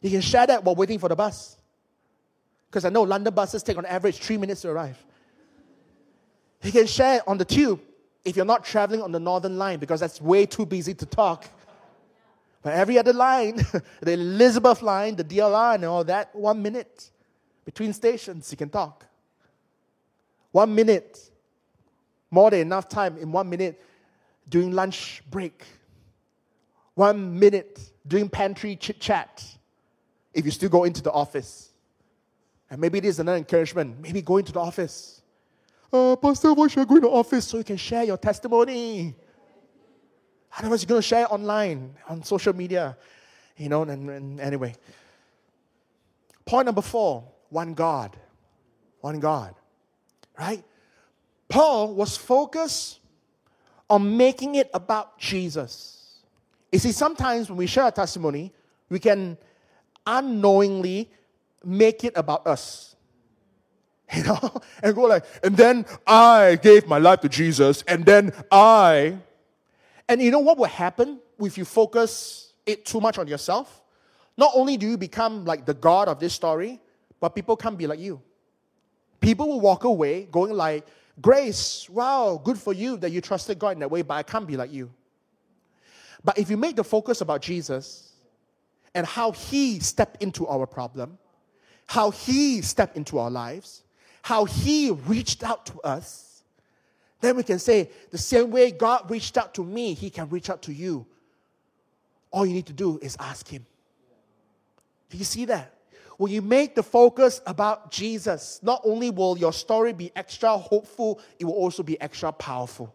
You 0.00 0.10
can 0.10 0.20
share 0.20 0.46
that 0.46 0.62
while 0.62 0.76
waiting 0.76 1.00
for 1.00 1.08
the 1.08 1.16
bus. 1.16 1.56
Because 2.70 2.84
I 2.84 2.88
know 2.88 3.02
London 3.02 3.34
buses 3.34 3.64
take 3.64 3.76
on 3.76 3.84
average 3.84 4.18
three 4.18 4.36
minutes 4.36 4.60
to 4.60 4.70
arrive. 4.70 4.96
You 6.62 6.70
can 6.70 6.86
share 6.86 7.28
on 7.28 7.36
the 7.36 7.44
tube 7.44 7.80
if 8.24 8.36
you're 8.36 8.44
not 8.44 8.64
traveling 8.64 9.02
on 9.02 9.10
the 9.10 9.18
northern 9.18 9.58
line 9.58 9.80
because 9.80 9.98
that's 9.98 10.20
way 10.20 10.46
too 10.46 10.64
busy 10.64 10.94
to 10.94 11.04
talk. 11.04 11.46
But 12.62 12.74
every 12.74 12.96
other 12.96 13.12
line, 13.12 13.56
the 14.00 14.12
Elizabeth 14.12 14.80
line, 14.80 15.16
the 15.16 15.24
DLR, 15.24 15.74
and 15.74 15.84
all 15.84 16.04
that, 16.04 16.32
one 16.32 16.62
minute 16.62 17.10
between 17.64 17.92
stations, 17.92 18.52
you 18.52 18.56
can 18.56 18.68
talk. 18.68 19.04
One 20.52 20.72
minute, 20.76 21.18
more 22.30 22.52
than 22.52 22.60
enough 22.60 22.88
time 22.88 23.18
in 23.18 23.32
one 23.32 23.50
minute 23.50 23.82
during 24.48 24.70
lunch 24.70 25.24
break. 25.28 25.64
One 26.96 27.38
minute 27.38 27.78
doing 28.06 28.26
pantry 28.30 28.74
chit 28.74 28.98
chat 28.98 29.44
if 30.32 30.46
you 30.46 30.50
still 30.50 30.70
go 30.70 30.84
into 30.84 31.02
the 31.02 31.12
office. 31.12 31.70
And 32.70 32.80
maybe 32.80 33.00
this 33.00 33.10
is 33.10 33.20
another 33.20 33.36
encouragement. 33.36 34.00
Maybe 34.00 34.22
go 34.22 34.38
into 34.38 34.50
the 34.50 34.60
office. 34.60 35.20
Uh, 35.92 36.16
Pastor, 36.16 36.54
why 36.54 36.68
should 36.68 36.80
I 36.80 36.84
go 36.86 36.96
into 36.96 37.06
the 37.08 37.12
office? 37.12 37.46
So 37.46 37.58
you 37.58 37.64
can 37.64 37.76
share 37.76 38.02
your 38.02 38.16
testimony. 38.16 39.14
Otherwise, 40.58 40.82
you're 40.82 40.88
going 40.88 41.02
to 41.02 41.06
share 41.06 41.24
it 41.24 41.30
online, 41.30 41.94
on 42.08 42.22
social 42.24 42.56
media. 42.56 42.96
You 43.58 43.68
know, 43.68 43.82
and, 43.82 44.08
and 44.08 44.40
anyway. 44.40 44.74
Point 46.46 46.64
number 46.64 46.80
four 46.82 47.24
one 47.50 47.74
God. 47.74 48.16
One 49.00 49.20
God. 49.20 49.54
Right? 50.38 50.64
Paul 51.46 51.94
was 51.94 52.16
focused 52.16 53.00
on 53.90 54.16
making 54.16 54.54
it 54.54 54.70
about 54.72 55.18
Jesus. 55.18 55.95
You 56.76 56.80
see, 56.80 56.92
sometimes 56.92 57.48
when 57.48 57.56
we 57.56 57.66
share 57.66 57.86
a 57.86 57.90
testimony, 57.90 58.52
we 58.90 58.98
can 58.98 59.38
unknowingly 60.06 61.10
make 61.64 62.04
it 62.04 62.12
about 62.14 62.46
us. 62.46 62.94
You 64.14 64.24
know? 64.24 64.60
And 64.82 64.94
go 64.94 65.04
like, 65.04 65.24
and 65.42 65.56
then 65.56 65.86
I 66.06 66.58
gave 66.60 66.86
my 66.86 66.98
life 66.98 67.22
to 67.22 67.30
Jesus, 67.30 67.82
and 67.88 68.04
then 68.04 68.30
I. 68.52 69.16
And 70.06 70.20
you 70.20 70.30
know 70.30 70.40
what 70.40 70.58
will 70.58 70.66
happen 70.66 71.18
if 71.40 71.56
you 71.56 71.64
focus 71.64 72.52
it 72.66 72.84
too 72.84 73.00
much 73.00 73.16
on 73.16 73.26
yourself? 73.26 73.80
Not 74.36 74.52
only 74.54 74.76
do 74.76 74.86
you 74.86 74.98
become 74.98 75.46
like 75.46 75.64
the 75.64 75.72
God 75.72 76.08
of 76.08 76.20
this 76.20 76.34
story, 76.34 76.78
but 77.20 77.30
people 77.30 77.56
can't 77.56 77.78
be 77.78 77.86
like 77.86 78.00
you. 78.00 78.20
People 79.18 79.48
will 79.48 79.62
walk 79.62 79.84
away 79.84 80.24
going 80.24 80.52
like, 80.52 80.86
Grace, 81.22 81.88
wow, 81.88 82.38
good 82.44 82.58
for 82.58 82.74
you 82.74 82.98
that 82.98 83.12
you 83.12 83.22
trusted 83.22 83.58
God 83.58 83.70
in 83.70 83.78
that 83.78 83.90
way, 83.90 84.02
but 84.02 84.12
I 84.12 84.22
can't 84.22 84.46
be 84.46 84.58
like 84.58 84.70
you. 84.70 84.90
But 86.26 86.38
if 86.38 86.50
you 86.50 86.56
make 86.56 86.74
the 86.74 86.82
focus 86.82 87.20
about 87.20 87.40
Jesus 87.40 88.10
and 88.94 89.06
how 89.06 89.30
He 89.30 89.78
stepped 89.78 90.20
into 90.20 90.46
our 90.48 90.66
problem, 90.66 91.18
how 91.86 92.10
He 92.10 92.62
stepped 92.62 92.96
into 92.96 93.18
our 93.18 93.30
lives, 93.30 93.84
how 94.22 94.44
He 94.44 94.90
reached 94.90 95.44
out 95.44 95.66
to 95.66 95.80
us, 95.82 96.42
then 97.20 97.36
we 97.36 97.44
can 97.44 97.60
say, 97.60 97.90
the 98.10 98.18
same 98.18 98.50
way 98.50 98.72
God 98.72 99.08
reached 99.08 99.38
out 99.38 99.54
to 99.54 99.64
me, 99.64 99.94
He 99.94 100.10
can 100.10 100.28
reach 100.28 100.50
out 100.50 100.62
to 100.62 100.72
you. 100.72 101.06
All 102.32 102.44
you 102.44 102.54
need 102.54 102.66
to 102.66 102.72
do 102.72 102.98
is 103.00 103.16
ask 103.20 103.46
Him. 103.46 103.64
Do 105.10 105.18
you 105.18 105.24
see 105.24 105.44
that? 105.44 105.74
When 106.16 106.32
you 106.32 106.42
make 106.42 106.74
the 106.74 106.82
focus 106.82 107.40
about 107.46 107.92
Jesus, 107.92 108.58
not 108.64 108.80
only 108.82 109.10
will 109.10 109.38
your 109.38 109.52
story 109.52 109.92
be 109.92 110.10
extra 110.16 110.58
hopeful, 110.58 111.20
it 111.38 111.44
will 111.44 111.52
also 111.52 111.84
be 111.84 112.00
extra 112.00 112.32
powerful. 112.32 112.92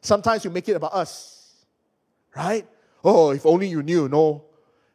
Sometimes 0.00 0.42
we 0.44 0.50
make 0.50 0.70
it 0.70 0.72
about 0.74 0.94
us, 0.94 1.41
right? 2.36 2.66
Oh, 3.04 3.30
if 3.30 3.44
only 3.46 3.68
you 3.68 3.82
knew, 3.82 4.08
no. 4.08 4.44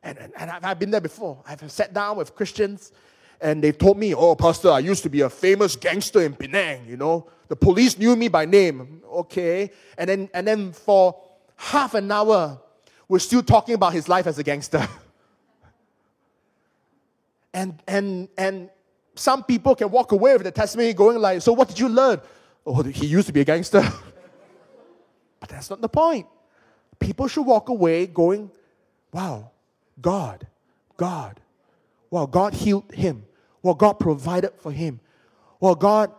And, 0.04 0.18
and, 0.18 0.32
and 0.38 0.66
I've 0.66 0.80
been 0.80 0.92
there 0.92 1.02
before. 1.02 1.44
I've 1.46 1.70
sat 1.72 1.94
down 1.94 2.18
with 2.18 2.36
Christians 2.36 2.92
and 3.42 3.64
they 3.64 3.72
told 3.72 3.98
me, 3.98 4.14
oh, 4.14 4.36
Pastor, 4.36 4.72
I 4.72 4.80
used 4.80 5.04
to 5.04 5.10
be 5.10 5.22
a 5.22 5.30
famous 5.30 5.76
gangster 5.76 6.22
in 6.22 6.34
Penang, 6.34 6.88
you 6.88 6.98
know. 6.98 7.30
The 7.48 7.56
police 7.56 7.98
knew 7.98 8.16
me 8.16 8.28
by 8.28 8.46
name. 8.46 9.02
Okay. 9.06 9.72
And 9.98 10.10
then, 10.10 10.30
and 10.34 10.48
then 10.48 10.72
for 10.72 11.20
half 11.56 11.94
an 11.94 12.12
hour, 12.12 12.60
we're 13.08 13.20
still 13.20 13.44
talking 13.44 13.76
about 13.76 13.94
his 13.94 14.10
life 14.10 14.28
as 14.28 14.40
a 14.40 14.44
gangster. 14.44 14.88
And, 17.54 17.82
and, 17.88 18.28
and 18.38 18.70
some 19.16 19.44
people 19.44 19.74
can 19.74 19.90
walk 19.90 20.12
away 20.12 20.34
with 20.34 20.44
the 20.44 20.52
testimony 20.52 20.94
going 20.94 21.18
like, 21.18 21.42
so 21.42 21.54
what 21.54 21.68
did 21.68 21.80
you 21.80 21.90
learn? 21.90 22.22
Oh, 22.64 22.84
he 22.84 23.08
used 23.08 23.26
to 23.26 23.34
be 23.34 23.42
a 23.42 23.46
gangster. 23.46 23.82
but 25.40 25.50
that's 25.50 25.68
not 25.72 25.82
the 25.82 25.90
point. 25.90 26.28
People 27.00 27.28
should 27.28 27.46
walk 27.46 27.70
away 27.70 28.08
going, 28.08 28.52
wow, 29.12 29.52
God, 30.02 30.48
God. 30.96 31.40
Wow, 32.10 32.26
God 32.26 32.54
healed 32.54 32.92
him. 32.92 33.26
Well, 33.62 33.76
God 33.76 33.94
provided 33.94 34.54
for 34.58 34.72
him. 34.72 35.00
Well, 35.60 35.76
God, 35.76 36.12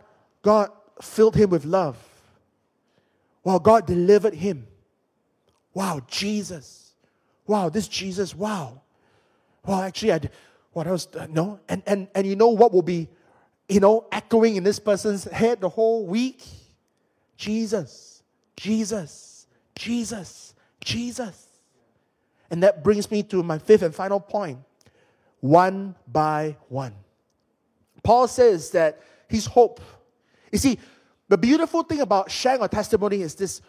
God 0.43 0.71
filled 1.01 1.37
him 1.37 1.51
with 1.51 1.65
love. 1.65 1.97
Well, 3.45 3.59
God 3.59 3.87
delivered 3.87 4.35
him. 4.35 4.67
Wow, 5.73 6.01
Jesus. 6.07 6.93
Wow, 7.47 7.69
this 7.69 7.89
Jesus, 7.89 8.35
wow. 8.35 8.83
Well, 9.65 9.81
actually, 9.81 10.13
I, 10.13 10.21
what 10.73 10.87
else? 10.87 11.09
Uh, 11.15 11.27
no. 11.31 11.61
And, 11.69 11.83
and, 11.87 12.09
and 12.15 12.27
you 12.27 12.37
know 12.37 12.49
what 12.49 12.73
will 12.73 12.83
be, 12.83 13.09
you 13.69 13.81
know, 13.81 14.07
echoing 14.13 14.57
in 14.57 14.65
this 14.65 14.79
person's 14.79 15.25
head 15.25 15.61
the 15.61 15.69
whole 15.69 16.07
week? 16.07 16.43
Jesus, 17.37 18.23
Jesus, 18.57 19.47
Jesus, 19.75 20.55
Jesus. 20.89 21.47
And 22.51 22.63
that 22.63 22.83
brings 22.83 23.11
me 23.11 23.23
to 23.25 23.43
my 23.43 23.59
fifth 23.59 23.83
and 23.83 23.95
final 23.95 24.21
point. 24.21 24.59
one 25.41 25.95
by 26.11 26.57
one. 26.69 26.95
Paul 28.03 28.27
says 28.27 28.71
that 28.71 29.01
his 29.29 29.47
hope. 29.47 29.81
You 30.51 30.59
see, 30.59 30.79
the 31.29 31.37
beautiful 31.39 31.83
thing 31.83 32.01
about 32.01 32.31
sharing 32.31 32.63
a 32.63 32.69
testimony 32.69 33.21
is 33.21 33.35
this 33.35 33.61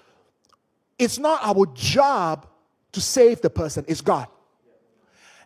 it's 0.97 1.19
not 1.19 1.41
our 1.43 1.65
job 1.73 2.47
to 2.93 3.01
save 3.01 3.41
the 3.41 3.49
person, 3.49 3.85
it's 3.87 4.01
God. 4.01 4.27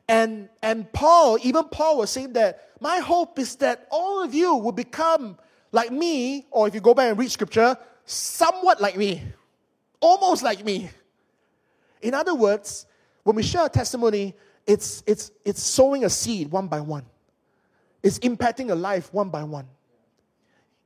And, 0.07 0.49
and 0.61 0.91
Paul, 0.93 1.37
even 1.41 1.65
Paul 1.65 1.97
was 1.97 2.11
saying 2.11 2.33
that 2.33 2.69
my 2.79 2.99
hope 2.99 3.39
is 3.39 3.55
that 3.57 3.87
all 3.89 4.23
of 4.23 4.33
you 4.33 4.55
will 4.55 4.71
become 4.71 5.37
like 5.71 5.91
me, 5.91 6.45
or 6.51 6.67
if 6.67 6.75
you 6.75 6.81
go 6.81 6.93
back 6.93 7.09
and 7.09 7.17
read 7.17 7.31
scripture, 7.31 7.77
somewhat 8.05 8.79
like 8.81 8.95
me, 8.95 9.21
almost 9.99 10.43
like 10.43 10.63
me. 10.63 10.89
In 12.03 12.13
other 12.13 12.35
words, 12.35 12.85
when 13.23 13.35
we 13.35 13.43
share 13.43 13.65
a 13.65 13.69
testimony, 13.69 14.35
it's, 14.67 15.03
it's, 15.07 15.31
it's 15.43 15.63
sowing 15.63 16.05
a 16.05 16.09
seed 16.09 16.51
one 16.51 16.67
by 16.67 16.81
one, 16.81 17.05
it's 18.03 18.19
impacting 18.19 18.69
a 18.69 18.75
life 18.75 19.11
one 19.13 19.29
by 19.29 19.43
one. 19.43 19.65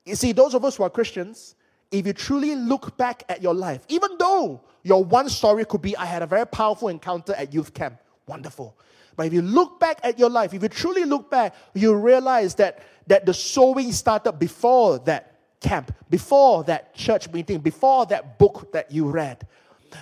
You 0.05 0.15
see, 0.15 0.31
those 0.31 0.53
of 0.53 0.63
us 0.63 0.77
who 0.77 0.83
are 0.83 0.89
Christians, 0.89 1.55
if 1.91 2.05
you 2.05 2.13
truly 2.13 2.55
look 2.55 2.95
back 2.95 3.23
at 3.27 3.41
your 3.41 3.53
life, 3.53 3.83
even 3.89 4.11
though 4.17 4.61
your 4.83 5.03
one 5.03 5.27
story 5.27 5.65
could 5.65 5.81
be, 5.81 5.97
I 5.97 6.05
had 6.05 6.21
a 6.21 6.27
very 6.27 6.45
powerful 6.45 6.87
encounter 6.87 7.33
at 7.33 7.53
youth 7.53 7.73
camp, 7.73 7.99
wonderful. 8.25 8.77
But 9.15 9.25
if 9.25 9.33
you 9.33 9.41
look 9.41 9.79
back 9.79 9.99
at 10.03 10.19
your 10.19 10.29
life, 10.29 10.53
if 10.53 10.61
you 10.61 10.69
truly 10.69 11.03
look 11.03 11.31
back, 11.31 11.55
you 11.73 11.95
realize 11.95 12.53
that, 12.55 12.83
that 13.07 13.25
the 13.25 13.33
sowing 13.33 13.91
started 13.91 14.33
before 14.33 14.99
that 14.99 15.39
camp, 15.59 15.93
before 16.09 16.63
that 16.65 16.93
church 16.93 17.29
meeting, 17.31 17.59
before 17.59 18.05
that 18.05 18.37
book 18.37 18.71
that 18.73 18.91
you 18.91 19.09
read. 19.09 19.47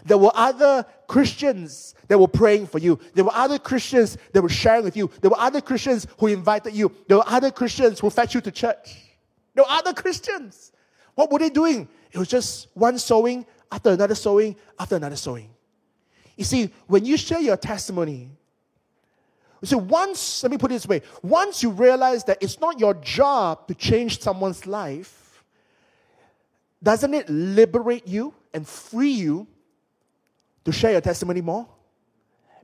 There 0.05 0.17
were 0.17 0.31
other 0.33 0.86
Christians 1.07 1.95
that 2.07 2.19
were 2.19 2.27
praying 2.27 2.67
for 2.67 2.79
you. 2.79 2.99
There 3.13 3.23
were 3.23 3.33
other 3.33 3.59
Christians 3.59 4.17
that 4.33 4.41
were 4.41 4.49
sharing 4.49 4.83
with 4.83 4.97
you. 4.97 5.09
There 5.21 5.29
were 5.29 5.39
other 5.39 5.61
Christians 5.61 6.07
who 6.19 6.27
invited 6.27 6.73
you. 6.73 6.91
There 7.07 7.17
were 7.17 7.27
other 7.27 7.51
Christians 7.51 7.99
who 7.99 8.09
fetched 8.09 8.36
you 8.36 8.41
to 8.41 8.51
church. 8.51 8.97
There 9.53 9.63
were 9.63 9.71
other 9.71 9.93
Christians. 9.93 10.71
What 11.15 11.31
were 11.31 11.39
they 11.39 11.49
doing? 11.49 11.88
It 12.11 12.17
was 12.17 12.27
just 12.27 12.67
one 12.73 12.97
sowing 12.99 13.45
after 13.71 13.91
another 13.91 14.15
sowing 14.15 14.55
after 14.79 14.95
another 14.95 15.15
sowing. 15.15 15.49
You 16.36 16.43
see, 16.43 16.69
when 16.88 17.05
you 17.05 17.17
share 17.17 17.39
your 17.39 17.57
testimony, 17.57 18.29
so 19.63 19.77
once, 19.77 20.43
let 20.43 20.51
me 20.51 20.57
put 20.57 20.71
it 20.71 20.75
this 20.75 20.88
way 20.88 21.01
once 21.23 21.63
you 21.63 21.71
realize 21.71 22.23
that 22.25 22.38
it's 22.41 22.59
not 22.59 22.79
your 22.79 22.93
job 22.95 23.67
to 23.67 23.73
change 23.73 24.21
someone's 24.21 24.67
life, 24.67 25.43
doesn't 26.83 27.13
it 27.13 27.29
liberate 27.29 28.07
you 28.07 28.33
and 28.53 28.67
free 28.67 29.09
you 29.09 29.47
to 30.66 30.72
share 30.72 30.91
your 30.91 31.01
testimony 31.01 31.41
more? 31.41 31.68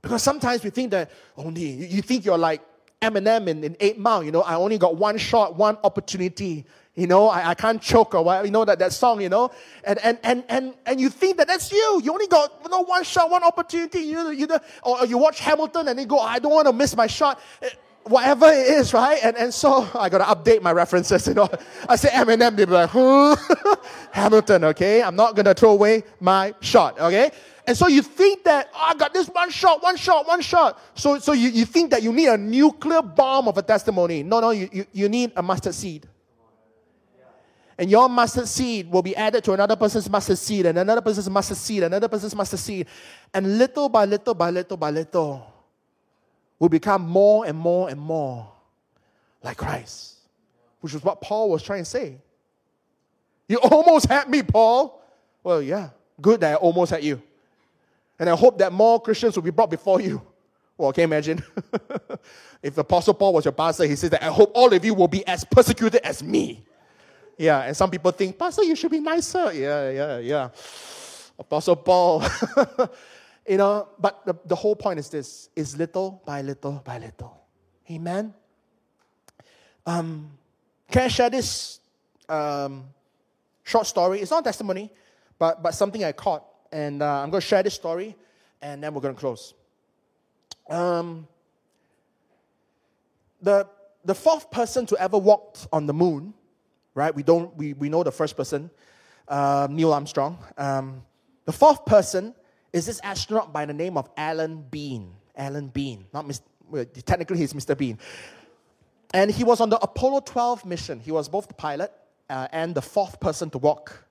Because 0.02 0.24
sometimes 0.24 0.64
we 0.64 0.72
think 0.72 0.92
that 0.92 1.12
oh, 1.38 1.46
only, 1.46 1.64
you 1.64 2.02
think 2.02 2.26
you're 2.26 2.38
like 2.38 2.62
Eminem 3.02 3.48
in, 3.48 3.64
in 3.64 3.78
8 3.80 4.00
Mile, 4.00 4.24
you 4.24 4.32
know, 4.32 4.42
I 4.42 4.56
only 4.56 4.78
got 4.78 4.96
one 4.96 5.18
shot, 5.18 5.56
one 5.56 5.78
opportunity. 5.84 6.66
You 6.94 7.08
know, 7.08 7.30
I, 7.30 7.52
I 7.52 7.54
can't 7.56 7.82
choke 7.82 8.14
or 8.16 8.24
whatever, 8.24 8.46
you 8.46 8.52
know, 8.52 8.66
that, 8.66 8.78
that 8.80 8.92
song, 8.92 9.22
you 9.22 9.30
know. 9.30 9.50
And, 9.84 9.98
and, 10.00 10.20
and, 10.24 10.44
and, 10.50 10.74
and 10.86 11.00
you 11.00 11.10
think 11.10 11.38
that 11.38 11.48
that's 11.48 11.72
you. 11.72 12.02
You 12.04 12.12
only 12.12 12.28
got 12.28 12.52
you 12.64 12.70
know, 12.70 12.82
one 12.82 13.04
shot, 13.04 13.30
one 13.30 13.44
opportunity. 13.44 14.00
You, 14.00 14.16
know, 14.16 14.30
you 14.30 14.46
know, 14.46 14.60
or 14.84 15.06
you 15.06 15.18
watch 15.18 15.40
Hamilton 15.40 15.88
and 15.88 16.00
you 16.00 16.06
go, 16.06 16.18
oh, 16.20 16.24
I 16.24 16.40
don't 16.40 16.52
want 16.52 16.68
to 16.68 16.74
miss 16.74 16.96
my 16.96 17.08
shot. 17.08 17.40
Whatever 18.04 18.48
it 18.48 18.68
is, 18.68 18.94
right? 18.94 19.20
And, 19.24 19.38
and 19.38 19.54
so 19.54 19.88
I 19.94 20.10
got 20.10 20.18
to 20.18 20.24
update 20.24 20.62
my 20.62 20.72
references, 20.72 21.28
you 21.28 21.34
know. 21.34 21.50
I 21.88 21.96
say 21.96 22.10
Eminem, 22.10 22.56
they 22.56 22.66
be 22.66 22.72
like, 22.72 22.90
huh? 22.90 23.36
Hamilton, 24.12 24.64
okay? 24.66 25.04
I'm 25.04 25.16
not 25.16 25.36
going 25.36 25.46
to 25.46 25.54
throw 25.54 25.72
away 25.72 26.04
my 26.20 26.54
shot, 26.62 27.00
okay? 27.00 27.32
And 27.68 27.78
so 27.78 27.88
you 27.88 28.02
think 28.02 28.44
that, 28.46 28.70
oh, 28.74 28.88
I 28.90 28.96
got 28.96 29.14
this 29.14 29.28
one 29.28 29.52
shot, 29.52 29.84
one 29.84 29.96
shot, 29.96 30.28
one 30.28 30.42
shot. 30.42 30.82
So, 30.96 31.20
so 31.20 31.34
you, 31.34 31.50
you 31.50 31.66
think 31.66 31.92
that 31.92 32.02
you 32.02 32.12
need 32.12 32.28
a 32.28 32.38
nuclear 32.38 33.02
bomb 33.02 33.48
of 33.48 33.58
a 33.58 33.62
testimony. 33.62 34.24
No, 34.24 34.40
no, 34.40 34.50
you, 34.50 34.68
you, 34.72 34.86
you 34.92 35.10
need 35.10 35.32
a 35.36 35.44
mustard 35.44 35.76
seed 35.76 36.08
and 37.82 37.90
your 37.90 38.08
mustard 38.08 38.48
seed 38.48 38.92
will 38.92 39.02
be 39.02 39.16
added 39.16 39.44
to 39.44 39.54
another 39.54 39.76
person's 39.76 40.08
mustard 40.08 40.38
seed 40.38 40.68
and 40.68 40.78
another 40.78 41.02
person's 41.02 41.28
mustard 41.28 41.58
seed, 41.58 41.82
another 41.82 42.08
person's 42.08 42.36
mustard 42.36 42.60
seed. 42.60 42.86
And 43.34 43.58
little 43.58 43.90
by 43.90 44.06
little 44.06 44.36
by 44.36 44.52
little 44.52 44.78
by 44.78 44.92
little, 44.92 45.51
will 46.62 46.70
become 46.70 47.02
more 47.02 47.48
and 47.48 47.58
more 47.58 47.90
and 47.90 48.00
more 48.00 48.48
like 49.44 49.58
Christ, 49.58 50.18
which 50.82 50.94
is 50.94 51.04
what 51.04 51.20
Paul 51.20 51.50
was 51.50 51.64
trying 51.64 51.82
to 51.82 51.90
say. 51.90 52.18
You 53.48 53.58
almost 53.58 54.06
had 54.06 54.30
me, 54.30 54.44
Paul. 54.44 55.02
Well, 55.44 55.60
yeah, 55.60 55.90
good 56.22 56.40
that 56.42 56.52
I 56.52 56.56
almost 56.56 56.92
had 56.92 57.04
you. 57.04 57.20
And 58.20 58.30
I 58.30 58.36
hope 58.36 58.60
that 58.60 58.72
more 58.72 59.02
Christians 59.02 59.36
will 59.36 59.42
be 59.42 59.50
brought 59.50 59.72
before 59.72 60.02
you. 60.02 60.22
Well, 60.78 60.94
can 60.94 61.02
you 61.02 61.06
imagine? 61.06 61.44
if 62.62 62.78
Apostle 62.78 63.16
Paul 63.16 63.34
was 63.34 63.46
your 63.46 63.54
pastor, 63.54 63.86
he 63.86 63.96
says 63.96 64.12
that 64.12 64.22
I 64.22 64.28
hope 64.28 64.52
all 64.54 64.72
of 64.72 64.86
you 64.86 64.94
will 64.94 65.08
be 65.08 65.26
as 65.26 65.44
persecuted 65.44 66.02
as 66.04 66.22
me. 66.22 66.64
Yeah, 67.40 67.62
and 67.62 67.76
some 67.76 67.90
people 67.90 68.12
think, 68.12 68.38
Pastor, 68.38 68.64
you 68.64 68.76
should 68.76 68.92
be 68.92 69.00
nicer. 69.00 69.52
Yeah, 69.52 69.90
yeah, 69.90 70.20
yeah. 70.20 70.50
Apostle 71.40 71.76
Paul. 71.76 72.24
you 73.48 73.58
know, 73.58 73.88
but 74.00 74.26
the, 74.26 74.36
the 74.46 74.56
whole 74.56 74.76
point 74.76 75.00
is 75.00 75.10
this 75.10 75.50
is 75.56 75.78
little 75.78 76.22
by 76.26 76.42
little 76.42 76.82
by 76.86 76.98
little. 76.98 77.42
Amen. 77.90 78.34
Um, 79.86 80.32
can 80.90 81.04
I 81.04 81.08
share 81.08 81.30
this 81.30 81.80
um, 82.30 82.86
short 83.64 83.88
story? 83.88 84.22
It's 84.22 84.32
not 84.32 84.44
testimony, 84.44 84.92
but, 85.40 85.64
but 85.64 85.74
something 85.74 86.04
I 86.04 86.12
caught. 86.12 86.46
And 86.72 87.02
uh, 87.02 87.22
I'm 87.22 87.30
going 87.30 87.42
to 87.42 87.48
share 87.48 87.64
this 87.64 87.74
story, 87.74 88.16
and 88.62 88.84
then 88.84 88.94
we're 88.94 89.02
going 89.02 89.16
to 89.16 89.20
close. 89.20 89.54
Um, 90.70 91.28
the, 93.42 93.68
the 94.06 94.16
fourth 94.16 94.52
person 94.52 94.86
to 94.86 94.98
ever 94.98 95.18
walk 95.18 95.58
on 95.74 95.86
the 95.86 95.94
moon 95.94 96.34
right? 96.94 97.14
We 97.14 97.24
don't 97.24 97.56
we, 97.58 97.74
we 97.74 97.90
know 97.90 98.04
the 98.04 98.12
first 98.12 98.36
person, 98.36 98.70
uh, 99.28 99.68
Neil 99.70 99.94
Armstrong. 99.94 100.38
Um, 100.58 101.04
the 101.46 101.52
fourth 101.52 101.86
person 101.86 102.36
is 102.74 102.86
this 102.86 103.00
astronaut 103.02 103.52
by 103.52 103.66
the 103.66 103.74
name 103.74 103.98
of 103.98 104.10
Alan 104.16 104.64
Bean. 104.70 105.14
Alan 105.36 105.68
Bean, 105.68 106.06
not 106.14 106.26
Mr. 106.26 106.42
Well, 106.70 106.86
technically 107.06 107.38
he's 107.38 107.54
Mr. 107.54 107.78
Bean. 107.78 107.98
And 109.14 109.30
he 109.30 109.44
was 109.44 109.60
on 109.60 109.70
the 109.70 109.78
Apollo 109.80 110.22
12 110.22 110.66
mission. 110.66 111.00
He 111.00 111.12
was 111.12 111.28
both 111.28 111.48
the 111.50 111.54
pilot 111.54 111.92
uh, 112.30 112.48
and 112.54 112.74
the 112.74 112.82
fourth 112.82 113.20
person 113.20 113.50
to 113.50 113.58
walk. 113.58 114.08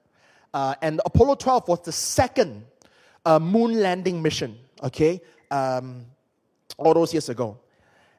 Uh, 0.53 0.75
and 0.83 1.01
Apollo 1.07 1.37
12 1.37 1.69
was 1.69 1.81
the 1.83 1.93
second 1.93 2.65
uh, 3.25 3.39
moon 3.39 3.81
landing 3.81 4.21
mission, 4.21 4.59
okay, 4.83 5.21
um, 5.51 6.05
all 6.77 6.93
those 6.93 7.15
years 7.15 7.29
ago. 7.31 7.59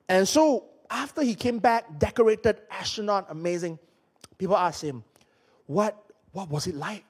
And 0.09 0.27
so 0.27 0.65
after 0.89 1.21
he 1.21 1.35
came 1.35 1.59
back, 1.59 1.99
decorated 1.99 2.61
astronaut, 2.71 3.27
amazing, 3.29 3.77
people 4.37 4.57
asked 4.57 4.83
him, 4.83 5.03
what, 5.67 6.03
what 6.31 6.49
was 6.49 6.65
it 6.65 6.75
like 6.75 7.05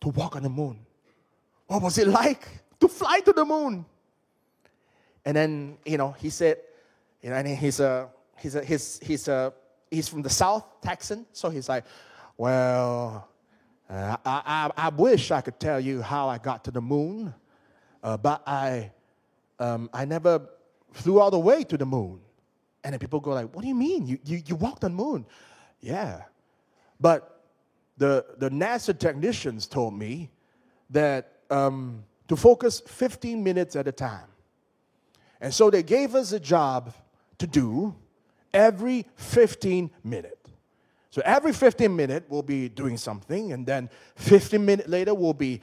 to 0.00 0.08
walk 0.08 0.34
on 0.36 0.44
the 0.44 0.48
moon? 0.48 0.78
What 1.72 1.80
was 1.80 1.96
it 1.96 2.06
like 2.06 2.46
to 2.80 2.86
fly 2.86 3.20
to 3.20 3.32
the 3.32 3.46
moon? 3.46 3.86
And 5.24 5.34
then, 5.34 5.78
you 5.86 5.96
know, 5.96 6.12
he 6.12 6.28
said, 6.28 6.58
you 7.22 7.30
know, 7.30 7.36
and 7.36 7.48
he's 7.48 7.80
a, 7.80 8.10
he's 8.38 8.54
a, 8.54 8.62
he's, 8.62 9.00
he's 9.02 9.26
a, 9.26 9.54
he's 9.90 10.06
from 10.06 10.20
the 10.20 10.28
South, 10.28 10.66
Texan. 10.82 11.24
So 11.32 11.48
he's 11.48 11.70
like, 11.70 11.84
well, 12.36 13.26
uh, 13.88 14.16
I, 14.22 14.42
I, 14.44 14.70
I, 14.76 14.88
wish 14.90 15.30
I 15.30 15.40
could 15.40 15.58
tell 15.58 15.80
you 15.80 16.02
how 16.02 16.28
I 16.28 16.36
got 16.36 16.62
to 16.64 16.70
the 16.70 16.82
moon, 16.82 17.32
uh, 18.02 18.18
but 18.18 18.42
I, 18.46 18.90
um, 19.58 19.88
I 19.94 20.04
never 20.04 20.42
flew 20.92 21.20
all 21.20 21.30
the 21.30 21.38
way 21.38 21.64
to 21.64 21.78
the 21.78 21.86
moon. 21.86 22.20
And 22.84 22.92
then 22.92 22.98
people 22.98 23.18
go 23.18 23.30
like, 23.30 23.56
what 23.56 23.62
do 23.62 23.68
you 23.68 23.74
mean? 23.74 24.06
You, 24.06 24.18
you, 24.26 24.42
you 24.44 24.56
walked 24.56 24.84
on 24.84 24.94
the 24.94 25.02
moon? 25.02 25.24
Yeah. 25.80 26.24
But 27.00 27.46
the, 27.96 28.26
the 28.36 28.50
NASA 28.50 28.98
technicians 28.98 29.66
told 29.66 29.94
me 29.94 30.28
that 30.90 31.31
um, 31.52 32.04
to 32.28 32.36
focus 32.36 32.80
15 32.86 33.44
minutes 33.44 33.76
at 33.76 33.86
a 33.86 33.92
time. 33.92 34.26
And 35.40 35.52
so 35.52 35.70
they 35.70 35.82
gave 35.82 36.14
us 36.14 36.32
a 36.32 36.40
job 36.40 36.94
to 37.38 37.46
do 37.46 37.94
every 38.54 39.06
15 39.16 39.90
minutes. 40.02 40.36
So 41.10 41.20
every 41.24 41.52
15 41.52 41.94
minutes 41.94 42.26
we'll 42.30 42.42
be 42.42 42.70
doing 42.70 42.96
something, 42.96 43.52
and 43.52 43.66
then 43.66 43.90
15 44.16 44.64
minutes 44.64 44.88
later 44.88 45.14
we'll 45.14 45.34
be 45.34 45.60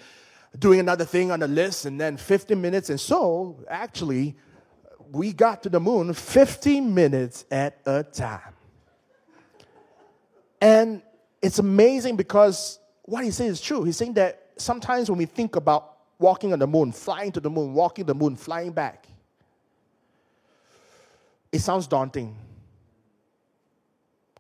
doing 0.58 0.80
another 0.80 1.06
thing 1.06 1.32
on 1.32 1.40
the 1.40 1.48
list, 1.48 1.86
and 1.86 2.00
then 2.00 2.18
15 2.18 2.60
minutes. 2.62 2.92
And 2.92 3.00
so 3.00 3.58
actually, 3.68 4.36
we 5.12 5.34
got 5.34 5.64
to 5.64 5.70
the 5.70 5.80
moon 5.80 6.14
15 6.14 6.94
minutes 6.94 7.46
at 7.50 7.80
a 7.88 8.04
time. 8.04 8.54
And 10.62 11.02
it's 11.42 11.58
amazing 11.58 12.16
because 12.16 12.80
what 13.04 13.24
he's 13.24 13.38
saying 13.38 13.52
is 13.52 13.62
true. 13.62 13.84
He's 13.84 13.98
saying 13.98 14.14
that 14.14 14.49
sometimes 14.62 15.10
when 15.10 15.18
we 15.18 15.26
think 15.26 15.56
about 15.56 15.98
walking 16.18 16.54
on 16.54 16.60
the 16.60 16.68
moon, 16.68 16.92
flying 16.92 17.32
to 17.32 17.40
the 17.40 17.50
moon, 17.50 17.74
walking 17.74 18.06
the 18.06 18.14
moon, 18.14 18.36
flying 18.36 18.72
back, 18.72 19.08
it 21.52 21.60
sounds 21.60 21.88
daunting. 21.88 22.36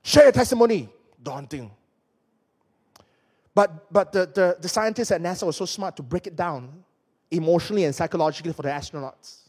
Share 0.03 0.23
your 0.23 0.31
testimony, 0.31 0.89
daunting. 1.21 1.71
But, 3.53 3.91
but 3.91 4.11
the, 4.11 4.25
the, 4.25 4.57
the 4.61 4.69
scientists 4.69 5.11
at 5.11 5.21
NASA 5.21 5.43
were 5.43 5.51
so 5.51 5.65
smart 5.65 5.95
to 5.97 6.03
break 6.03 6.27
it 6.27 6.35
down 6.35 6.83
emotionally 7.31 7.85
and 7.85 7.93
psychologically 7.93 8.53
for 8.53 8.61
the 8.61 8.69
astronauts. 8.69 9.39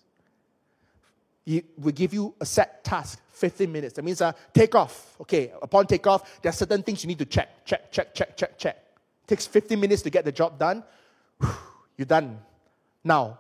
He 1.45 1.65
will 1.79 1.93
give 1.93 2.13
you 2.15 2.35
a 2.41 2.47
set 2.47 2.85
task, 2.85 3.21
15 3.33 3.71
minutes. 3.71 3.95
That 3.95 4.05
means 4.05 4.21
uh, 4.21 4.33
take 4.53 4.75
off. 4.75 5.17
Okay, 5.21 5.53
upon 5.63 5.87
takeoff, 5.87 6.41
there 6.43 6.51
are 6.51 6.53
certain 6.53 6.83
things 6.83 7.03
you 7.03 7.09
need 7.09 7.19
to 7.19 7.25
check, 7.25 7.65
check, 7.65 7.91
check, 7.91 8.15
check, 8.15 8.37
check, 8.37 8.59
check. 8.59 8.90
Takes 9.31 9.47
15 9.47 9.79
minutes 9.79 10.03
to 10.03 10.11
get 10.11 10.25
the 10.25 10.33
job 10.33 10.59
done. 10.59 10.83
You're 11.97 12.05
done. 12.07 12.41
Now, 13.05 13.39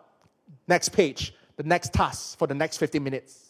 next 0.68 0.90
page, 0.90 1.34
the 1.56 1.64
next 1.64 1.92
task 1.92 2.38
for 2.38 2.46
the 2.46 2.54
next 2.54 2.78
15 2.78 3.02
minutes. 3.02 3.48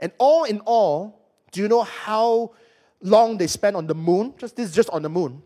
And 0.00 0.12
all 0.18 0.44
in 0.44 0.60
all, 0.60 1.20
do 1.52 1.62
you 1.62 1.68
know 1.68 1.84
how 1.84 2.52
long 3.00 3.38
they 3.38 3.46
spend 3.46 3.76
on 3.76 3.86
the 3.86 3.94
moon? 3.94 4.34
Just 4.38 4.56
this 4.56 4.68
is 4.68 4.74
just 4.74 4.90
on 4.90 5.02
the 5.02 5.08
moon. 5.08 5.40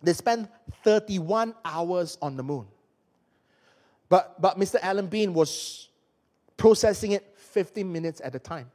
They 0.00 0.12
spend 0.12 0.48
31 0.84 1.54
hours 1.64 2.16
on 2.22 2.36
the 2.36 2.42
moon. 2.42 2.66
But, 4.08 4.40
but 4.40 4.58
Mr. 4.58 4.76
Alan 4.80 5.08
Bean 5.08 5.34
was 5.34 5.88
processing 6.56 7.12
it 7.12 7.34
15 7.36 7.90
minutes 7.90 8.20
at 8.22 8.34
a 8.34 8.38
time. 8.38 8.70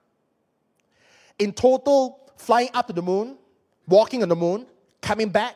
In 1.37 1.53
total, 1.53 2.29
flying 2.35 2.69
up 2.73 2.87
to 2.87 2.93
the 2.93 3.01
moon, 3.01 3.37
walking 3.87 4.21
on 4.21 4.27
the 4.27 4.35
moon, 4.35 4.65
coming 5.01 5.29
back, 5.29 5.55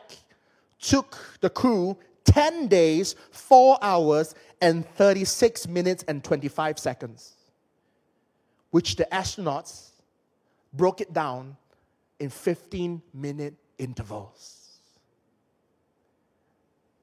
took 0.84 1.38
the 1.40 1.50
crew 1.50 1.96
10 2.24 2.68
days, 2.68 3.14
4 3.30 3.78
hours, 3.82 4.34
and 4.60 4.86
36 4.96 5.68
minutes 5.68 6.04
and 6.08 6.22
25 6.22 6.78
seconds, 6.78 7.34
which 8.70 8.96
the 8.96 9.06
astronauts 9.12 9.90
broke 10.72 11.00
it 11.00 11.12
down 11.12 11.56
in 12.18 12.30
15 12.30 13.02
minute 13.12 13.54
intervals. 13.78 14.78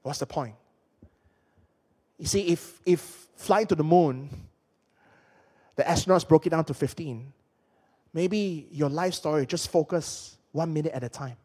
What's 0.02 0.18
the 0.18 0.26
point? 0.26 0.56
You 2.18 2.26
see, 2.26 2.48
if, 2.48 2.80
if 2.84 3.28
flying 3.36 3.66
to 3.68 3.74
the 3.74 3.84
moon, 3.84 4.28
the 5.76 5.82
astronauts 5.82 6.26
broke 6.26 6.46
it 6.46 6.50
down 6.50 6.64
to 6.64 6.74
15, 6.74 7.32
maybe 8.12 8.66
your 8.70 8.88
life 8.88 9.14
story 9.14 9.46
just 9.46 9.70
focus 9.70 10.36
one 10.52 10.72
minute 10.72 10.92
at 10.92 11.02
a 11.02 11.08
time, 11.08 11.36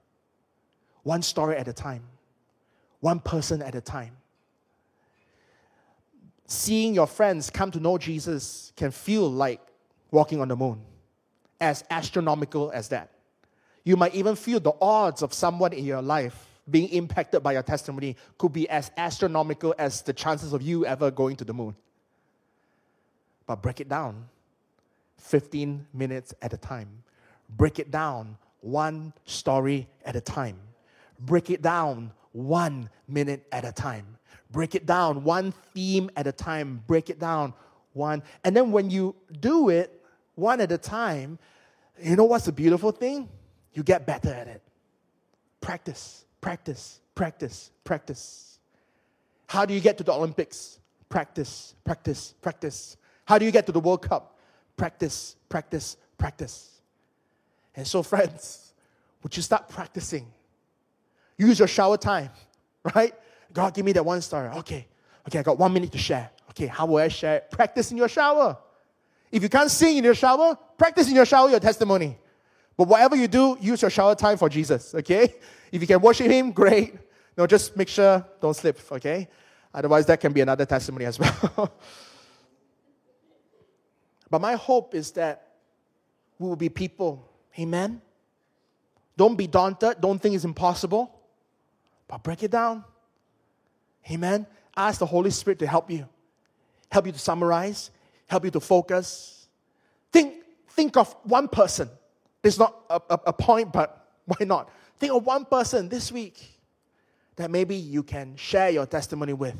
one 1.03 1.21
story 1.21 1.55
at 1.55 1.67
a 1.67 1.73
time, 1.73 2.03
one 2.99 3.19
person 3.19 3.61
at 3.61 3.75
a 3.75 3.81
time. 3.81 4.17
Seeing 6.45 6.93
your 6.93 7.07
friends 7.07 7.49
come 7.49 7.71
to 7.71 7.79
know 7.79 7.97
Jesus 7.97 8.71
can 8.75 8.91
feel 8.91 9.29
like 9.29 9.59
walking 10.11 10.39
on 10.39 10.47
the 10.47 10.55
moon, 10.55 10.81
as 11.59 11.83
astronomical 11.89 12.71
as 12.71 12.89
that. 12.89 13.11
You 13.83 13.97
might 13.97 14.15
even 14.15 14.35
feel 14.35 14.59
the 14.59 14.73
odds 14.81 15.21
of 15.21 15.33
someone 15.33 15.73
in 15.73 15.85
your 15.85 16.01
life 16.01 16.47
being 16.69 16.89
impacted 16.89 17.41
by 17.43 17.53
your 17.53 17.63
testimony 17.63 18.15
could 18.37 18.53
be 18.53 18.67
as 18.69 18.91
astronomical 18.97 19.73
as 19.77 20.01
the 20.01 20.13
chances 20.13 20.53
of 20.53 20.61
you 20.61 20.85
ever 20.85 21.11
going 21.11 21.35
to 21.37 21.45
the 21.45 21.53
moon. 21.53 21.75
But 23.45 23.61
break 23.61 23.79
it 23.79 23.87
down 23.87 24.27
15 25.17 25.87
minutes 25.93 26.33
at 26.41 26.53
a 26.53 26.57
time. 26.57 27.03
Break 27.49 27.79
it 27.79 27.91
down 27.91 28.37
one 28.61 29.13
story 29.25 29.87
at 30.05 30.15
a 30.15 30.21
time. 30.21 30.59
Break 31.19 31.49
it 31.49 31.61
down 31.61 32.11
one 32.37 32.89
minute 33.07 33.45
at 33.51 33.65
a 33.65 33.71
time. 33.71 34.17
Break 34.51 34.75
it 34.75 34.85
down 34.85 35.23
one 35.23 35.53
theme 35.73 36.09
at 36.15 36.27
a 36.27 36.31
time. 36.31 36.83
Break 36.87 37.09
it 37.09 37.19
down 37.19 37.53
one. 37.93 38.23
And 38.43 38.55
then 38.55 38.71
when 38.71 38.89
you 38.89 39.15
do 39.39 39.69
it 39.69 40.03
one 40.35 40.61
at 40.61 40.71
a 40.71 40.77
time, 40.77 41.39
you 42.01 42.15
know 42.15 42.25
what's 42.25 42.45
the 42.45 42.51
beautiful 42.51 42.91
thing? 42.91 43.27
You 43.73 43.83
get 43.83 44.05
better 44.05 44.29
at 44.29 44.47
it. 44.47 44.61
Practice 45.61 46.25
practice, 46.41 47.01
practice, 47.15 47.71
practice. 47.83 48.59
How 49.47 49.65
do 49.65 49.73
you 49.73 49.81
get 49.81 49.97
to 49.97 50.03
the 50.03 50.13
Olympics? 50.13 50.79
Practice, 51.09 51.75
practice, 51.83 52.33
practice. 52.41 52.97
How 53.25 53.37
do 53.37 53.45
you 53.45 53.51
get 53.51 53.65
to 53.65 53.71
the 53.71 53.79
World 53.79 54.01
Cup? 54.01 54.37
Practice, 54.75 55.35
practice, 55.49 55.97
practice. 56.17 56.81
And 57.75 57.85
so, 57.85 58.03
friends, 58.03 58.73
would 59.23 59.35
you 59.35 59.43
start 59.43 59.67
practicing? 59.69 60.25
Use 61.37 61.59
your 61.59 61.67
shower 61.67 61.97
time, 61.97 62.29
right? 62.95 63.13
God, 63.53 63.73
give 63.73 63.85
me 63.85 63.91
that 63.93 64.03
one 64.03 64.21
story. 64.21 64.49
Okay, 64.49 64.87
okay, 65.27 65.39
I 65.39 65.43
got 65.43 65.57
one 65.57 65.71
minute 65.73 65.91
to 65.91 65.97
share. 65.97 66.31
Okay, 66.49 66.67
how 66.67 66.85
will 66.85 66.97
I 66.97 67.07
share? 67.07 67.41
Practice 67.51 67.91
in 67.91 67.97
your 67.97 68.09
shower. 68.09 68.57
If 69.31 69.43
you 69.43 69.49
can't 69.49 69.69
sing 69.69 69.97
in 69.97 70.03
your 70.03 70.15
shower, 70.15 70.57
practice 70.77 71.07
in 71.09 71.15
your 71.15 71.25
shower 71.25 71.49
your 71.49 71.59
testimony. 71.59 72.17
But 72.75 72.87
whatever 72.87 73.15
you 73.15 73.27
do, 73.27 73.57
use 73.59 73.81
your 73.81 73.91
shower 73.91 74.15
time 74.15 74.37
for 74.37 74.49
Jesus, 74.49 74.93
okay? 74.95 75.35
If 75.69 75.81
you 75.81 75.87
can 75.87 75.99
worship 75.99 76.31
Him, 76.31 76.53
great. 76.53 76.95
No, 77.37 77.45
just 77.45 77.75
make 77.75 77.89
sure 77.89 78.25
don't 78.39 78.53
slip, 78.53 78.79
okay? 78.89 79.27
Otherwise, 79.73 80.05
that 80.05 80.19
can 80.19 80.31
be 80.31 80.39
another 80.39 80.65
testimony 80.65 81.05
as 81.05 81.19
well. 81.19 81.73
but 84.29 84.39
my 84.39 84.53
hope 84.53 84.95
is 84.95 85.11
that 85.11 85.47
we 86.39 86.47
will 86.47 86.55
be 86.55 86.69
people, 86.69 87.29
amen? 87.59 88.01
Don't 89.17 89.35
be 89.35 89.45
daunted, 89.45 89.99
don't 89.99 90.21
think 90.21 90.35
it's 90.35 90.45
impossible, 90.45 91.16
but 92.07 92.23
break 92.23 92.43
it 92.43 92.51
down, 92.51 92.83
amen? 94.09 94.45
Ask 94.75 94.99
the 94.99 95.05
Holy 95.05 95.31
Spirit 95.31 95.59
to 95.59 95.67
help 95.67 95.89
you, 95.89 96.07
help 96.91 97.05
you 97.05 97.11
to 97.11 97.19
summarize, 97.19 97.91
help 98.27 98.45
you 98.45 98.51
to 98.51 98.59
focus. 98.59 99.47
Think, 100.11 100.35
think 100.69 100.97
of 100.97 101.15
one 101.23 101.47
person. 101.47 101.89
There's 102.41 102.59
not 102.59 102.75
a, 102.89 103.01
a, 103.09 103.19
a 103.27 103.33
point, 103.33 103.73
but 103.73 104.07
why 104.25 104.45
not? 104.45 104.69
Think 104.99 105.13
of 105.13 105.25
one 105.25 105.45
person 105.45 105.89
this 105.89 106.11
week 106.11 106.59
that 107.35 107.51
maybe 107.51 107.75
you 107.75 108.03
can 108.03 108.35
share 108.35 108.69
your 108.69 108.85
testimony 108.85 109.33
with. 109.33 109.55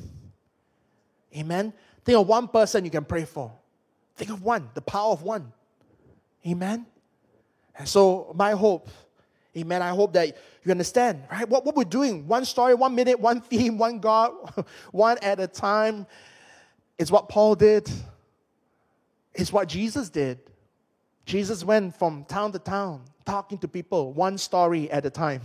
Amen. 1.35 1.73
Think 2.03 2.17
of 2.17 2.27
one 2.27 2.47
person 2.47 2.85
you 2.85 2.91
can 2.91 3.05
pray 3.05 3.25
for. 3.25 3.51
Think 4.15 4.31
of 4.31 4.41
one, 4.41 4.69
the 4.73 4.81
power 4.81 5.11
of 5.11 5.21
one. 5.21 5.51
Amen. 6.45 6.85
And 7.77 7.87
so, 7.87 8.31
my 8.35 8.51
hope, 8.51 8.89
amen, 9.57 9.81
I 9.81 9.89
hope 9.89 10.13
that 10.13 10.37
you 10.63 10.71
understand, 10.71 11.23
right? 11.31 11.47
What, 11.47 11.65
what 11.65 11.75
we're 11.75 11.83
doing, 11.83 12.27
one 12.27 12.45
story, 12.45 12.75
one 12.75 12.95
minute, 12.95 13.19
one 13.19 13.41
theme, 13.41 13.77
one 13.77 13.99
God, 13.99 14.31
one 14.91 15.17
at 15.21 15.39
a 15.39 15.47
time, 15.47 16.05
is 16.97 17.11
what 17.11 17.29
Paul 17.29 17.55
did, 17.55 17.89
it's 19.33 19.51
what 19.53 19.67
Jesus 19.67 20.09
did. 20.09 20.39
Jesus 21.25 21.63
went 21.63 21.95
from 21.97 22.23
town 22.25 22.53
to 22.53 22.59
town, 22.59 23.03
talking 23.25 23.57
to 23.59 23.67
people 23.67 24.13
one 24.13 24.37
story 24.37 24.89
at 24.89 25.05
a 25.05 25.09
time, 25.09 25.41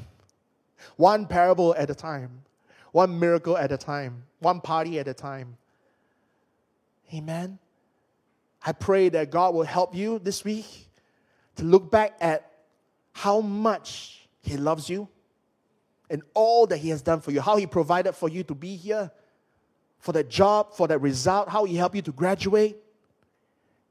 one 0.97 1.27
parable 1.27 1.75
at 1.77 1.91
a 1.91 1.95
time, 1.95 2.43
one 2.93 3.19
miracle 3.19 3.59
at 3.59 3.73
a 3.73 3.77
time, 3.77 4.23
one 4.39 4.61
party 4.61 4.99
at 4.99 5.09
a 5.09 5.15
time. 5.15 5.57
Amen. 7.13 7.59
I 8.65 8.73
pray 8.73 9.09
that 9.09 9.31
God 9.31 9.55
will 9.55 9.65
help 9.65 9.95
you 9.95 10.19
this 10.21 10.45
week 10.45 10.89
to 11.57 11.65
look 11.65 11.91
back 11.91 12.17
at 12.21 12.52
how 13.13 13.41
much 13.41 14.29
He 14.41 14.57
loves 14.57 14.89
you 14.89 15.09
and 16.11 16.23
all 16.35 16.67
that 16.67 16.79
He 16.79 16.91
has 16.91 17.03
done 17.03 17.21
for 17.21 17.31
you, 17.31 17.41
how 17.41 17.57
He 17.57 17.67
provided 17.67 18.15
for 18.15 18.29
you 18.29 18.43
to 18.45 18.55
be 18.55 18.77
here, 18.77 19.11
for 19.99 20.13
that 20.13 20.29
job, 20.29 20.75
for 20.75 20.89
that 20.89 21.01
result, 21.01 21.49
how 21.49 21.65
He 21.65 21.77
helped 21.77 21.97
you 21.97 22.03
to 22.03 22.13
graduate, 22.13 22.77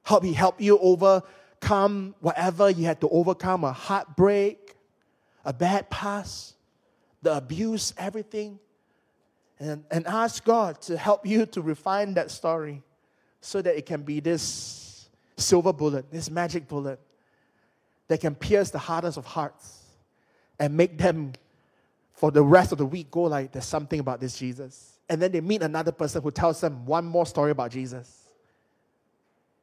how 0.03 0.19
He 0.19 0.34
helped 0.34 0.61
you 0.61 0.78
over 0.80 1.24
overcome 1.61 2.15
whatever 2.19 2.69
you 2.69 2.86
had 2.86 2.99
to 3.01 3.09
overcome 3.09 3.63
a 3.63 3.72
heartbreak, 3.72 4.76
a 5.45 5.53
bad 5.53 5.89
past, 5.89 6.55
the 7.22 7.36
abuse, 7.36 7.93
everything. 7.97 8.59
And, 9.59 9.84
and 9.91 10.07
ask 10.07 10.43
God 10.43 10.82
to 10.84 10.97
help 10.97 11.26
you 11.26 11.45
to 11.47 11.61
refine 11.61 12.15
that 12.15 12.32
story 12.32 12.82
so 13.41 13.61
that 13.61 13.78
it 13.78 13.86
can 13.86 14.01
be 14.01 14.19
this 14.19 15.07
silver 15.38 15.72
bullet, 15.72 16.11
this 16.11 16.32
magic 16.32 16.67
bullet 16.67 16.99
that 18.12 18.20
can 18.20 18.36
pierce 18.36 18.70
the 18.72 18.80
hardest 18.80 19.18
of 19.18 19.26
hearts 19.26 19.84
and 20.59 20.76
make 20.76 20.97
them, 20.97 21.32
for 22.14 22.30
the 22.30 22.43
rest 22.43 22.72
of 22.72 22.78
the 22.78 22.86
week, 22.86 23.09
go 23.09 23.24
like, 23.24 23.53
there's 23.53 23.66
something 23.66 23.99
about 23.99 24.20
this 24.20 24.38
Jesus. 24.38 24.99
And 25.09 25.22
then 25.22 25.32
they 25.32 25.41
meet 25.41 25.62
another 25.62 25.91
person 25.91 26.22
who 26.22 26.30
tells 26.30 26.59
them 26.59 26.86
one 26.86 27.05
more 27.05 27.26
story 27.26 27.51
about 27.51 27.72
Jesus. 27.72 28.28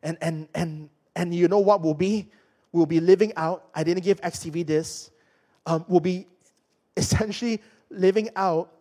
And, 0.02 0.16
and, 0.20 0.48
and 0.54 0.88
and 1.18 1.34
you 1.34 1.48
know 1.48 1.58
what 1.58 1.82
will 1.82 1.94
be? 1.94 2.30
We'll 2.70 2.86
be 2.86 3.00
living 3.00 3.32
out. 3.36 3.64
I 3.74 3.82
didn't 3.82 4.04
give 4.04 4.20
XTV 4.20 4.64
this. 4.64 5.10
Um, 5.66 5.84
we'll 5.88 5.98
be 5.98 6.28
essentially 6.96 7.60
living 7.90 8.30
out 8.36 8.72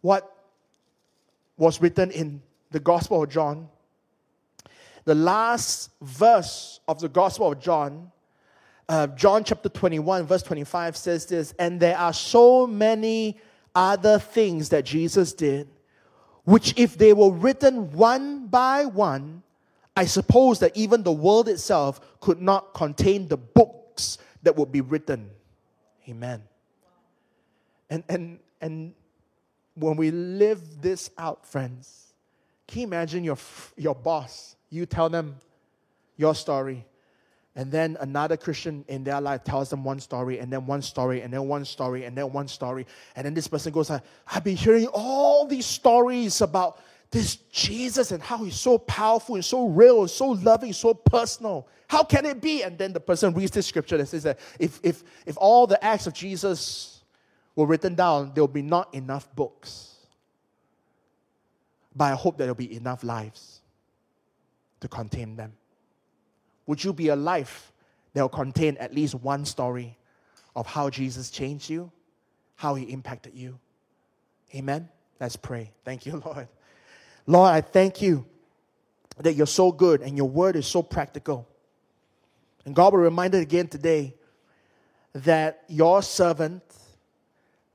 what 0.00 0.34
was 1.58 1.80
written 1.82 2.10
in 2.10 2.42
the 2.70 2.80
Gospel 2.80 3.22
of 3.22 3.28
John. 3.28 3.68
The 5.04 5.14
last 5.14 5.90
verse 6.00 6.80
of 6.88 7.00
the 7.00 7.08
Gospel 7.10 7.52
of 7.52 7.60
John, 7.60 8.10
uh, 8.88 9.06
John 9.08 9.44
chapter 9.44 9.68
21, 9.68 10.26
verse 10.26 10.42
25 10.42 10.96
says 10.96 11.26
this 11.26 11.54
And 11.58 11.80
there 11.80 11.96
are 11.96 12.12
so 12.12 12.66
many 12.66 13.38
other 13.74 14.18
things 14.18 14.68
that 14.70 14.84
Jesus 14.84 15.32
did, 15.32 15.68
which 16.44 16.74
if 16.76 16.98
they 16.98 17.12
were 17.12 17.30
written 17.30 17.90
one 17.92 18.46
by 18.46 18.84
one, 18.84 19.42
I 19.96 20.06
suppose 20.06 20.58
that 20.60 20.76
even 20.76 21.02
the 21.02 21.12
world 21.12 21.48
itself 21.48 22.00
could 22.20 22.40
not 22.40 22.74
contain 22.74 23.28
the 23.28 23.36
books 23.36 24.18
that 24.42 24.56
would 24.56 24.72
be 24.72 24.80
written. 24.80 25.30
Amen. 26.08 26.42
And, 27.90 28.02
and, 28.08 28.38
and 28.60 28.94
when 29.74 29.96
we 29.96 30.10
live 30.10 30.80
this 30.80 31.10
out, 31.18 31.46
friends, 31.46 32.12
Can 32.66 32.80
you 32.80 32.86
imagine 32.86 33.22
your, 33.22 33.36
your 33.76 33.94
boss? 33.94 34.56
You 34.70 34.86
tell 34.86 35.10
them 35.10 35.36
your 36.16 36.34
story, 36.34 36.86
and 37.54 37.70
then 37.70 37.98
another 38.00 38.36
Christian 38.36 38.84
in 38.88 39.04
their 39.04 39.20
life 39.20 39.44
tells 39.44 39.68
them 39.68 39.84
one 39.84 40.00
story, 40.00 40.38
and 40.38 40.50
then 40.50 40.64
one 40.64 40.80
story, 40.80 41.20
and 41.20 41.32
then 41.32 41.48
one 41.48 41.64
story, 41.66 42.04
and 42.04 42.16
then 42.16 42.32
one 42.32 42.48
story. 42.48 42.86
And 43.14 43.26
then 43.26 43.34
this 43.34 43.46
person 43.46 43.72
goes, 43.72 43.90
I've 43.90 44.44
been 44.44 44.56
hearing 44.56 44.86
all 44.86 45.46
these 45.46 45.66
stories 45.66 46.40
about 46.40 46.80
this 47.10 47.36
Jesus 47.52 48.10
and 48.10 48.22
how 48.22 48.42
he's 48.42 48.58
so 48.58 48.78
powerful 48.78 49.34
and 49.34 49.44
so 49.44 49.68
real 49.68 50.00
and 50.00 50.10
so 50.10 50.30
loving, 50.30 50.72
so 50.72 50.94
personal. 50.94 51.68
How 51.88 52.02
can 52.02 52.24
it 52.24 52.40
be? 52.40 52.62
And 52.62 52.78
then 52.78 52.94
the 52.94 53.00
person 53.00 53.34
reads 53.34 53.50
this 53.50 53.66
scripture 53.66 53.98
that 53.98 54.08
says 54.08 54.22
that 54.22 54.40
if, 54.58 54.80
if, 54.82 55.04
if 55.26 55.36
all 55.36 55.66
the 55.66 55.82
acts 55.84 56.06
of 56.06 56.14
Jesus 56.14 57.02
were 57.54 57.66
written 57.66 57.94
down, 57.94 58.32
there 58.34 58.42
will 58.42 58.48
be 58.48 58.62
not 58.62 58.94
enough 58.94 59.28
books. 59.36 59.90
But 61.94 62.12
I 62.12 62.14
hope 62.14 62.38
there 62.38 62.46
will 62.46 62.54
be 62.54 62.74
enough 62.74 63.04
lives 63.04 63.60
to 64.80 64.88
contain 64.88 65.36
them. 65.36 65.52
Would 66.66 66.82
you 66.82 66.92
be 66.92 67.08
a 67.08 67.16
life 67.16 67.72
that 68.14 68.22
will 68.22 68.28
contain 68.28 68.76
at 68.78 68.94
least 68.94 69.14
one 69.14 69.44
story 69.44 69.96
of 70.54 70.66
how 70.66 70.90
Jesus 70.90 71.30
changed 71.30 71.68
you, 71.68 71.90
how 72.56 72.74
he 72.74 72.84
impacted 72.84 73.34
you? 73.34 73.58
Amen? 74.54 74.88
Let's 75.20 75.36
pray. 75.36 75.70
Thank 75.84 76.06
you, 76.06 76.22
Lord. 76.24 76.48
Lord, 77.26 77.52
I 77.52 77.60
thank 77.60 78.02
you 78.02 78.26
that 79.18 79.34
you're 79.34 79.46
so 79.46 79.72
good 79.72 80.02
and 80.02 80.16
your 80.16 80.28
word 80.28 80.56
is 80.56 80.66
so 80.66 80.82
practical. 80.82 81.46
And 82.64 82.74
God, 82.74 82.92
we're 82.92 83.00
reminded 83.00 83.42
again 83.42 83.68
today 83.68 84.14
that 85.14 85.62
your 85.68 86.02
servant, 86.02 86.62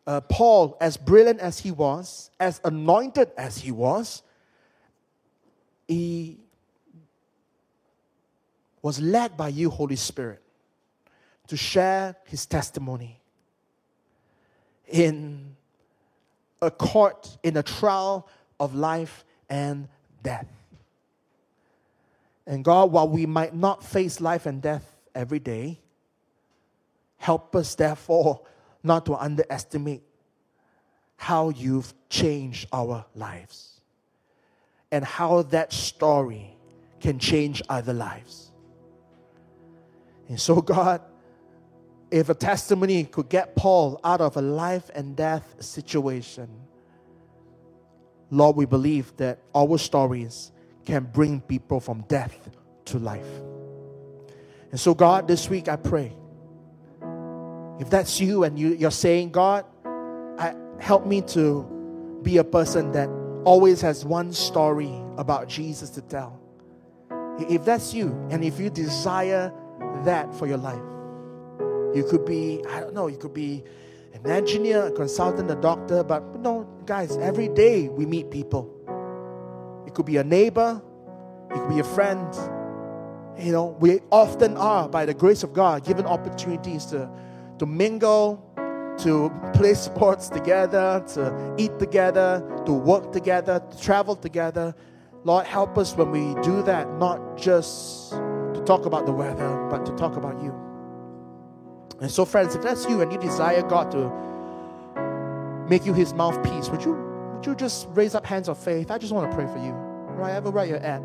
uh, 0.05 0.21
Paul, 0.21 0.77
as 0.81 0.97
brilliant 0.97 1.39
as 1.39 1.59
he 1.59 1.71
was, 1.71 2.31
as 2.39 2.59
anointed 2.63 3.31
as 3.37 3.57
he 3.57 3.71
was, 3.71 4.23
he 5.87 6.39
was 8.87 9.01
led 9.01 9.35
by 9.35 9.49
you, 9.49 9.69
Holy 9.69 9.97
Spirit, 9.97 10.41
to 11.47 11.57
share 11.57 12.15
his 12.23 12.45
testimony 12.45 13.19
in 14.87 15.57
a 16.61 16.71
court, 16.71 17.37
in 17.43 17.57
a 17.57 17.63
trial 17.63 18.29
of 18.61 18.75
life 18.75 19.25
and 19.49 19.89
death. 20.23 20.47
And 22.45 22.63
God, 22.63 22.93
while 22.93 23.09
we 23.09 23.25
might 23.25 23.53
not 23.53 23.83
face 23.83 24.21
life 24.21 24.45
and 24.45 24.61
death 24.61 24.89
every 25.13 25.39
day, 25.39 25.81
help 27.17 27.57
us, 27.57 27.75
therefore, 27.75 28.39
not 28.83 29.05
to 29.07 29.15
underestimate 29.15 30.03
how 31.17 31.49
you've 31.49 31.93
changed 32.07 32.69
our 32.71 33.05
lives 33.15 33.81
and 34.93 35.03
how 35.03 35.41
that 35.41 35.73
story 35.73 36.55
can 37.01 37.19
change 37.19 37.61
other 37.67 37.91
lives. 37.91 38.46
And 40.29 40.39
so, 40.39 40.61
God, 40.61 41.01
if 42.11 42.29
a 42.29 42.33
testimony 42.33 43.05
could 43.05 43.29
get 43.29 43.55
Paul 43.55 43.99
out 44.03 44.21
of 44.21 44.37
a 44.37 44.41
life 44.41 44.89
and 44.93 45.15
death 45.15 45.55
situation, 45.59 46.49
Lord, 48.29 48.55
we 48.55 48.65
believe 48.65 49.15
that 49.17 49.39
our 49.55 49.77
stories 49.77 50.51
can 50.85 51.03
bring 51.03 51.41
people 51.41 51.79
from 51.79 52.01
death 52.07 52.49
to 52.85 52.99
life. 52.99 53.27
And 54.71 54.79
so, 54.79 54.93
God, 54.93 55.27
this 55.27 55.49
week 55.49 55.69
I 55.69 55.75
pray, 55.75 56.13
if 57.79 57.89
that's 57.89 58.19
you 58.19 58.43
and 58.43 58.57
you, 58.57 58.73
you're 58.73 58.91
saying, 58.91 59.31
God, 59.31 59.65
I, 60.37 60.55
help 60.79 61.05
me 61.05 61.21
to 61.21 62.19
be 62.21 62.37
a 62.37 62.43
person 62.43 62.91
that 62.93 63.09
always 63.45 63.81
has 63.81 64.03
one 64.03 64.33
story 64.33 64.91
about 65.17 65.47
Jesus 65.47 65.89
to 65.91 66.01
tell. 66.01 66.39
If 67.39 67.63
that's 67.63 67.93
you, 67.93 68.09
and 68.29 68.43
if 68.43 68.59
you 68.59 68.69
desire 68.69 69.53
that 70.03 70.33
for 70.35 70.47
your 70.47 70.57
life, 70.57 70.81
you 71.95 72.03
could 72.09 72.25
be, 72.25 72.63
I 72.69 72.79
don't 72.79 72.93
know, 72.93 73.07
you 73.07 73.17
could 73.17 73.33
be 73.33 73.63
an 74.13 74.29
engineer, 74.29 74.87
a 74.87 74.91
consultant, 74.91 75.49
a 75.51 75.55
doctor, 75.55 76.03
but 76.03 76.39
no, 76.39 76.67
guys, 76.85 77.15
every 77.17 77.47
day 77.47 77.87
we 77.87 78.05
meet 78.05 78.31
people. 78.31 78.73
It 79.85 79.93
could 79.93 80.05
be 80.05 80.17
a 80.17 80.23
neighbor, 80.23 80.81
it 81.49 81.53
could 81.53 81.69
be 81.69 81.79
a 81.79 81.83
friend. 81.83 82.33
You 83.37 83.51
know, 83.51 83.77
we 83.79 84.01
often 84.11 84.57
are, 84.57 84.89
by 84.89 85.05
the 85.05 85.13
grace 85.13 85.43
of 85.43 85.53
God, 85.53 85.85
given 85.85 86.05
opportunities 86.05 86.85
to, 86.87 87.09
to 87.59 87.65
mingle, 87.65 88.43
to 88.99 89.31
play 89.53 89.73
sports 89.75 90.29
together, 90.29 91.03
to 91.13 91.55
eat 91.57 91.77
together, 91.77 92.43
to 92.65 92.73
work 92.73 93.11
together, 93.11 93.61
to 93.71 93.81
travel 93.81 94.15
together. 94.15 94.73
Lord, 95.23 95.45
help 95.45 95.77
us 95.77 95.95
when 95.95 96.11
we 96.11 96.41
do 96.41 96.63
that, 96.63 96.91
not 96.97 97.37
just 97.37 98.13
talk 98.67 98.85
about 98.85 99.05
the 99.05 99.11
weather, 99.11 99.67
but 99.71 99.85
to 99.85 99.95
talk 99.95 100.17
about 100.17 100.43
you. 100.43 100.53
And 102.01 102.11
so, 102.11 102.25
friends, 102.25 102.53
if 102.53 102.61
that's 102.61 102.85
you 102.85 103.01
and 103.01 103.11
you 103.11 103.17
desire 103.17 103.63
God 103.63 103.89
to 103.91 105.67
make 105.69 105.85
you 105.85 105.93
his 105.93 106.13
mouthpiece, 106.13 106.69
would 106.69 106.83
you, 106.83 106.93
would 106.93 107.45
you 107.45 107.55
just 107.55 107.87
raise 107.91 108.13
up 108.13 108.25
hands 108.25 108.49
of 108.49 108.57
faith? 108.57 108.91
I 108.91 108.97
just 108.97 109.13
want 109.13 109.31
to 109.31 109.35
pray 109.35 109.47
for 109.47 109.57
you, 109.57 109.71
wherever 110.15 110.51
right 110.51 110.69
you're 110.69 110.77
at. 110.77 111.01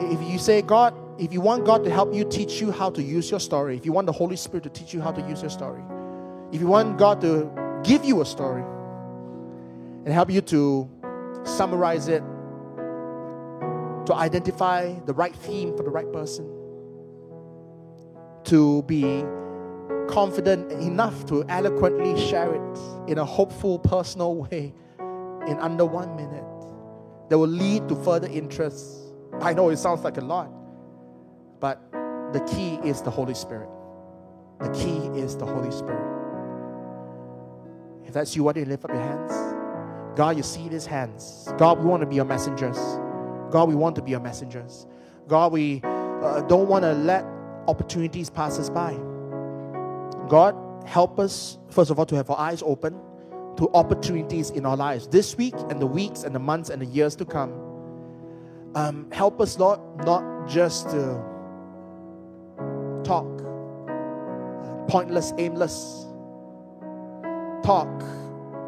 If 0.00 0.22
you 0.30 0.38
say, 0.38 0.62
God, 0.62 0.94
if 1.18 1.32
you 1.32 1.40
want 1.40 1.66
God 1.66 1.84
to 1.84 1.90
help 1.90 2.14
you 2.14 2.24
teach 2.24 2.60
you 2.60 2.70
how 2.70 2.88
to 2.90 3.02
use 3.02 3.30
your 3.30 3.40
story, 3.40 3.76
if 3.76 3.84
you 3.84 3.92
want 3.92 4.06
the 4.06 4.12
Holy 4.12 4.36
Spirit 4.36 4.62
to 4.62 4.70
teach 4.70 4.94
you 4.94 5.02
how 5.02 5.12
to 5.12 5.20
use 5.28 5.42
your 5.42 5.50
story, 5.50 5.82
if 6.52 6.60
you 6.60 6.66
want 6.66 6.96
God 6.96 7.20
to 7.20 7.50
give 7.82 8.04
you 8.04 8.22
a 8.22 8.24
story 8.24 8.62
and 10.04 10.08
help 10.08 10.30
you 10.30 10.40
to 10.40 10.88
summarize 11.44 12.08
it, 12.08 12.22
to 14.06 14.14
identify 14.14 14.94
the 15.00 15.12
right 15.12 15.34
theme 15.34 15.76
for 15.76 15.82
the 15.82 15.90
right 15.90 16.10
person, 16.12 16.59
to 18.44 18.82
be 18.82 19.24
confident 20.08 20.72
enough 20.72 21.24
to 21.26 21.44
eloquently 21.48 22.20
share 22.28 22.52
it 22.52 22.78
in 23.08 23.18
a 23.18 23.24
hopeful, 23.24 23.78
personal 23.78 24.34
way 24.34 24.72
in 24.98 25.58
under 25.58 25.84
one 25.84 26.14
minute 26.16 26.44
that 27.28 27.38
will 27.38 27.46
lead 27.48 27.88
to 27.88 27.96
further 27.96 28.28
interest. 28.28 29.14
I 29.40 29.52
know 29.52 29.68
it 29.70 29.78
sounds 29.78 30.02
like 30.02 30.16
a 30.16 30.20
lot, 30.20 30.50
but 31.60 31.80
the 32.32 32.40
key 32.40 32.78
is 32.88 33.02
the 33.02 33.10
Holy 33.10 33.34
Spirit. 33.34 33.68
The 34.60 34.68
key 34.70 34.98
is 35.18 35.36
the 35.36 35.46
Holy 35.46 35.70
Spirit. 35.70 36.06
If 38.04 38.12
that's 38.12 38.34
you, 38.34 38.44
why 38.44 38.52
don't 38.52 38.64
you 38.64 38.68
lift 38.68 38.84
up 38.84 38.90
your 38.90 39.00
hands? 39.00 39.32
God, 40.16 40.36
you 40.36 40.42
see 40.42 40.68
these 40.68 40.86
hands. 40.86 41.48
God, 41.56 41.78
we 41.78 41.84
want 41.86 42.00
to 42.00 42.06
be 42.06 42.16
your 42.16 42.24
messengers. 42.24 42.76
God, 43.50 43.68
we 43.68 43.74
want 43.74 43.96
to 43.96 44.02
be 44.02 44.10
your 44.10 44.20
messengers. 44.20 44.86
God, 45.28 45.52
we 45.52 45.80
uh, 45.84 46.42
don't 46.42 46.68
want 46.68 46.82
to 46.82 46.92
let 46.92 47.24
opportunities 47.68 48.30
pass 48.30 48.58
us 48.58 48.70
by. 48.70 48.94
God, 50.28 50.54
help 50.86 51.18
us, 51.18 51.58
first 51.70 51.90
of 51.90 51.98
all, 51.98 52.06
to 52.06 52.16
have 52.16 52.30
our 52.30 52.38
eyes 52.38 52.62
open 52.64 52.98
to 53.56 53.68
opportunities 53.74 54.50
in 54.50 54.64
our 54.64 54.76
lives 54.76 55.06
this 55.08 55.36
week 55.36 55.54
and 55.68 55.80
the 55.80 55.86
weeks 55.86 56.22
and 56.22 56.34
the 56.34 56.38
months 56.38 56.70
and 56.70 56.80
the 56.80 56.86
years 56.86 57.16
to 57.16 57.24
come. 57.24 57.52
Um, 58.74 59.10
help 59.10 59.40
us, 59.40 59.58
Lord, 59.58 59.80
not 60.06 60.48
just 60.48 60.88
to 60.90 61.22
talk, 63.04 63.26
pointless, 64.88 65.32
aimless 65.38 66.06
talk 67.64 67.88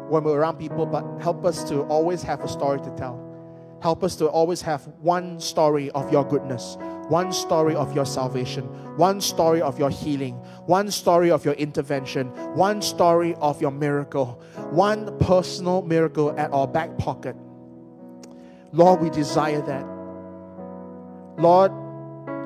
when 0.09 0.23
we're 0.23 0.37
around 0.37 0.57
people, 0.57 0.85
but 0.85 1.03
help 1.21 1.45
us 1.45 1.63
to 1.69 1.81
always 1.83 2.21
have 2.21 2.41
a 2.41 2.47
story 2.47 2.79
to 2.79 2.91
tell. 2.97 3.32
Help 3.83 4.01
us 4.01 4.15
to 4.15 4.27
always 4.27 4.61
have 4.61 4.87
one 5.01 5.41
story 5.41 5.91
of 5.91 6.09
your 6.09 6.23
goodness, 6.23 6.77
one 7.09 7.33
story 7.33 7.75
of 7.75 7.93
your 7.93 8.05
salvation, 8.05 8.63
one 8.95 9.19
story 9.19 9.61
of 9.61 9.77
your 9.77 9.89
healing, 9.89 10.35
one 10.67 10.89
story 10.89 11.29
of 11.29 11.43
your 11.43 11.53
intervention, 11.55 12.27
one 12.55 12.81
story 12.81 13.35
of 13.41 13.61
your 13.61 13.71
miracle, 13.71 14.41
one 14.71 15.19
personal 15.19 15.81
miracle 15.81 16.33
at 16.39 16.49
our 16.53 16.65
back 16.65 16.97
pocket. 16.97 17.35
Lord, 18.71 19.01
we 19.01 19.09
desire 19.09 19.59
that. 19.63 19.85
Lord, 21.37 21.73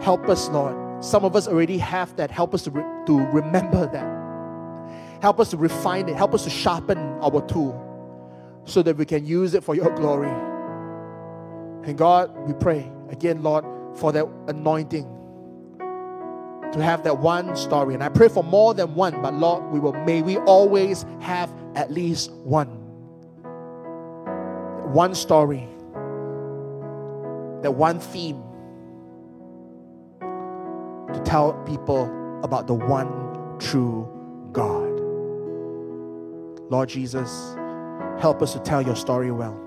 help 0.02 0.28
us, 0.30 0.50
Lord. 0.50 1.06
Some 1.06 1.24
of 1.24 1.36
us 1.36 1.48
already 1.48 1.78
have 1.78 2.16
that. 2.16 2.32
Help 2.32 2.56
us 2.56 2.64
to, 2.64 2.72
re- 2.72 3.06
to 3.06 3.20
remember 3.28 3.86
that. 3.92 5.22
Help 5.22 5.40
us 5.40 5.52
to 5.52 5.58
refine 5.58 6.10
it. 6.10 6.16
Help 6.16 6.34
us 6.34 6.46
to 6.46 6.50
sharpen 6.50 6.98
our 7.22 7.46
tool 7.46 7.84
so 8.66 8.82
that 8.82 8.98
we 8.98 9.06
can 9.06 9.24
use 9.24 9.54
it 9.54 9.64
for 9.64 9.76
your 9.76 9.94
glory. 9.94 10.34
And 11.84 11.98
God, 11.98 12.36
we 12.48 12.54
pray 12.54 12.92
again, 13.10 13.44
Lord 13.44 13.66
for 13.98 14.12
that 14.12 14.28
anointing 14.48 15.06
to 16.74 16.84
have 16.84 17.04
that 17.04 17.18
one 17.18 17.56
story. 17.56 17.94
And 17.94 18.04
I 18.04 18.10
pray 18.10 18.28
for 18.28 18.44
more 18.44 18.74
than 18.74 18.94
one, 18.96 19.22
but 19.22 19.34
Lord, 19.34 19.72
we 19.72 19.80
will 19.80 19.94
may 19.94 20.22
we 20.22 20.38
always 20.40 21.06
have 21.20 21.52
at 21.76 21.92
least 21.92 22.32
one. 22.32 22.68
One 24.94 25.16
story. 25.16 25.68
That 27.64 27.72
one 27.72 28.00
theme 28.00 28.44
to 30.20 31.22
tell 31.26 31.54
people 31.66 32.06
about 32.44 32.68
the 32.68 32.76
one 32.76 33.58
true 33.60 34.08
God. 34.52 35.00
Lord 36.70 36.90
Jesus, 36.90 37.56
help 38.20 38.42
us 38.42 38.54
to 38.54 38.60
tell 38.60 38.82
your 38.82 38.96
story 38.96 39.32
well. 39.32 39.67